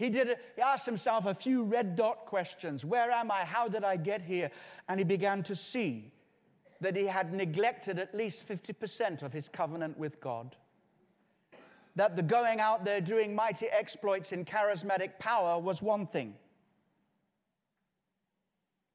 He, 0.03 0.09
did, 0.09 0.35
he 0.57 0.61
asked 0.61 0.85
himself 0.85 1.25
a 1.25 1.33
few 1.33 1.63
red 1.63 1.95
dot 1.95 2.25
questions 2.25 2.83
Where 2.83 3.09
am 3.09 3.31
I? 3.31 3.45
How 3.45 3.69
did 3.69 3.85
I 3.85 3.95
get 3.95 4.21
here? 4.21 4.51
And 4.89 4.99
he 4.99 5.05
began 5.05 5.43
to 5.43 5.55
see 5.55 6.11
that 6.81 6.97
he 6.97 7.05
had 7.05 7.33
neglected 7.33 7.97
at 7.97 8.13
least 8.13 8.45
50% 8.45 9.23
of 9.23 9.31
his 9.31 9.47
covenant 9.47 9.97
with 9.97 10.19
God. 10.19 10.57
That 11.95 12.17
the 12.17 12.21
going 12.21 12.59
out 12.59 12.83
there 12.83 12.99
doing 12.99 13.33
mighty 13.33 13.67
exploits 13.67 14.33
in 14.33 14.43
charismatic 14.43 15.19
power 15.19 15.57
was 15.57 15.81
one 15.81 16.05
thing, 16.05 16.33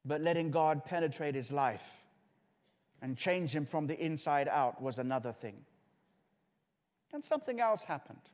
but 0.05 0.21
letting 0.21 0.51
God 0.51 0.85
penetrate 0.85 1.33
his 1.33 1.51
life 1.51 2.03
and 3.01 3.17
change 3.17 3.55
him 3.55 3.65
from 3.65 3.87
the 3.87 3.97
inside 3.99 4.47
out 4.47 4.79
was 4.79 4.99
another 4.99 5.31
thing. 5.31 5.55
And 7.11 7.25
something 7.25 7.59
else 7.59 7.85
happened. 7.85 8.29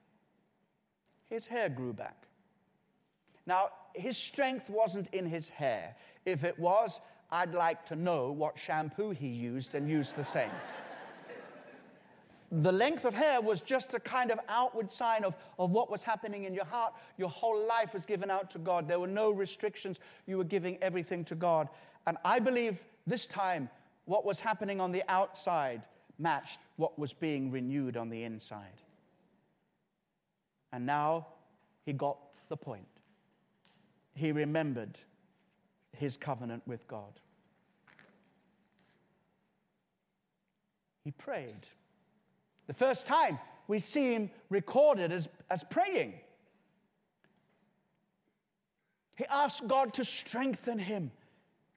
His 1.29 1.47
hair 1.47 1.69
grew 1.69 1.93
back. 1.93 2.25
Now, 3.45 3.69
his 3.93 4.17
strength 4.17 4.69
wasn't 4.69 5.07
in 5.13 5.25
his 5.25 5.49
hair. 5.49 5.95
If 6.25 6.43
it 6.43 6.57
was, 6.59 6.99
I'd 7.31 7.53
like 7.53 7.85
to 7.87 7.95
know 7.95 8.31
what 8.31 8.57
shampoo 8.57 9.11
he 9.11 9.27
used 9.27 9.75
and 9.75 9.89
used 9.89 10.15
the 10.15 10.23
same. 10.23 10.49
the 12.51 12.71
length 12.71 13.05
of 13.05 13.13
hair 13.13 13.41
was 13.41 13.61
just 13.61 13.93
a 13.93 13.99
kind 13.99 14.31
of 14.31 14.39
outward 14.47 14.91
sign 14.91 15.23
of, 15.23 15.35
of 15.59 15.71
what 15.71 15.91
was 15.91 16.03
happening 16.03 16.43
in 16.43 16.53
your 16.53 16.65
heart. 16.65 16.93
Your 17.17 17.29
whole 17.29 17.65
life 17.65 17.93
was 17.93 18.05
given 18.05 18.29
out 18.29 18.49
to 18.51 18.59
God. 18.59 18.87
There 18.87 18.99
were 18.99 19.07
no 19.07 19.31
restrictions. 19.31 19.99
You 20.27 20.37
were 20.37 20.43
giving 20.43 20.77
everything 20.81 21.23
to 21.25 21.35
God. 21.35 21.69
And 22.07 22.17
I 22.23 22.39
believe 22.39 22.85
this 23.07 23.25
time 23.25 23.69
what 24.05 24.25
was 24.25 24.39
happening 24.39 24.79
on 24.79 24.91
the 24.91 25.03
outside 25.07 25.81
matched 26.17 26.59
what 26.77 26.97
was 26.97 27.13
being 27.13 27.51
renewed 27.51 27.97
on 27.97 28.09
the 28.09 28.23
inside. 28.23 28.81
And 30.71 30.85
now 30.85 31.27
he 31.85 31.93
got 31.93 32.17
the 32.49 32.57
point. 32.57 32.85
He 34.15 34.31
remembered 34.31 34.97
his 35.91 36.17
covenant 36.17 36.63
with 36.65 36.87
God. 36.87 37.19
He 41.03 41.11
prayed. 41.11 41.67
The 42.67 42.73
first 42.73 43.05
time 43.05 43.37
we 43.67 43.79
see 43.79 44.13
him 44.13 44.31
recorded 44.49 45.11
as, 45.11 45.27
as 45.49 45.63
praying. 45.63 46.13
He 49.15 49.25
asked 49.29 49.67
God 49.67 49.93
to 49.93 50.03
strengthen 50.03 50.79
him. 50.79 51.11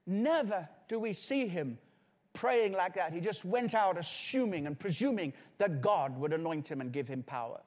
Never 0.07 0.69
do 0.89 0.99
we 0.99 1.13
see 1.13 1.47
him 1.47 1.79
praying 2.33 2.73
like 2.73 2.95
that. 2.95 3.13
He 3.13 3.21
just 3.21 3.45
went 3.45 3.75
out 3.75 3.99
assuming 3.99 4.67
and 4.67 4.79
presuming 4.79 5.33
that 5.59 5.81
God 5.81 6.17
would 6.19 6.33
anoint 6.33 6.69
him 6.69 6.81
and 6.81 6.93
give 6.93 7.09
him 7.09 7.23
power. 7.23 7.61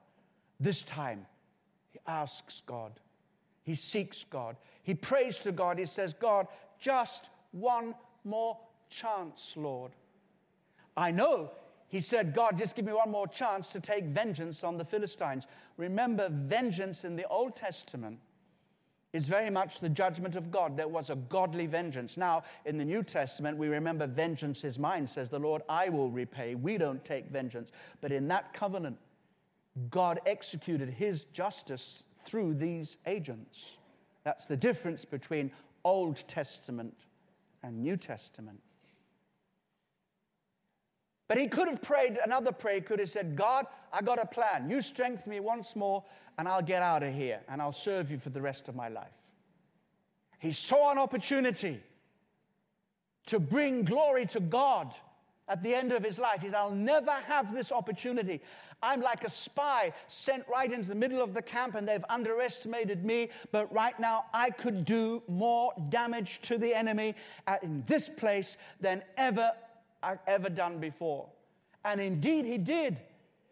This 0.58 0.82
time, 0.82 1.26
he 1.90 1.98
asks 2.06 2.62
God. 2.66 2.92
He 3.62 3.74
seeks 3.74 4.24
God. 4.24 4.56
He 4.82 4.94
prays 4.94 5.38
to 5.38 5.52
God. 5.52 5.78
He 5.78 5.86
says, 5.86 6.12
God, 6.12 6.48
just 6.78 7.30
one 7.52 7.94
more 8.24 8.58
chance, 8.88 9.54
Lord. 9.56 9.92
I 10.96 11.10
know 11.10 11.52
he 11.88 12.00
said, 12.00 12.34
God, 12.34 12.56
just 12.56 12.74
give 12.74 12.86
me 12.86 12.92
one 12.92 13.10
more 13.10 13.26
chance 13.26 13.68
to 13.68 13.80
take 13.80 14.04
vengeance 14.04 14.64
on 14.64 14.78
the 14.78 14.84
Philistines. 14.84 15.46
Remember, 15.76 16.28
vengeance 16.30 17.04
in 17.04 17.16
the 17.16 17.28
Old 17.28 17.54
Testament 17.54 18.18
is 19.12 19.28
very 19.28 19.50
much 19.50 19.80
the 19.80 19.90
judgment 19.90 20.34
of 20.34 20.50
God. 20.50 20.76
There 20.76 20.88
was 20.88 21.10
a 21.10 21.16
godly 21.16 21.66
vengeance. 21.66 22.16
Now, 22.16 22.44
in 22.64 22.78
the 22.78 22.84
New 22.84 23.02
Testament, 23.02 23.58
we 23.58 23.68
remember 23.68 24.06
vengeance 24.06 24.64
is 24.64 24.78
mine, 24.78 25.06
says 25.06 25.28
the 25.28 25.38
Lord, 25.38 25.60
I 25.68 25.90
will 25.90 26.10
repay. 26.10 26.54
We 26.54 26.78
don't 26.78 27.04
take 27.04 27.28
vengeance. 27.28 27.70
But 28.00 28.10
in 28.10 28.26
that 28.28 28.54
covenant, 28.54 28.96
God 29.90 30.20
executed 30.24 30.88
his 30.88 31.24
justice 31.26 32.04
through 32.24 32.54
these 32.54 32.96
agents. 33.06 33.78
That's 34.24 34.46
the 34.46 34.56
difference 34.56 35.04
between 35.04 35.50
Old 35.84 36.16
Testament 36.28 36.94
and 37.62 37.82
New 37.82 37.96
Testament. 37.96 38.60
But 41.28 41.38
he 41.38 41.46
could 41.46 41.68
have 41.68 41.80
prayed 41.80 42.18
another 42.24 42.52
prayer, 42.52 42.80
could 42.80 42.98
have 42.98 43.08
said, 43.08 43.36
God, 43.36 43.66
I 43.92 44.02
got 44.02 44.22
a 44.22 44.26
plan. 44.26 44.68
You 44.68 44.82
strengthen 44.82 45.30
me 45.30 45.40
once 45.40 45.74
more, 45.74 46.04
and 46.38 46.46
I'll 46.46 46.62
get 46.62 46.82
out 46.82 47.02
of 47.02 47.14
here, 47.14 47.40
and 47.48 47.62
I'll 47.62 47.72
serve 47.72 48.10
you 48.10 48.18
for 48.18 48.30
the 48.30 48.42
rest 48.42 48.68
of 48.68 48.76
my 48.76 48.88
life. 48.88 49.14
He 50.38 50.52
saw 50.52 50.90
an 50.92 50.98
opportunity 50.98 51.80
to 53.26 53.38
bring 53.38 53.84
glory 53.84 54.26
to 54.26 54.40
God 54.40 54.92
At 55.48 55.62
the 55.62 55.74
end 55.74 55.92
of 55.92 56.04
his 56.04 56.18
life, 56.18 56.40
he 56.40 56.48
said, 56.48 56.54
I'll 56.54 56.70
never 56.70 57.10
have 57.10 57.52
this 57.52 57.72
opportunity. 57.72 58.40
I'm 58.82 59.00
like 59.00 59.24
a 59.24 59.30
spy 59.30 59.92
sent 60.08 60.44
right 60.48 60.70
into 60.70 60.88
the 60.88 60.94
middle 60.94 61.22
of 61.22 61.34
the 61.34 61.42
camp 61.42 61.74
and 61.74 61.86
they've 61.86 62.04
underestimated 62.08 63.04
me. 63.04 63.30
But 63.50 63.72
right 63.72 63.98
now, 63.98 64.24
I 64.32 64.50
could 64.50 64.84
do 64.84 65.22
more 65.28 65.72
damage 65.88 66.40
to 66.42 66.58
the 66.58 66.74
enemy 66.74 67.14
in 67.62 67.82
this 67.86 68.08
place 68.08 68.56
than 68.80 69.02
ever 69.16 69.52
I've 70.02 70.18
ever 70.26 70.50
done 70.50 70.78
before. 70.78 71.28
And 71.84 72.00
indeed, 72.00 72.44
he 72.44 72.58
did. 72.58 72.98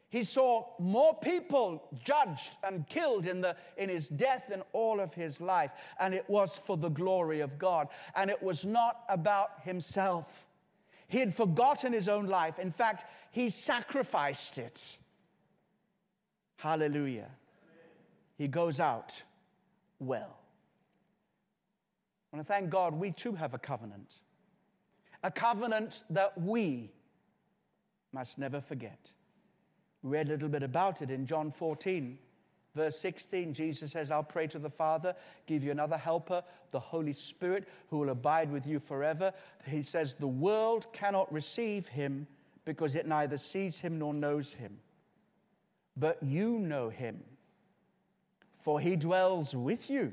He 0.08 0.24
saw 0.24 0.66
more 0.80 1.14
people 1.14 1.88
judged 2.04 2.54
and 2.64 2.86
killed 2.88 3.26
in, 3.26 3.40
the, 3.40 3.56
in 3.76 3.88
his 3.88 4.08
death 4.08 4.46
than 4.48 4.62
all 4.72 4.98
of 4.98 5.14
his 5.14 5.40
life. 5.40 5.72
And 6.00 6.12
it 6.12 6.28
was 6.28 6.58
for 6.58 6.76
the 6.76 6.88
glory 6.88 7.40
of 7.40 7.58
God. 7.58 7.88
And 8.16 8.28
it 8.28 8.42
was 8.42 8.64
not 8.64 9.04
about 9.08 9.50
himself. 9.62 10.46
He 11.10 11.18
had 11.18 11.34
forgotten 11.34 11.92
his 11.92 12.08
own 12.08 12.26
life. 12.26 12.60
In 12.60 12.70
fact, 12.70 13.04
he 13.32 13.50
sacrificed 13.50 14.58
it. 14.58 14.96
Hallelujah. 16.56 17.30
He 18.38 18.46
goes 18.46 18.78
out 18.78 19.20
well. 19.98 20.38
I 22.32 22.36
want 22.36 22.46
to 22.46 22.52
thank 22.52 22.70
God 22.70 22.94
we 22.94 23.10
too 23.10 23.32
have 23.32 23.54
a 23.54 23.58
covenant. 23.58 24.14
A 25.24 25.32
covenant 25.32 26.04
that 26.10 26.40
we 26.40 26.92
must 28.12 28.38
never 28.38 28.60
forget. 28.60 29.10
We 30.04 30.10
read 30.10 30.28
a 30.28 30.30
little 30.30 30.48
bit 30.48 30.62
about 30.62 31.02
it 31.02 31.10
in 31.10 31.26
John 31.26 31.50
14, 31.50 32.20
verse 32.80 32.98
16. 32.98 33.54
Jesus 33.54 33.92
says, 33.92 34.10
I'll 34.10 34.22
pray 34.22 34.46
to 34.48 34.58
the 34.58 34.70
Father, 34.70 35.14
give 35.46 35.62
you 35.62 35.70
another 35.70 35.96
helper, 35.96 36.42
the 36.70 36.80
Holy 36.80 37.12
Spirit, 37.12 37.68
who 37.88 37.98
will 37.98 38.10
abide 38.10 38.50
with 38.50 38.66
you 38.66 38.78
forever. 38.78 39.32
He 39.66 39.82
says, 39.82 40.14
The 40.14 40.26
world 40.26 40.86
cannot 40.92 41.32
receive 41.32 41.88
him 41.88 42.26
because 42.64 42.94
it 42.94 43.06
neither 43.06 43.38
sees 43.38 43.80
him 43.80 43.98
nor 43.98 44.14
knows 44.14 44.52
him 44.52 44.78
but 46.00 46.22
you 46.22 46.58
know 46.58 46.88
him, 46.88 47.22
for 48.62 48.80
he 48.80 48.96
dwells 48.96 49.54
with 49.54 49.90
you 49.90 50.12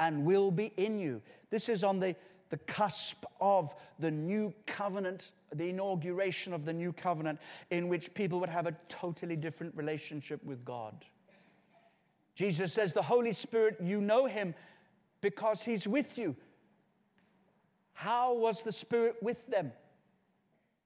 and 0.00 0.24
will 0.24 0.50
be 0.50 0.72
in 0.76 0.98
you. 0.98 1.22
This 1.50 1.68
is 1.68 1.84
on 1.84 2.00
the, 2.00 2.16
the 2.50 2.56
cusp 2.58 3.24
of 3.40 3.74
the 3.98 4.10
new 4.10 4.52
covenant, 4.66 5.30
the 5.54 5.68
inauguration 5.68 6.52
of 6.52 6.64
the 6.64 6.72
new 6.72 6.92
covenant, 6.92 7.38
in 7.70 7.88
which 7.88 8.12
people 8.14 8.40
would 8.40 8.48
have 8.48 8.66
a 8.66 8.76
totally 8.88 9.36
different 9.36 9.76
relationship 9.76 10.42
with 10.44 10.64
God. 10.64 11.04
Jesus 12.34 12.72
says, 12.72 12.92
The 12.92 13.02
Holy 13.02 13.32
Spirit, 13.32 13.76
you 13.82 14.00
know 14.00 14.26
him 14.26 14.54
because 15.20 15.62
he's 15.62 15.86
with 15.86 16.18
you. 16.18 16.36
How 17.92 18.34
was 18.34 18.62
the 18.62 18.72
Spirit 18.72 19.16
with 19.22 19.46
them? 19.46 19.72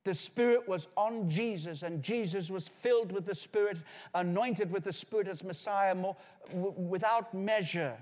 the 0.08 0.14
Spirit 0.14 0.66
was 0.66 0.88
on 0.96 1.28
Jesus, 1.28 1.82
and 1.82 2.02
Jesus 2.02 2.50
was 2.50 2.66
filled 2.66 3.12
with 3.12 3.26
the 3.26 3.34
Spirit, 3.34 3.76
anointed 4.14 4.72
with 4.72 4.84
the 4.84 4.92
Spirit 4.92 5.28
as 5.28 5.44
Messiah 5.44 5.94
more, 5.94 6.16
w- 6.50 6.72
without 6.78 7.34
measure. 7.34 7.94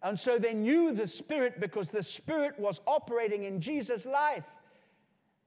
And 0.00 0.16
so 0.16 0.38
they 0.38 0.54
knew 0.54 0.92
the 0.94 1.08
Spirit 1.08 1.58
because 1.58 1.90
the 1.90 2.04
Spirit 2.04 2.56
was 2.56 2.80
operating 2.86 3.44
in 3.44 3.60
Jesus' 3.60 4.06
life. 4.06 4.44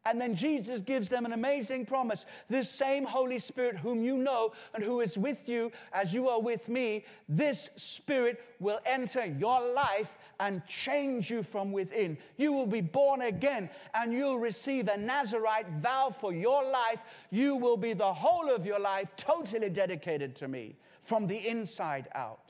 And 0.06 0.20
then 0.20 0.36
Jesus 0.36 0.82
gives 0.82 1.08
them 1.08 1.26
an 1.26 1.32
amazing 1.32 1.86
promise. 1.86 2.26
This 2.50 2.70
same 2.70 3.06
Holy 3.06 3.40
Spirit, 3.40 3.78
whom 3.78 4.04
you 4.04 4.18
know 4.18 4.52
and 4.74 4.84
who 4.84 5.00
is 5.00 5.18
with 5.18 5.48
you 5.48 5.72
as 5.94 6.14
you 6.14 6.28
are 6.28 6.42
with 6.42 6.68
me, 6.68 7.06
this 7.30 7.70
Spirit 7.78 8.44
will 8.60 8.80
enter 8.86 9.26
your 9.26 9.62
life 9.74 10.18
and 10.42 10.66
change 10.68 11.32
you 11.32 11.42
from 11.42 11.72
within. 11.72 12.18
You 12.36 12.52
will 12.52 12.68
be 12.68 12.82
born 12.82 13.22
again 13.22 13.70
and 13.94 14.12
you'll 14.12 14.40
receive 14.40 14.90
a 14.90 14.98
Nazarite 14.98 15.70
vow 15.82 16.10
for 16.10 16.34
your 16.34 16.70
life. 16.70 17.02
You 17.32 17.56
will 17.56 17.78
be 17.78 17.94
the 17.94 18.14
whole 18.14 18.50
of 18.50 18.66
your 18.66 18.80
life 18.80 19.10
totally 19.16 19.70
dedicated 19.70 20.36
to 20.38 20.50
me 20.50 20.76
from 21.00 21.28
the 21.28 21.48
inside 21.48 22.10
out. 22.14 22.43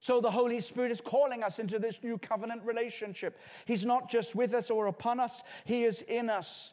So 0.00 0.20
the 0.20 0.30
Holy 0.30 0.60
Spirit 0.60 0.90
is 0.90 1.00
calling 1.00 1.42
us 1.42 1.58
into 1.58 1.78
this 1.78 2.02
new 2.02 2.16
covenant 2.16 2.62
relationship. 2.64 3.38
He's 3.66 3.84
not 3.84 4.10
just 4.10 4.34
with 4.34 4.54
us 4.54 4.70
or 4.70 4.86
upon 4.86 5.20
us, 5.20 5.42
He 5.64 5.84
is 5.84 6.02
in 6.02 6.30
us. 6.30 6.72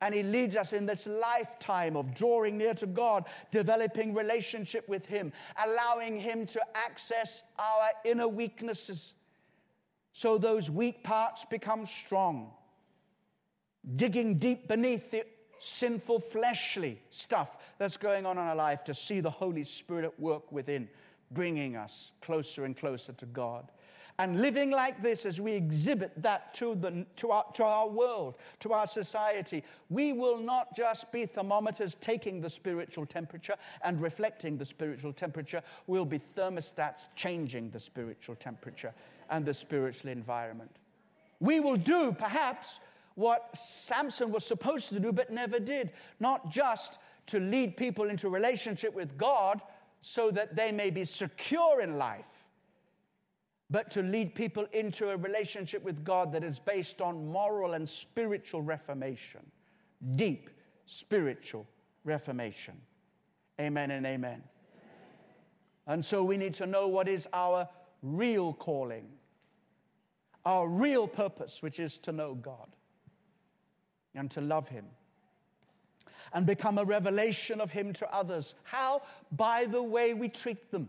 And 0.00 0.14
He 0.14 0.22
leads 0.22 0.54
us 0.54 0.72
in 0.72 0.86
this 0.86 1.08
lifetime 1.08 1.96
of 1.96 2.14
drawing 2.14 2.56
near 2.56 2.74
to 2.74 2.86
God, 2.86 3.24
developing 3.50 4.14
relationship 4.14 4.88
with 4.88 5.06
Him, 5.06 5.32
allowing 5.66 6.18
Him 6.18 6.46
to 6.46 6.60
access 6.74 7.42
our 7.58 7.88
inner 8.04 8.28
weaknesses 8.28 9.14
so 10.12 10.36
those 10.36 10.68
weak 10.68 11.04
parts 11.04 11.44
become 11.44 11.86
strong. 11.86 12.50
Digging 13.96 14.38
deep 14.38 14.66
beneath 14.66 15.12
the 15.12 15.24
sinful 15.60 16.18
fleshly 16.18 17.00
stuff 17.10 17.56
that's 17.78 17.96
going 17.96 18.26
on 18.26 18.36
in 18.36 18.44
our 18.44 18.56
life 18.56 18.82
to 18.84 18.94
see 18.94 19.20
the 19.20 19.30
Holy 19.30 19.62
Spirit 19.62 20.04
at 20.04 20.18
work 20.18 20.50
within 20.50 20.88
bringing 21.30 21.76
us 21.76 22.12
closer 22.20 22.64
and 22.64 22.76
closer 22.76 23.12
to 23.14 23.26
God. 23.26 23.70
And 24.20 24.42
living 24.42 24.72
like 24.72 25.00
this 25.00 25.24
as 25.24 25.40
we 25.40 25.52
exhibit 25.52 26.10
that 26.22 26.52
to, 26.54 26.74
the, 26.74 27.06
to, 27.16 27.30
our, 27.30 27.44
to 27.54 27.62
our 27.62 27.88
world, 27.88 28.34
to 28.60 28.72
our 28.72 28.86
society, 28.86 29.62
we 29.90 30.12
will 30.12 30.38
not 30.38 30.74
just 30.76 31.12
be 31.12 31.24
thermometers 31.24 31.94
taking 31.94 32.40
the 32.40 32.50
spiritual 32.50 33.06
temperature 33.06 33.54
and 33.82 34.00
reflecting 34.00 34.58
the 34.58 34.64
spiritual 34.64 35.12
temperature, 35.12 35.62
we'll 35.86 36.04
be 36.04 36.18
thermostats 36.18 37.06
changing 37.14 37.70
the 37.70 37.78
spiritual 37.78 38.34
temperature 38.34 38.92
and 39.30 39.46
the 39.46 39.54
spiritual 39.54 40.10
environment. 40.10 40.74
We 41.38 41.60
will 41.60 41.76
do, 41.76 42.10
perhaps, 42.10 42.80
what 43.14 43.56
Samson 43.56 44.32
was 44.32 44.44
supposed 44.44 44.88
to 44.88 44.98
do 44.98 45.12
but 45.12 45.30
never 45.30 45.60
did, 45.60 45.92
not 46.18 46.50
just 46.50 46.98
to 47.26 47.38
lead 47.38 47.76
people 47.76 48.08
into 48.08 48.28
relationship 48.28 48.94
with 48.94 49.16
God 49.16 49.60
so 50.00 50.30
that 50.30 50.56
they 50.56 50.72
may 50.72 50.90
be 50.90 51.04
secure 51.04 51.80
in 51.80 51.98
life, 51.98 52.44
but 53.70 53.90
to 53.90 54.02
lead 54.02 54.34
people 54.34 54.66
into 54.72 55.10
a 55.10 55.16
relationship 55.16 55.84
with 55.84 56.04
God 56.04 56.32
that 56.32 56.44
is 56.44 56.58
based 56.58 57.00
on 57.02 57.30
moral 57.30 57.74
and 57.74 57.88
spiritual 57.88 58.62
reformation, 58.62 59.40
deep 60.16 60.50
spiritual 60.86 61.66
reformation. 62.04 62.74
Amen 63.60 63.90
and 63.90 64.06
amen. 64.06 64.30
amen. 64.30 64.42
And 65.86 66.04
so 66.04 66.22
we 66.22 66.36
need 66.36 66.54
to 66.54 66.66
know 66.66 66.88
what 66.88 67.08
is 67.08 67.28
our 67.32 67.68
real 68.02 68.52
calling, 68.52 69.08
our 70.44 70.68
real 70.68 71.08
purpose, 71.08 71.62
which 71.62 71.80
is 71.80 71.98
to 71.98 72.12
know 72.12 72.34
God 72.34 72.68
and 74.14 74.30
to 74.30 74.40
love 74.40 74.68
Him 74.68 74.86
and 76.32 76.46
become 76.46 76.78
a 76.78 76.84
revelation 76.84 77.60
of 77.60 77.70
Him 77.70 77.92
to 77.94 78.14
others. 78.14 78.54
How? 78.64 79.02
By 79.32 79.66
the 79.66 79.82
way 79.82 80.14
we 80.14 80.28
treat 80.28 80.70
them, 80.70 80.88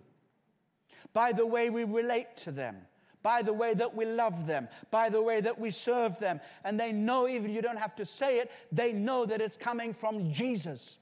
by 1.13 1.31
the 1.31 1.45
way 1.45 1.69
we 1.69 1.83
relate 1.83 2.37
to 2.37 2.51
them, 2.51 2.77
by 3.21 3.41
the 3.41 3.53
way 3.53 3.73
that 3.73 3.95
we 3.95 4.05
love 4.05 4.47
them, 4.47 4.67
by 4.91 5.09
the 5.09 5.21
way 5.21 5.41
that 5.41 5.59
we 5.59 5.71
serve 5.71 6.17
them. 6.19 6.39
And 6.63 6.79
they 6.79 6.91
know, 6.91 7.27
even 7.27 7.53
you 7.53 7.61
don't 7.61 7.77
have 7.77 7.95
to 7.95 8.05
say 8.05 8.39
it, 8.39 8.51
they 8.71 8.93
know 8.93 9.25
that 9.25 9.41
it's 9.41 9.57
coming 9.57 9.93
from 9.93 10.31
Jesus 10.31 10.97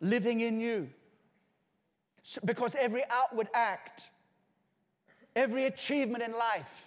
living 0.00 0.40
in 0.40 0.60
you. 0.60 0.90
So, 2.22 2.40
because 2.44 2.74
every 2.76 3.02
outward 3.10 3.48
act, 3.54 4.10
every 5.34 5.64
achievement 5.64 6.22
in 6.22 6.32
life, 6.32 6.85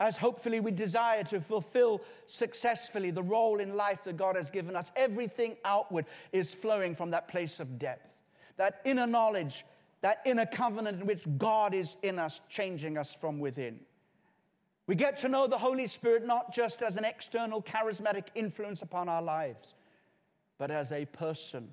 as 0.00 0.16
hopefully 0.16 0.60
we 0.60 0.70
desire 0.70 1.22
to 1.24 1.40
fulfill 1.40 2.00
successfully 2.26 3.10
the 3.10 3.22
role 3.22 3.60
in 3.60 3.76
life 3.76 4.02
that 4.04 4.16
God 4.16 4.34
has 4.34 4.50
given 4.50 4.74
us, 4.74 4.90
everything 4.96 5.56
outward 5.64 6.06
is 6.32 6.54
flowing 6.54 6.94
from 6.94 7.10
that 7.10 7.28
place 7.28 7.60
of 7.60 7.78
depth, 7.78 8.16
that 8.56 8.80
inner 8.86 9.06
knowledge, 9.06 9.66
that 10.00 10.22
inner 10.24 10.46
covenant 10.46 11.02
in 11.02 11.06
which 11.06 11.22
God 11.36 11.74
is 11.74 11.96
in 12.02 12.18
us, 12.18 12.40
changing 12.48 12.96
us 12.96 13.12
from 13.12 13.38
within. 13.38 13.78
We 14.86 14.94
get 14.94 15.18
to 15.18 15.28
know 15.28 15.46
the 15.46 15.58
Holy 15.58 15.86
Spirit 15.86 16.26
not 16.26 16.52
just 16.52 16.82
as 16.82 16.96
an 16.96 17.04
external 17.04 17.62
charismatic 17.62 18.28
influence 18.34 18.80
upon 18.80 19.08
our 19.08 19.22
lives, 19.22 19.74
but 20.58 20.70
as 20.70 20.90
a 20.92 21.04
person 21.04 21.68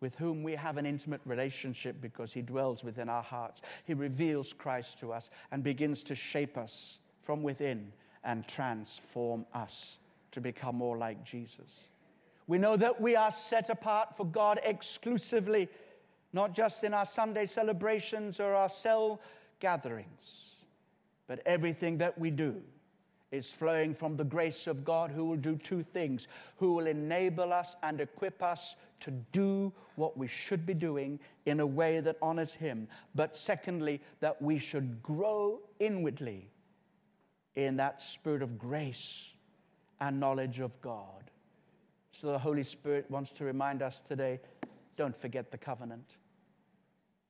with 0.00 0.16
whom 0.16 0.42
we 0.42 0.52
have 0.52 0.78
an 0.78 0.86
intimate 0.86 1.20
relationship 1.24 2.00
because 2.00 2.32
he 2.32 2.42
dwells 2.42 2.82
within 2.82 3.08
our 3.08 3.22
hearts. 3.22 3.60
He 3.84 3.94
reveals 3.94 4.52
Christ 4.52 4.98
to 4.98 5.12
us 5.12 5.30
and 5.52 5.62
begins 5.62 6.02
to 6.04 6.14
shape 6.14 6.58
us 6.58 6.98
from 7.24 7.42
within 7.42 7.92
and 8.22 8.46
transform 8.46 9.46
us 9.52 9.98
to 10.32 10.40
become 10.40 10.76
more 10.76 10.96
like 10.96 11.24
Jesus. 11.24 11.88
We 12.46 12.58
know 12.58 12.76
that 12.76 13.00
we 13.00 13.16
are 13.16 13.30
set 13.30 13.70
apart 13.70 14.16
for 14.16 14.26
God 14.26 14.60
exclusively, 14.64 15.68
not 16.32 16.54
just 16.54 16.84
in 16.84 16.92
our 16.92 17.06
Sunday 17.06 17.46
celebrations 17.46 18.40
or 18.40 18.54
our 18.54 18.68
cell 18.68 19.20
gatherings, 19.60 20.56
but 21.26 21.40
everything 21.46 21.98
that 21.98 22.18
we 22.18 22.30
do 22.30 22.60
is 23.30 23.50
flowing 23.50 23.94
from 23.94 24.16
the 24.16 24.24
grace 24.24 24.66
of 24.66 24.84
God 24.84 25.10
who 25.10 25.24
will 25.24 25.36
do 25.36 25.56
two 25.56 25.82
things 25.82 26.28
who 26.56 26.74
will 26.74 26.86
enable 26.86 27.52
us 27.52 27.76
and 27.82 28.00
equip 28.00 28.42
us 28.42 28.76
to 29.00 29.10
do 29.32 29.72
what 29.96 30.16
we 30.16 30.28
should 30.28 30.64
be 30.64 30.74
doing 30.74 31.18
in 31.46 31.60
a 31.60 31.66
way 31.66 32.00
that 32.00 32.16
honors 32.22 32.54
Him, 32.54 32.88
but 33.14 33.36
secondly, 33.36 34.00
that 34.20 34.40
we 34.40 34.58
should 34.58 35.02
grow 35.02 35.60
inwardly 35.80 36.48
in 37.56 37.76
that 37.76 38.00
spirit 38.00 38.42
of 38.42 38.58
grace 38.58 39.34
and 40.00 40.18
knowledge 40.18 40.60
of 40.60 40.80
God. 40.80 41.30
So 42.10 42.28
the 42.28 42.38
Holy 42.38 42.64
Spirit 42.64 43.10
wants 43.10 43.30
to 43.32 43.44
remind 43.44 43.82
us 43.82 44.00
today 44.00 44.40
don't 44.96 45.16
forget 45.16 45.50
the 45.50 45.58
covenant. 45.58 46.16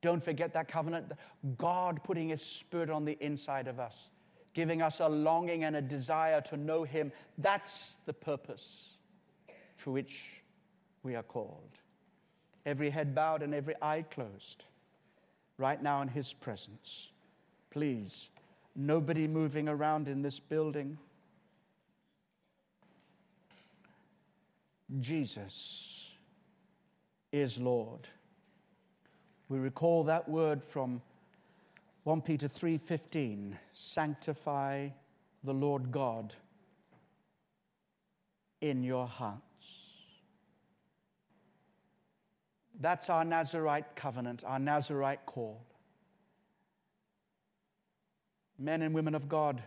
Don't 0.02 0.22
forget 0.22 0.52
that 0.52 0.68
covenant. 0.68 1.12
God 1.56 2.04
putting 2.04 2.28
His 2.28 2.42
Spirit 2.42 2.90
on 2.90 3.06
the 3.06 3.16
inside 3.24 3.68
of 3.68 3.80
us, 3.80 4.10
giving 4.52 4.82
us 4.82 5.00
a 5.00 5.08
longing 5.08 5.64
and 5.64 5.76
a 5.76 5.80
desire 5.80 6.42
to 6.42 6.58
know 6.58 6.84
Him. 6.84 7.10
That's 7.38 7.96
the 8.04 8.12
purpose 8.12 8.98
for 9.76 9.92
which 9.92 10.42
we 11.02 11.14
are 11.14 11.22
called. 11.22 11.78
Every 12.66 12.90
head 12.90 13.14
bowed 13.14 13.42
and 13.42 13.54
every 13.54 13.74
eye 13.80 14.02
closed, 14.02 14.64
right 15.56 15.82
now 15.82 16.02
in 16.02 16.08
His 16.08 16.34
presence. 16.34 17.10
Please, 17.70 18.28
nobody 18.74 19.26
moving 19.26 19.68
around 19.68 20.08
in 20.08 20.22
this 20.22 20.40
building. 20.40 20.98
Jesus 25.00 26.14
is 27.32 27.58
Lord. 27.58 28.06
We 29.48 29.58
recall 29.58 30.04
that 30.04 30.28
word 30.28 30.62
from 30.62 31.02
1 32.04 32.22
Peter 32.22 32.48
3:15, 32.48 33.58
sanctify 33.72 34.90
the 35.42 35.54
Lord 35.54 35.90
God 35.90 36.34
in 38.60 38.82
your 38.82 39.06
hearts. 39.06 39.42
That's 42.78 43.08
our 43.08 43.24
Nazarite 43.24 43.94
covenant, 43.96 44.44
our 44.44 44.58
Nazarite 44.58 45.24
call. 45.26 45.64
Men 48.58 48.82
and 48.82 48.94
women 48.94 49.14
of 49.14 49.28
God, 49.28 49.62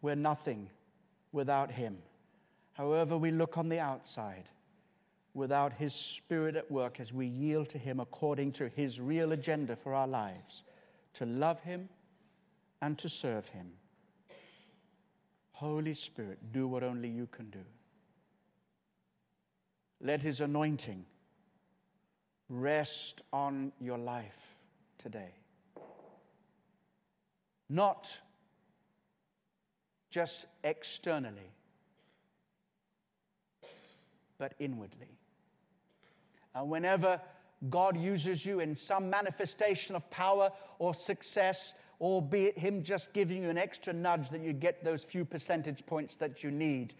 we're 0.00 0.14
nothing 0.14 0.70
without 1.32 1.70
Him. 1.70 1.98
However, 2.74 3.16
we 3.16 3.30
look 3.30 3.58
on 3.58 3.68
the 3.68 3.80
outside, 3.80 4.44
without 5.34 5.72
His 5.72 5.94
Spirit 5.94 6.56
at 6.56 6.70
work 6.70 7.00
as 7.00 7.12
we 7.12 7.26
yield 7.26 7.68
to 7.70 7.78
Him 7.78 8.00
according 8.00 8.52
to 8.52 8.68
His 8.68 9.00
real 9.00 9.32
agenda 9.32 9.76
for 9.76 9.94
our 9.94 10.06
lives 10.06 10.62
to 11.14 11.26
love 11.26 11.60
Him 11.60 11.88
and 12.82 12.98
to 12.98 13.08
serve 13.08 13.48
Him. 13.48 13.72
Holy 15.52 15.94
Spirit, 15.94 16.38
do 16.52 16.68
what 16.68 16.82
only 16.82 17.08
you 17.08 17.26
can 17.26 17.48
do. 17.48 17.64
Let 20.00 20.20
His 20.22 20.40
anointing 20.40 21.06
rest 22.48 23.22
on 23.32 23.72
your 23.80 23.98
life 23.98 24.56
today. 24.98 25.32
Not 27.68 28.08
just 30.10 30.46
externally, 30.64 31.50
but 34.38 34.54
inwardly. 34.58 35.18
And 36.54 36.70
whenever 36.70 37.20
God 37.70 37.96
uses 37.96 38.44
you 38.46 38.60
in 38.60 38.76
some 38.76 39.10
manifestation 39.10 39.96
of 39.96 40.08
power 40.10 40.50
or 40.78 40.94
success, 40.94 41.74
albeit 42.00 42.58
Him 42.58 42.82
just 42.82 43.12
giving 43.12 43.42
you 43.42 43.50
an 43.50 43.58
extra 43.58 43.92
nudge 43.92 44.30
that 44.30 44.40
you 44.40 44.52
get 44.52 44.84
those 44.84 45.02
few 45.02 45.24
percentage 45.24 45.84
points 45.86 46.16
that 46.16 46.44
you 46.44 46.50
need 46.50 46.94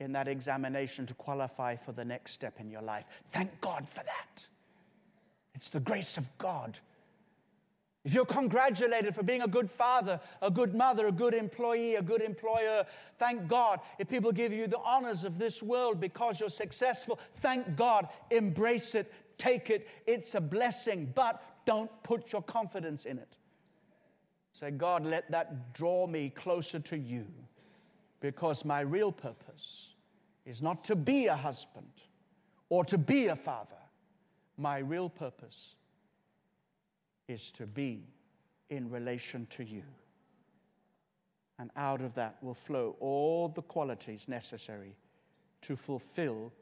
in 0.00 0.12
that 0.12 0.28
examination 0.28 1.06
to 1.06 1.14
qualify 1.14 1.76
for 1.76 1.92
the 1.92 2.04
next 2.04 2.32
step 2.32 2.58
in 2.58 2.70
your 2.70 2.82
life. 2.82 3.06
Thank 3.30 3.60
God 3.60 3.88
for 3.88 4.02
that. 4.02 4.46
It's 5.54 5.68
the 5.68 5.80
grace 5.80 6.16
of 6.16 6.26
God 6.38 6.78
if 8.04 8.14
you're 8.14 8.24
congratulated 8.24 9.14
for 9.14 9.22
being 9.22 9.42
a 9.42 9.48
good 9.48 9.70
father, 9.70 10.20
a 10.40 10.50
good 10.50 10.74
mother, 10.74 11.08
a 11.08 11.12
good 11.12 11.34
employee, 11.34 11.96
a 11.96 12.02
good 12.02 12.22
employer, 12.22 12.86
thank 13.18 13.46
God. 13.46 13.80
If 13.98 14.08
people 14.08 14.32
give 14.32 14.52
you 14.52 14.66
the 14.66 14.78
honors 14.78 15.24
of 15.24 15.38
this 15.38 15.62
world 15.62 16.00
because 16.00 16.40
you're 16.40 16.48
successful, 16.48 17.18
thank 17.40 17.76
God. 17.76 18.08
Embrace 18.30 18.94
it, 18.94 19.12
take 19.36 19.68
it. 19.68 19.86
It's 20.06 20.34
a 20.34 20.40
blessing, 20.40 21.12
but 21.14 21.42
don't 21.66 21.90
put 22.02 22.32
your 22.32 22.42
confidence 22.42 23.04
in 23.04 23.18
it. 23.18 23.36
Say, 24.52 24.70
God, 24.70 25.04
let 25.04 25.30
that 25.30 25.74
draw 25.74 26.06
me 26.06 26.30
closer 26.30 26.78
to 26.80 26.96
you 26.96 27.26
because 28.20 28.64
my 28.64 28.80
real 28.80 29.12
purpose 29.12 29.94
is 30.46 30.62
not 30.62 30.84
to 30.84 30.96
be 30.96 31.26
a 31.26 31.36
husband 31.36 31.92
or 32.70 32.82
to 32.86 32.96
be 32.96 33.26
a 33.26 33.36
father. 33.36 33.76
My 34.56 34.78
real 34.78 35.10
purpose 35.10 35.74
is 37.30 37.52
to 37.52 37.66
be 37.66 38.02
in 38.68 38.90
relation 38.90 39.46
to 39.50 39.64
you. 39.64 39.84
And 41.58 41.70
out 41.76 42.00
of 42.00 42.14
that 42.14 42.42
will 42.42 42.54
flow 42.54 42.96
all 43.00 43.48
the 43.48 43.62
qualities 43.62 44.28
necessary 44.28 44.96
to 45.62 45.76
fulfill 45.76 46.52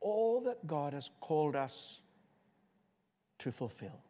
all 0.00 0.40
that 0.42 0.66
God 0.66 0.92
has 0.92 1.10
called 1.20 1.56
us 1.56 2.00
to 3.38 3.52
fulfill. 3.52 4.00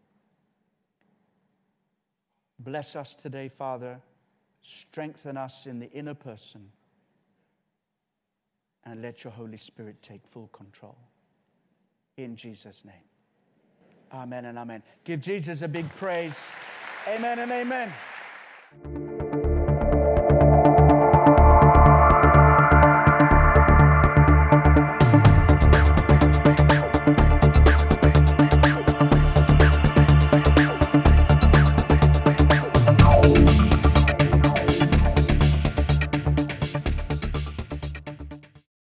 Bless 2.58 2.94
us 2.94 3.14
today, 3.14 3.48
Father. 3.48 4.00
Strengthen 4.62 5.36
us 5.36 5.66
in 5.66 5.78
the 5.78 5.90
inner 5.90 6.14
person. 6.14 6.70
And 8.84 9.02
let 9.02 9.24
your 9.24 9.32
Holy 9.32 9.56
Spirit 9.56 10.00
take 10.00 10.26
full 10.26 10.48
control. 10.48 10.96
In 12.16 12.36
Jesus' 12.36 12.84
name. 12.84 12.94
Amen 14.12 14.44
and 14.44 14.58
amen. 14.58 14.82
Give 15.04 15.20
Jesus 15.20 15.62
a 15.62 15.68
big 15.68 15.88
praise. 15.90 16.48
Amen 17.08 17.38
and 17.38 17.52
amen. 17.52 17.92